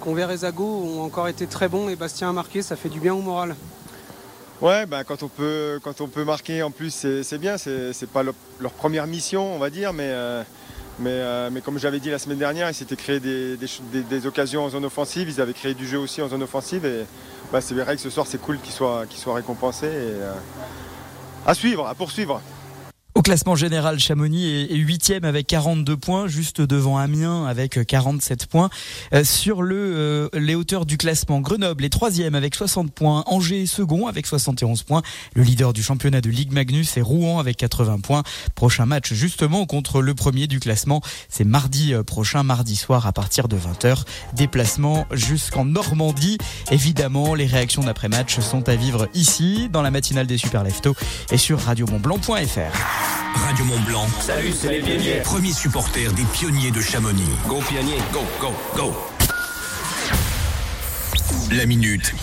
Convert 0.00 0.30
et 0.30 0.36
Zago 0.36 0.64
ont 0.64 1.02
encore 1.02 1.26
été 1.26 1.48
très 1.48 1.68
bons 1.68 1.88
et 1.88 1.96
Bastien 1.96 2.28
a 2.28 2.32
marqué. 2.32 2.62
Ça 2.62 2.76
fait 2.76 2.88
du 2.88 3.00
bien 3.00 3.14
au 3.14 3.20
moral. 3.20 3.56
Ouais, 4.60 4.84
bah, 4.84 5.04
quand, 5.04 5.22
on 5.22 5.28
peut, 5.28 5.80
quand 5.82 6.02
on 6.02 6.08
peut 6.08 6.24
marquer 6.24 6.62
en 6.62 6.70
plus, 6.70 7.06
c'est 7.22 7.38
bien. 7.38 7.56
C'est 7.56 8.10
pas 8.12 8.22
leur, 8.22 8.72
première 8.72 9.06
mission, 9.06 9.54
on 9.54 9.58
va 9.58 9.70
dire, 9.70 9.94
mais, 9.94 10.08
euh, 10.08 10.42
mais, 10.98 11.10
euh, 11.12 11.48
mais 11.50 11.62
comme 11.62 11.78
j'avais 11.78 11.98
dit 11.98 12.10
la 12.10 12.18
semaine 12.18 12.36
dernière, 12.36 12.68
ils 12.68 12.74
s'étaient 12.74 12.96
créé 12.96 13.20
des, 13.20 13.56
des 13.56 14.26
occasions 14.26 14.64
en 14.64 14.68
zone 14.68 14.84
offensive. 14.84 15.30
Ils 15.30 15.40
avaient 15.40 15.54
créé 15.54 15.72
du 15.72 15.86
jeu 15.86 15.98
aussi 15.98 16.20
en 16.20 16.28
zone 16.28 16.42
offensive. 16.42 16.84
Et 16.84 17.06
bah, 17.50 17.62
c'est 17.62 17.74
vrai 17.74 17.96
que 17.96 18.02
ce 18.02 18.10
soir, 18.10 18.26
c'est 18.26 18.40
cool 18.40 18.58
qu'ils 18.60 18.74
soient, 18.74 19.04
soient 19.16 19.34
récompensés. 19.34 19.86
Et, 19.86 19.90
euh, 20.20 20.32
à 21.46 21.54
suivre, 21.54 21.86
à 21.86 21.94
poursuivre. 21.94 22.42
Au 23.16 23.22
classement 23.22 23.56
général, 23.56 23.98
Chamonix 23.98 24.46
est 24.70 24.76
huitième 24.76 25.24
avec 25.24 25.48
42 25.48 25.96
points, 25.96 26.28
juste 26.28 26.60
devant 26.60 26.96
Amiens 26.96 27.44
avec 27.44 27.84
47 27.84 28.46
points. 28.46 28.70
Euh, 29.12 29.24
sur 29.24 29.62
le 29.62 29.76
euh, 29.76 30.28
les 30.32 30.54
hauteurs 30.54 30.86
du 30.86 30.96
classement, 30.96 31.40
Grenoble 31.40 31.84
est 31.84 31.90
troisième 31.90 32.36
avec 32.36 32.54
60 32.54 32.92
points, 32.92 33.24
Angers 33.26 33.66
second 33.66 34.06
avec 34.06 34.26
71 34.26 34.84
points. 34.84 35.02
Le 35.34 35.42
leader 35.42 35.72
du 35.72 35.82
championnat 35.82 36.20
de 36.20 36.30
Ligue 36.30 36.52
Magnus 36.52 36.96
est 36.96 37.02
Rouen 37.02 37.40
avec 37.40 37.56
80 37.56 37.98
points. 37.98 38.22
Prochain 38.54 38.86
match 38.86 39.12
justement 39.12 39.66
contre 39.66 40.02
le 40.02 40.14
premier 40.14 40.46
du 40.46 40.60
classement, 40.60 41.02
c'est 41.28 41.44
mardi 41.44 41.92
euh, 41.92 42.04
prochain, 42.04 42.44
mardi 42.44 42.76
soir 42.76 43.08
à 43.08 43.12
partir 43.12 43.48
de 43.48 43.56
20h. 43.56 44.04
Déplacement 44.34 45.06
jusqu'en 45.10 45.64
Normandie. 45.64 46.38
Évidemment, 46.70 47.34
les 47.34 47.46
réactions 47.46 47.82
d'après-match 47.82 48.38
sont 48.38 48.68
à 48.68 48.76
vivre 48.76 49.08
ici, 49.14 49.68
dans 49.72 49.82
la 49.82 49.90
matinale 49.90 50.28
des 50.28 50.38
Super 50.38 50.62
Leftos 50.62 50.94
et 51.32 51.38
sur 51.38 51.58
radiomontblanc.fr. 51.58 52.99
Radio 53.34 53.64
Mont 53.64 53.80
Blanc. 53.80 54.06
Salut, 54.20 54.52
c'est 54.52 54.68
les 54.68 54.80
pionniers. 54.80 55.20
Premier 55.22 55.52
supporter 55.52 56.12
des 56.12 56.24
pionniers 56.24 56.70
de 56.70 56.80
Chamonix. 56.80 57.28
Go 57.46 57.60
pionnier, 57.68 57.98
go, 58.12 58.20
go, 58.40 58.52
go. 58.76 58.94
La 61.52 61.66
minute. 61.66 62.14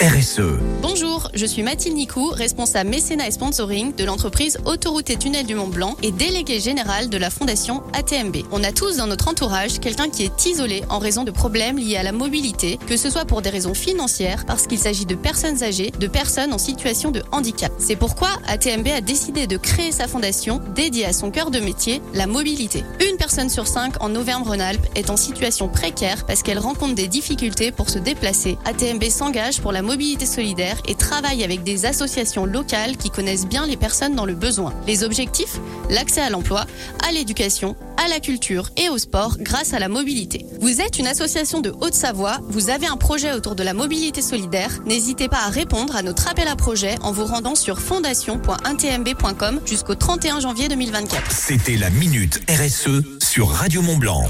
RSE. 0.00 0.42
Bonjour, 0.80 1.28
je 1.34 1.44
suis 1.44 1.64
Mathilde 1.64 1.96
Nicou, 1.96 2.28
responsable 2.28 2.88
mécénat 2.88 3.26
et 3.26 3.32
sponsoring 3.32 3.92
de 3.96 4.04
l'entreprise 4.04 4.56
Autoroute 4.64 5.10
et 5.10 5.16
Tunnel 5.16 5.44
du 5.44 5.56
Mont 5.56 5.66
Blanc 5.66 5.96
et 6.04 6.12
déléguée 6.12 6.60
générale 6.60 7.08
de 7.08 7.18
la 7.18 7.30
fondation 7.30 7.82
ATMB. 7.94 8.36
On 8.52 8.62
a 8.62 8.70
tous 8.70 8.98
dans 8.98 9.08
notre 9.08 9.26
entourage 9.26 9.80
quelqu'un 9.80 10.08
qui 10.08 10.22
est 10.22 10.46
isolé 10.46 10.84
en 10.88 11.00
raison 11.00 11.24
de 11.24 11.32
problèmes 11.32 11.78
liés 11.78 11.96
à 11.96 12.04
la 12.04 12.12
mobilité, 12.12 12.78
que 12.86 12.96
ce 12.96 13.10
soit 13.10 13.24
pour 13.24 13.42
des 13.42 13.50
raisons 13.50 13.74
financières, 13.74 14.44
parce 14.46 14.68
qu'il 14.68 14.78
s'agit 14.78 15.04
de 15.04 15.16
personnes 15.16 15.64
âgées, 15.64 15.90
de 15.90 16.06
personnes 16.06 16.52
en 16.52 16.58
situation 16.58 17.10
de 17.10 17.24
handicap. 17.32 17.72
C'est 17.78 17.96
pourquoi 17.96 18.28
ATMB 18.46 18.86
a 18.96 19.00
décidé 19.00 19.48
de 19.48 19.56
créer 19.56 19.90
sa 19.90 20.06
fondation 20.06 20.60
dédiée 20.76 21.06
à 21.06 21.12
son 21.12 21.32
cœur 21.32 21.50
de 21.50 21.58
métier, 21.58 22.00
la 22.14 22.28
mobilité. 22.28 22.84
Une 23.10 23.16
personne 23.16 23.50
sur 23.50 23.66
cinq 23.66 24.00
en 24.00 24.14
Auvergne-Rhône-Alpes 24.14 24.86
est 24.94 25.10
en 25.10 25.16
situation 25.16 25.68
précaire 25.68 26.24
parce 26.24 26.44
qu'elle 26.44 26.60
rencontre 26.60 26.94
des 26.94 27.08
difficultés 27.08 27.72
pour 27.72 27.90
se 27.90 27.98
déplacer. 27.98 28.58
ATMB 28.64 29.02
s'engage 29.10 29.60
pour 29.60 29.72
la 29.72 29.82
mobilité 29.88 30.26
solidaire 30.26 30.76
et 30.86 30.94
travaille 30.94 31.42
avec 31.42 31.62
des 31.62 31.86
associations 31.86 32.44
locales 32.44 32.98
qui 32.98 33.08
connaissent 33.08 33.46
bien 33.46 33.66
les 33.66 33.78
personnes 33.78 34.14
dans 34.14 34.26
le 34.26 34.34
besoin. 34.34 34.74
Les 34.86 35.02
objectifs? 35.02 35.58
L'accès 35.88 36.20
à 36.20 36.28
l'emploi, 36.28 36.66
à 37.08 37.10
l'éducation, 37.10 37.74
à 37.96 38.06
la 38.06 38.20
culture 38.20 38.68
et 38.76 38.90
au 38.90 38.98
sport 38.98 39.38
grâce 39.40 39.72
à 39.72 39.78
la 39.78 39.88
mobilité. 39.88 40.44
Vous 40.60 40.82
êtes 40.82 40.98
une 40.98 41.06
association 41.06 41.62
de 41.62 41.70
Haute-Savoie, 41.70 42.38
vous 42.50 42.68
avez 42.68 42.86
un 42.86 42.98
projet 42.98 43.32
autour 43.32 43.54
de 43.54 43.62
la 43.62 43.72
mobilité 43.72 44.20
solidaire, 44.20 44.80
n'hésitez 44.84 45.28
pas 45.28 45.40
à 45.46 45.48
répondre 45.48 45.96
à 45.96 46.02
notre 46.02 46.28
appel 46.28 46.48
à 46.48 46.56
projet 46.56 46.96
en 47.00 47.12
vous 47.12 47.24
rendant 47.24 47.54
sur 47.54 47.80
fondation.intmb.com 47.80 49.60
jusqu'au 49.64 49.94
31 49.94 50.40
janvier 50.40 50.68
2024. 50.68 51.32
C'était 51.32 51.78
la 51.78 51.88
minute 51.88 52.42
RSE 52.50 53.22
sur 53.24 53.48
Radio 53.48 53.80
Mont 53.80 53.96
Blanc. 53.96 54.28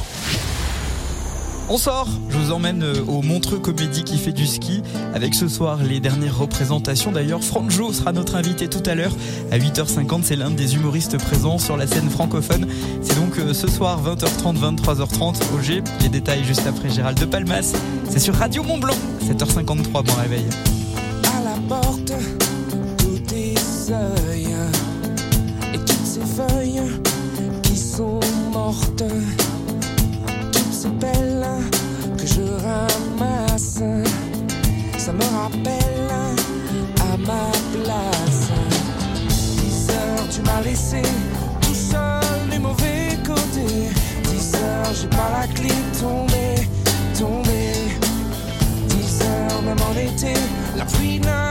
On 1.71 1.77
sort, 1.77 2.09
je 2.31 2.39
vous 2.39 2.51
emmène 2.51 2.83
euh, 2.83 3.05
au 3.07 3.21
Montreux 3.21 3.59
Comédie 3.59 4.03
qui 4.03 4.17
fait 4.17 4.33
du 4.33 4.47
ski 4.47 4.83
avec 5.15 5.35
ce 5.35 5.49
soir 5.49 5.79
les 5.83 6.01
dernières 6.01 6.39
représentations. 6.39 7.13
D'ailleurs, 7.13 7.45
Franjo 7.45 7.93
sera 7.93 8.13
notre 8.13 8.37
invité 8.37 8.69
tout 8.69 8.83
à 8.87 8.95
l'heure 8.95 9.13
à 9.53 9.59
8h50. 9.59 10.21
C'est 10.23 10.37
l'un 10.37 10.51
des 10.51 10.77
humoristes 10.77 11.19
présents 11.19 11.59
sur 11.59 11.77
la 11.77 11.87
scène 11.87 12.09
francophone. 12.09 12.67
C'est 13.03 13.17
donc 13.17 13.39
euh, 13.39 13.53
ce 13.53 13.69
soir 13.69 14.01
20h30, 14.03 14.57
23h30 14.57 15.43
au. 15.55 15.83
Les 16.01 16.09
détails 16.09 16.43
juste 16.43 16.67
après 16.67 16.89
Gérald 16.89 17.21
de 17.21 17.27
Palmas. 17.27 17.75
C'est 18.09 18.21
sur 18.21 18.35
Radio 18.35 18.63
Mont 18.63 18.79
Blanc, 18.79 18.97
7h53, 19.29 19.93
bon 19.93 20.15
réveil. 20.23 20.47
à 21.37 21.45
la 21.45 21.57
porte 21.69 22.13
et 25.75 25.79
toutes 25.79 26.07
ces 26.07 26.21
feuilles 26.21 26.81
qui 27.63 27.77
sont 27.77 28.21
mortes, 28.53 29.05
pelles 31.01 31.47
que 32.17 32.27
je 32.27 32.43
ramasse, 32.43 33.83
ça 34.99 35.13
me 35.13 35.25
rappelle 35.37 36.11
à 37.01 37.17
ma 37.19 37.51
place. 37.73 38.49
10 39.29 39.91
heures, 39.91 40.29
tu 40.31 40.41
m'as 40.43 40.63
laissé 40.63 41.03
tout 41.61 41.75
seul 41.75 42.51
du 42.51 42.59
mauvais 42.59 43.19
côté. 43.27 43.91
10 44.31 44.55
heures, 44.55 44.95
j'ai 45.01 45.09
pas 45.09 45.31
la 45.41 45.47
clé 45.49 45.75
tombée, 46.01 46.69
tombée. 47.19 47.73
10 48.89 49.23
heures, 49.23 49.63
même 49.63 49.79
en 49.91 49.93
été, 49.99 50.35
la 50.77 50.85
pluie 50.85 51.21
ne 51.21 51.48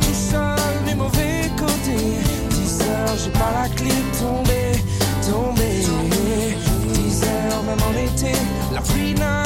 tout 0.00 0.14
seul 0.14 0.88
du 0.88 0.94
mauvais 0.94 1.50
côté. 1.58 1.96
10 2.50 2.80
heures, 2.82 3.16
j'ai 3.22 3.30
pas 3.30 3.52
la 3.62 3.68
clé 3.68 3.94
tombée, 4.18 4.72
tombée. 5.28 5.82
10 6.94 7.22
heures, 7.24 7.62
même 7.64 7.82
en 7.88 7.92
été, 7.92 8.32
la 8.72 8.80
pluie 8.80 9.14
ne 9.14 9.43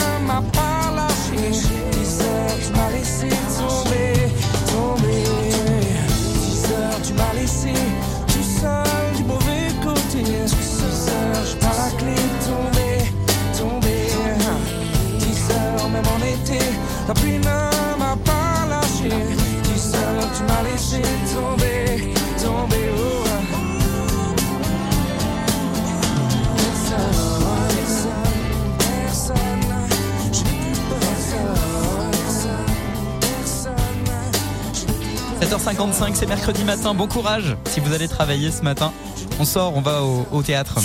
c'est 36.15 36.27
mercredi 36.27 36.65
matin. 36.65 36.95
Bon 36.95 37.07
courage 37.07 37.55
si 37.67 37.81
vous 37.81 37.93
allez 37.93 38.09
travailler 38.09 38.51
ce 38.51 38.63
matin. 38.63 38.91
On 39.39 39.45
sort, 39.45 39.77
on 39.77 39.83
va 39.83 40.03
au, 40.03 40.27
au 40.33 40.43
théâtre. 40.43 40.79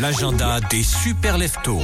L'agenda 0.00 0.58
des 0.70 0.82
super 0.82 1.38
leftos. 1.38 1.80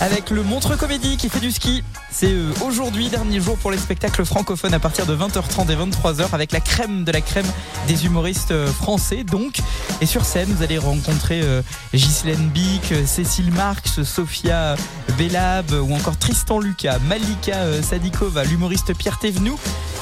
Avec 0.00 0.30
le 0.30 0.42
Montre 0.42 0.76
Comédie 0.76 1.16
qui 1.16 1.28
fait 1.28 1.38
du 1.38 1.52
ski. 1.52 1.84
C'est 2.20 2.32
euh, 2.32 2.50
aujourd'hui, 2.66 3.10
dernier 3.10 3.40
jour 3.40 3.56
pour 3.58 3.70
les 3.70 3.78
spectacles 3.78 4.24
francophones 4.24 4.74
à 4.74 4.80
partir 4.80 5.06
de 5.06 5.14
20h30 5.14 5.70
et 5.70 5.76
23h 5.76 6.24
avec 6.32 6.50
la 6.50 6.58
crème 6.58 7.04
de 7.04 7.12
la 7.12 7.20
crème 7.20 7.46
des 7.86 8.06
humoristes 8.06 8.50
euh, 8.50 8.66
français. 8.66 9.22
Donc, 9.22 9.60
et 10.00 10.06
sur 10.06 10.24
scène, 10.24 10.48
vous 10.48 10.64
allez 10.64 10.78
rencontrer 10.78 11.42
euh, 11.44 11.62
Ghislaine 11.94 12.48
Bic, 12.48 12.92
Cécile 13.06 13.52
Marx, 13.52 14.02
Sophia 14.02 14.74
Bellab 15.16 15.70
ou 15.70 15.94
encore 15.94 16.16
Tristan 16.16 16.58
Lucas, 16.58 16.98
Malika 17.06 17.80
Sadikova, 17.82 18.42
l'humoriste 18.42 18.96
Pierre 18.96 19.20
Thévenoud 19.20 19.56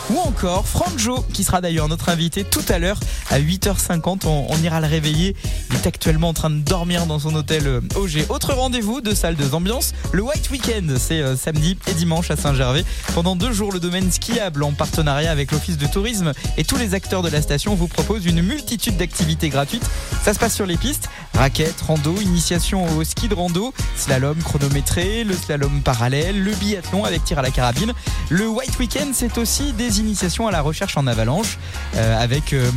ou 0.08 0.18
encore 0.20 0.66
Franjo 0.66 1.22
qui 1.34 1.44
sera 1.44 1.60
d'ailleurs 1.60 1.88
notre 1.88 2.08
invité 2.08 2.44
tout 2.44 2.64
à 2.70 2.78
l'heure 2.78 2.98
à 3.30 3.40
8h50. 3.40 4.26
On, 4.26 4.56
ira 4.62 4.80
le 4.80 4.86
réveiller. 4.86 5.36
Il 5.70 5.76
est 5.76 5.86
actuellement 5.86 6.30
en 6.30 6.34
train 6.34 6.48
de 6.48 6.60
dormir 6.60 7.06
dans 7.06 7.18
son 7.18 7.34
hôtel 7.34 7.82
OG. 7.94 8.26
Autre 8.30 8.54
rendez-vous 8.54 9.00
de 9.00 9.14
salle 9.14 9.36
de 9.36 9.52
ambiance, 9.52 9.92
le 10.12 10.22
White 10.22 10.48
Weekend. 10.50 10.96
C'est 10.96 11.36
samedi 11.36 11.76
et 11.88 11.92
dimanche 11.92 12.05
à 12.30 12.36
Saint-Gervais. 12.36 12.84
Pendant 13.14 13.34
deux 13.34 13.52
jours, 13.52 13.72
le 13.72 13.80
domaine 13.80 14.10
skiable 14.12 14.62
en 14.62 14.72
partenariat 14.72 15.30
avec 15.30 15.50
l'Office 15.50 15.76
de 15.76 15.86
tourisme 15.86 16.32
et 16.56 16.64
tous 16.64 16.76
les 16.76 16.94
acteurs 16.94 17.22
de 17.22 17.28
la 17.28 17.42
station 17.42 17.74
vous 17.74 17.88
propose 17.88 18.24
une 18.26 18.42
multitude 18.42 18.96
d'activités 18.96 19.48
gratuites. 19.48 19.88
Ça 20.22 20.32
se 20.32 20.38
passe 20.38 20.54
sur 20.54 20.66
les 20.66 20.76
pistes. 20.76 21.08
Raquettes, 21.34 21.80
rando, 21.82 22.14
initiation 22.20 22.86
au 22.96 23.04
ski 23.04 23.28
de 23.28 23.34
rando, 23.34 23.74
slalom 23.96 24.38
chronométré, 24.42 25.24
le 25.24 25.34
slalom 25.34 25.82
parallèle, 25.82 26.42
le 26.42 26.52
biathlon 26.52 27.04
avec 27.04 27.24
tir 27.24 27.38
à 27.38 27.42
la 27.42 27.50
carabine. 27.50 27.92
Le 28.30 28.48
White 28.48 28.78
Weekend, 28.78 29.14
c'est 29.14 29.36
aussi 29.36 29.72
des 29.72 30.00
initiations 30.00 30.48
à 30.48 30.50
la 30.50 30.62
recherche 30.62 30.96
en 30.96 31.06
avalanche, 31.06 31.58
euh, 31.96 32.22
avec 32.22 32.52
euh, 32.52 32.70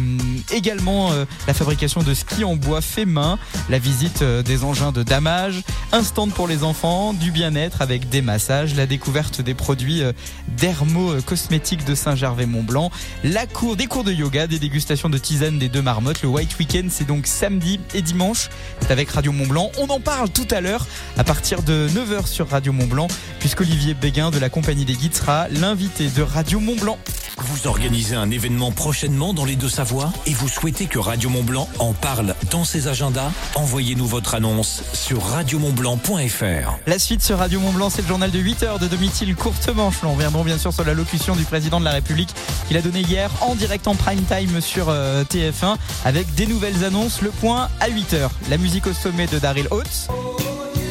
également 0.51 1.11
euh, 1.11 1.25
la 1.47 1.53
fabrication 1.53 2.03
de 2.03 2.13
skis 2.13 2.43
en 2.43 2.55
bois 2.55 2.82
fait 2.82 3.05
main, 3.05 3.39
la 3.69 3.80
visite 3.80 4.23
des 4.23 4.63
engins 4.63 4.91
de 4.91 5.03
damage, 5.03 5.63
un 5.91 6.03
stand 6.03 6.34
pour 6.34 6.47
les 6.47 6.63
enfants, 6.63 7.13
du 7.13 7.32
bien-être 7.32 7.82
avec 7.82 8.09
des 8.09 8.21
massages, 8.21 8.75
la 8.75 8.86
découverte 8.86 9.18
des 9.41 9.53
produits 9.53 10.01
euh, 10.01 10.13
dermo-cosmétiques 10.57 11.86
de 11.86 11.93
Saint-Gervais-Mont-Blanc, 11.93 12.89
la 13.24 13.45
cour, 13.47 13.76
des 13.76 13.88
cours 13.88 14.03
de 14.03 14.13
yoga, 14.13 14.47
des 14.47 14.59
dégustations 14.59 15.09
de 15.09 15.17
tisane 15.17 15.59
des 15.59 15.67
deux 15.67 15.82
marmottes. 15.82 16.22
Le 16.22 16.30
White 16.30 16.57
Weekend, 16.57 16.89
c'est 16.89 17.05
donc 17.05 17.28
samedi 17.28 17.80
et 17.93 18.01
dimanche. 18.01 18.49
C'est 18.80 18.91
avec 18.91 19.09
Radio 19.09 19.32
Mont-Blanc. 19.32 19.72
On 19.78 19.88
en 19.89 19.99
parle 19.99 20.30
tout 20.30 20.47
à 20.51 20.61
l'heure 20.61 20.88
à 21.17 21.24
partir 21.24 21.63
de 21.63 21.88
9h 21.89 22.28
sur 22.28 22.49
Radio 22.49 22.72
Mont-Blanc, 22.72 23.07
puisqu'Olivier 23.39 23.93
Béguin 23.93 24.32
de 24.32 24.39
la 24.39 24.49
compagnie 24.49 24.86
des 24.86 24.93
guides 24.93 25.15
sera 25.15 25.49
l'invité 25.49 26.07
de 26.07 26.22
Radio 26.22 26.59
Mont-Blanc. 26.59 26.97
Vous 27.41 27.67
organisez 27.67 28.15
un 28.15 28.29
événement 28.31 28.71
prochainement 28.71 29.33
dans 29.33 29.45
les 29.45 29.55
Deux-Savoies 29.55 30.11
et 30.25 30.33
vous 30.33 30.49
souhaitez 30.49 30.87
que 30.87 30.99
Radio 30.99 31.29
Mont-Blanc 31.29 31.69
en 31.79 31.93
parle 31.93 32.35
dans 32.51 32.65
ses 32.65 32.89
agendas 32.89 33.31
Envoyez-nous 33.55 34.05
votre 34.05 34.35
annonce 34.35 34.83
sur 34.93 35.23
radiomontblanc.fr. 35.23 36.77
La 36.85 36.99
suite 36.99 37.21
sur 37.21 37.37
Radio 37.37 37.61
Mont-Blanc, 37.61 37.89
c'est 37.89 38.01
le 38.01 38.07
journal 38.09 38.29
de 38.29 38.39
8h 38.39 38.79
de 38.79 38.87
Domitil 38.87 39.33
Courte 39.35 39.69
Manche. 39.69 40.03
Nous 40.03 40.11
reviendrons 40.11 40.43
bien 40.43 40.57
sûr 40.57 40.73
sur 40.73 40.83
la 40.83 40.93
locution 40.93 41.33
du 41.35 41.45
président 41.45 41.79
de 41.79 41.85
la 41.85 41.91
République 41.91 42.29
qu'il 42.67 42.75
a 42.75 42.81
donné 42.81 43.01
hier 43.01 43.31
en 43.41 43.55
direct 43.55 43.87
en 43.87 43.95
prime 43.95 44.23
time 44.23 44.59
sur 44.59 44.87
euh, 44.89 45.23
TF1 45.23 45.77
avec 46.03 46.33
des 46.35 46.45
nouvelles 46.45 46.83
annonces. 46.83 47.21
Le 47.21 47.29
point 47.29 47.69
à 47.79 47.89
8h. 47.89 48.29
La 48.49 48.57
musique 48.57 48.85
au 48.85 48.93
sommet 48.93 49.27
de 49.27 49.39
Daryl 49.39 49.67
Oates 49.71 50.09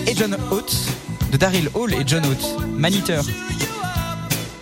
et 0.06 0.14
John 0.16 0.34
Oates. 0.50 0.76
De 1.30 1.36
Daryl 1.36 1.68
Hall 1.74 1.92
et 1.92 2.04
John 2.06 2.24
Oates. 2.24 2.56
Maniteur. 2.74 3.22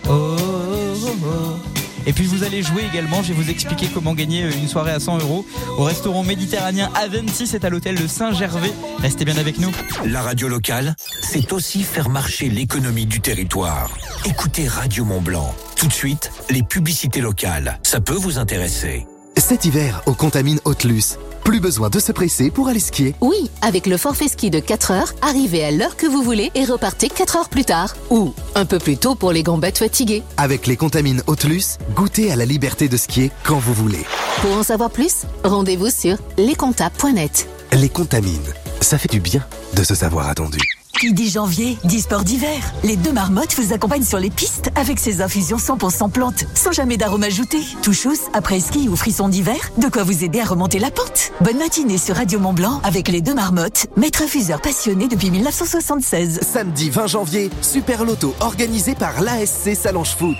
Oh, 0.09 0.35
oh, 0.37 1.15
oh. 1.23 1.76
Et 2.07 2.13
puis 2.13 2.25
vous 2.25 2.43
allez 2.43 2.63
jouer 2.63 2.83
également, 2.89 3.21
je 3.21 3.33
vais 3.33 3.43
vous 3.43 3.49
expliquer 3.49 3.87
comment 3.93 4.13
gagner 4.13 4.43
une 4.43 4.69
soirée 4.69 4.93
à 4.93 4.99
100 4.99 5.19
euros 5.19 5.45
au 5.77 5.83
restaurant 5.83 6.23
méditerranéen 6.23 6.89
Aventis, 6.95 7.47
c'est 7.47 7.65
à 7.65 7.69
l'hôtel 7.69 8.01
de 8.01 8.07
Saint-Gervais. 8.07 8.71
Restez 8.99 9.25
bien 9.25 9.35
avec 9.37 9.59
nous. 9.59 9.71
La 10.05 10.21
radio 10.21 10.47
locale, 10.47 10.95
c'est 11.21 11.51
aussi 11.51 11.83
faire 11.83 12.07
marcher 12.07 12.47
l'économie 12.47 13.05
du 13.05 13.19
territoire. 13.19 13.91
Écoutez 14.25 14.69
Radio 14.69 15.03
Mont-Blanc. 15.03 15.53
Tout 15.75 15.87
de 15.87 15.93
suite, 15.93 16.31
les 16.49 16.63
publicités 16.63 17.19
locales. 17.19 17.77
Ça 17.83 17.99
peut 17.99 18.13
vous 18.13 18.39
intéresser. 18.39 19.05
Cet 19.35 19.65
hiver, 19.65 20.01
au 20.05 20.13
Contamine 20.13 20.59
Hautelus, 20.63 21.17
plus 21.47 21.61
besoin 21.61 21.89
de 21.89 21.97
se 22.01 22.11
presser 22.11 22.51
pour 22.51 22.67
aller 22.67 22.81
skier. 22.81 23.15
Oui, 23.21 23.49
avec 23.61 23.87
le 23.87 23.95
forfait 23.95 24.27
ski 24.27 24.49
de 24.49 24.59
4 24.59 24.91
heures, 24.91 25.13
arrivez 25.21 25.63
à 25.63 25.71
l'heure 25.71 25.95
que 25.95 26.05
vous 26.05 26.21
voulez 26.21 26.51
et 26.55 26.65
repartez 26.65 27.07
4 27.07 27.37
heures 27.37 27.47
plus 27.47 27.63
tard. 27.63 27.95
Ou 28.09 28.33
un 28.53 28.65
peu 28.65 28.79
plus 28.79 28.97
tôt 28.97 29.15
pour 29.15 29.31
les 29.31 29.43
gambettes 29.43 29.77
fatiguées. 29.77 30.23
Avec 30.35 30.67
les 30.67 30.75
Contamines 30.75 31.23
Hautelus, 31.25 31.77
goûtez 31.95 32.33
à 32.33 32.35
la 32.35 32.43
liberté 32.43 32.89
de 32.89 32.97
skier 32.97 33.31
quand 33.45 33.59
vous 33.59 33.73
voulez. 33.73 34.05
Pour 34.41 34.57
en 34.57 34.63
savoir 34.63 34.91
plus, 34.91 35.23
rendez-vous 35.45 35.89
sur 35.89 36.17
lescomptables.net. 36.37 37.47
Les 37.71 37.87
Contamines, 37.87 38.53
ça 38.81 38.97
fait 38.97 39.07
du 39.09 39.21
bien 39.21 39.45
de 39.73 39.83
se 39.83 39.95
savoir 39.95 40.27
attendu. 40.27 40.76
Qui 40.99 41.13
dit 41.13 41.29
janvier, 41.29 41.77
dit 41.83 42.01
sport 42.01 42.23
d'hiver. 42.23 42.73
Les 42.83 42.95
deux 42.95 43.11
marmottes 43.11 43.53
vous 43.55 43.71
accompagnent 43.71 44.03
sur 44.03 44.17
les 44.17 44.31
pistes 44.31 44.71
avec 44.73 44.97
ces 44.97 45.21
infusions 45.21 45.57
100% 45.57 46.09
plantes, 46.09 46.45
sans 46.55 46.71
jamais 46.71 46.97
d'arôme 46.97 47.21
ajouté. 47.21 47.59
Touchous, 47.83 48.17
après 48.33 48.59
ski 48.59 48.89
ou 48.89 48.95
frisson 48.95 49.29
d'hiver, 49.29 49.71
de 49.77 49.89
quoi 49.89 50.01
vous 50.01 50.23
aider 50.23 50.39
à 50.39 50.45
remonter 50.45 50.79
la 50.79 50.89
pente. 50.89 51.31
Bonne 51.41 51.59
matinée 51.59 51.99
sur 51.99 52.15
Radio 52.15 52.39
Mont 52.39 52.53
Blanc 52.53 52.81
avec 52.83 53.09
les 53.09 53.21
deux 53.21 53.35
marmottes, 53.35 53.85
maître 53.95 54.23
infuseur 54.23 54.59
passionné 54.59 55.07
depuis 55.07 55.29
1976. 55.29 56.39
Samedi 56.41 56.89
20 56.89 57.05
janvier, 57.05 57.51
Super 57.61 58.03
Loto 58.03 58.33
organisé 58.39 58.95
par 58.95 59.21
l'ASC 59.21 59.75
Salange 59.75 60.15
Foot. 60.17 60.37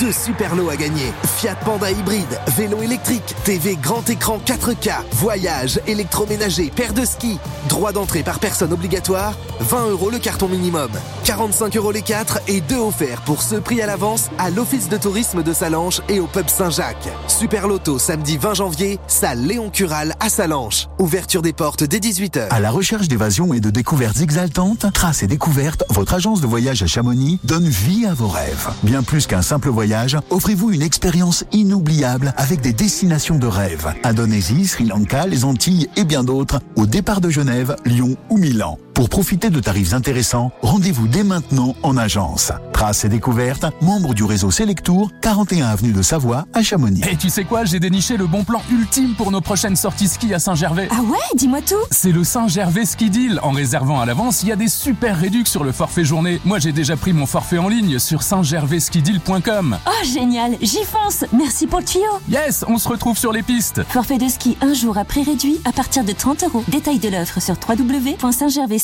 Deux 0.00 0.12
super 0.12 0.54
lots 0.56 0.70
à 0.70 0.76
gagner. 0.76 1.12
Fiat 1.36 1.56
Panda 1.56 1.90
hybride, 1.90 2.40
vélo 2.56 2.82
électrique, 2.82 3.34
TV 3.44 3.76
grand 3.76 4.08
écran 4.08 4.40
4K, 4.44 4.92
voyage, 5.12 5.80
électroménager, 5.86 6.70
paire 6.74 6.94
de 6.94 7.04
ski. 7.04 7.38
Droit 7.68 7.92
d'entrée 7.92 8.22
par 8.22 8.38
personne 8.38 8.72
obligatoire, 8.72 9.34
20 9.60 9.90
euros 9.90 10.10
le 10.10 10.18
carton 10.18 10.48
minimum. 10.48 10.90
45 11.24 11.76
euros 11.76 11.92
les 11.92 12.02
4 12.02 12.40
et 12.48 12.60
2 12.60 12.76
offerts 12.76 13.22
pour 13.22 13.42
ce 13.42 13.56
prix 13.56 13.80
à 13.82 13.86
l'avance 13.86 14.30
à 14.38 14.50
l'Office 14.50 14.88
de 14.88 14.96
tourisme 14.96 15.42
de 15.42 15.52
Salanches 15.52 16.00
et 16.08 16.20
au 16.20 16.26
pub 16.26 16.48
Saint-Jacques. 16.48 17.08
Super 17.28 17.68
Loto 17.68 17.98
samedi 17.98 18.36
20 18.36 18.54
janvier, 18.54 18.98
salle 19.06 19.46
Léon 19.46 19.70
Cural 19.70 20.14
à 20.20 20.28
Salanches. 20.28 20.88
Ouverture 20.98 21.42
des 21.42 21.52
portes 21.52 21.84
dès 21.84 21.98
18h. 21.98 22.48
À 22.50 22.60
la 22.60 22.70
recherche 22.70 23.08
d'évasion 23.08 23.54
et 23.54 23.60
de 23.60 23.70
découvertes 23.70 24.20
exaltantes, 24.20 24.86
Traces 24.92 25.22
et 25.22 25.26
Découvertes, 25.26 25.84
votre 25.90 26.14
agence 26.14 26.40
de 26.40 26.46
voyage 26.46 26.82
à 26.82 26.86
Chamonix, 26.86 27.38
donne 27.44 27.68
vie 27.68 28.06
à 28.06 28.14
vos 28.14 28.28
rêves. 28.28 28.70
Bien 28.82 29.02
plus 29.02 29.26
qu'un 29.26 29.42
simple 29.42 29.70
voyage, 29.74 30.16
offrez-vous 30.30 30.72
une 30.72 30.82
expérience 30.82 31.44
inoubliable 31.52 32.32
avec 32.36 32.60
des 32.60 32.72
destinations 32.72 33.38
de 33.38 33.46
rêve. 33.46 33.92
Indonésie, 34.04 34.66
Sri 34.66 34.86
Lanka, 34.86 35.26
les 35.26 35.44
Antilles 35.44 35.88
et 35.96 36.04
bien 36.04 36.24
d'autres, 36.24 36.60
au 36.76 36.86
départ 36.86 37.20
de 37.20 37.28
Genève, 37.28 37.76
Lyon 37.84 38.16
ou 38.30 38.38
Milan. 38.38 38.78
Pour 38.94 39.08
profiter 39.08 39.50
de 39.50 39.60
tarifs 39.60 39.92
intéressants, 39.92 40.52
rendez-vous 40.62 41.08
dès 41.08 41.24
maintenant 41.24 41.74
en 41.82 41.96
agence. 41.96 42.52
Traces 42.72 43.04
et 43.04 43.08
découvertes, 43.08 43.66
membre 43.80 44.14
du 44.14 44.24
réseau 44.24 44.50
Selectour, 44.50 45.10
41 45.20 45.66
avenue 45.66 45.92
de 45.92 46.02
Savoie 46.02 46.46
à 46.52 46.62
Chamonix. 46.62 47.02
Et 47.10 47.16
tu 47.16 47.28
sais 47.28 47.44
quoi, 47.44 47.64
j'ai 47.64 47.80
déniché 47.80 48.16
le 48.16 48.26
bon 48.26 48.44
plan 48.44 48.62
ultime 48.70 49.14
pour 49.14 49.30
nos 49.30 49.40
prochaines 49.40 49.76
sorties 49.76 50.08
ski 50.08 50.32
à 50.34 50.38
Saint-Gervais. 50.38 50.88
Ah 50.90 51.02
ouais, 51.02 51.18
dis-moi 51.36 51.60
tout. 51.62 51.74
C'est 51.90 52.12
le 52.12 52.24
Saint-Gervais 52.24 52.84
Ski 52.84 53.10
Deal. 53.10 53.40
En 53.42 53.50
réservant 53.50 54.00
à 54.00 54.06
l'avance, 54.06 54.42
il 54.42 54.48
y 54.48 54.52
a 54.52 54.56
des 54.56 54.68
super 54.68 55.18
réductions 55.18 55.44
sur 55.54 55.62
le 55.62 55.72
forfait 55.72 56.04
journée. 56.04 56.40
Moi, 56.44 56.58
j'ai 56.58 56.72
déjà 56.72 56.96
pris 56.96 57.12
mon 57.12 57.26
forfait 57.26 57.58
en 57.58 57.68
ligne 57.68 57.98
sur 57.98 58.22
saintgervaiskideal.com. 58.22 59.78
Oh 59.86 60.04
génial, 60.04 60.56
j'y 60.60 60.82
fonce. 60.84 61.24
Merci 61.32 61.66
pour 61.66 61.80
le 61.80 61.84
tuyau. 61.84 62.02
Yes, 62.28 62.64
on 62.66 62.78
se 62.78 62.88
retrouve 62.88 63.16
sur 63.16 63.30
les 63.30 63.42
pistes. 63.42 63.82
Forfait 63.88 64.18
de 64.18 64.28
ski 64.28 64.56
un 64.62 64.74
jour 64.74 64.98
à 64.98 65.04
prix 65.04 65.22
réduit 65.22 65.60
à 65.64 65.72
partir 65.72 66.02
de 66.02 66.12
30 66.12 66.44
euros. 66.44 66.64
Détail 66.68 66.98
de 66.98 67.08
l'offre 67.08 67.40
sur 67.40 67.56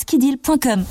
www.saintgervaiskideal.com. 0.05 0.87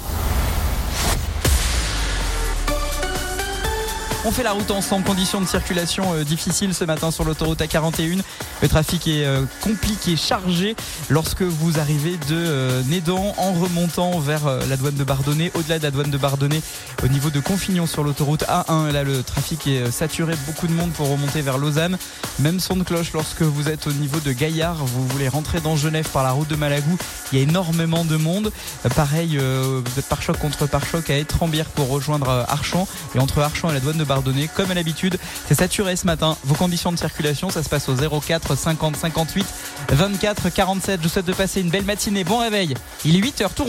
On 4.25 4.31
fait 4.31 4.43
la 4.43 4.51
route 4.51 4.69
ensemble, 4.71 5.05
conditions 5.05 5.39
de 5.39 5.47
circulation 5.47 6.13
euh, 6.13 6.25
difficiles 6.25 6.73
ce 6.73 6.83
matin 6.83 7.09
sur 7.09 7.23
l'autoroute 7.23 7.59
A41. 7.61 8.19
Le 8.61 8.67
trafic 8.67 9.07
est 9.07 9.25
euh, 9.25 9.45
compliqué, 9.61 10.17
chargé 10.17 10.75
lorsque 11.09 11.41
vous 11.41 11.79
arrivez 11.79 12.17
de 12.27 12.35
euh, 12.35 12.83
Nédan 12.83 13.33
en 13.37 13.53
remontant 13.53 14.19
vers 14.19 14.45
la 14.67 14.75
douane 14.75 14.95
de 14.95 15.03
Bardonnay. 15.05 15.51
Au-delà 15.55 15.79
de 15.79 15.83
la 15.83 15.91
douane 15.91 16.11
de 16.11 16.17
Bardonnay, 16.17 16.61
au 17.01 17.07
niveau 17.07 17.29
de 17.29 17.39
Confignon 17.39 17.87
sur 17.87 18.03
l'autoroute 18.03 18.43
A1, 18.43 18.91
là 18.91 19.03
le 19.03 19.23
trafic 19.23 19.67
est 19.67 19.89
saturé, 19.89 20.33
beaucoup 20.45 20.67
de 20.67 20.73
monde 20.73 20.91
pour 20.91 21.09
remonter 21.09 21.41
vers 21.41 21.57
Lausanne. 21.57 21.97
Même 22.39 22.59
son 22.59 22.75
de 22.75 22.83
cloche 22.83 23.13
lorsque 23.13 23.41
vous 23.41 23.69
êtes 23.69 23.87
au 23.87 23.93
niveau 23.93 24.19
de 24.19 24.33
Gaillard, 24.33 24.75
vous 24.75 25.07
voulez 25.07 25.29
rentrer 25.29 25.61
dans 25.61 25.77
Genève 25.77 26.09
par 26.09 26.23
la 26.23 26.31
route 26.31 26.49
de 26.49 26.55
Malagou, 26.57 26.97
il 27.31 27.37
y 27.37 27.41
a 27.41 27.43
énormément 27.43 28.03
de 28.03 28.17
monde. 28.17 28.51
Pareil, 28.95 29.37
vous 29.37 29.99
êtes 29.99 30.07
pare-choc 30.07 30.37
contre 30.39 30.67
pare-choc 30.67 31.09
à 31.09 31.17
Étrembière 31.17 31.65
pour 31.65 31.89
rejoindre 31.89 32.29
euh, 32.29 32.43
Archamp. 32.47 32.87
Et 33.15 33.19
entre 33.19 33.39
Archamp 33.39 33.69
et 33.69 33.73
la 33.73 33.79
douane 33.79 33.97
de 33.97 34.03
Bardonnay, 34.03 34.09
comme 34.55 34.71
à 34.71 34.73
l'habitude, 34.73 35.17
c'est 35.47 35.55
saturé 35.55 35.95
ce 35.95 36.05
matin. 36.05 36.37
Vos 36.43 36.55
conditions 36.55 36.91
de 36.91 36.97
circulation, 36.97 37.49
ça 37.49 37.63
se 37.63 37.69
passe 37.69 37.89
au 37.89 37.95
04 37.95 38.55
50 38.55 38.95
58 38.95 39.45
24 39.89 40.49
47. 40.49 40.99
Je 40.99 41.03
vous 41.03 41.09
souhaite 41.09 41.25
de 41.25 41.33
passer 41.33 41.61
une 41.61 41.69
belle 41.69 41.85
matinée. 41.85 42.23
Bon 42.23 42.37
réveil. 42.39 42.73
Il 43.05 43.15
est 43.15 43.19
8h. 43.19 43.49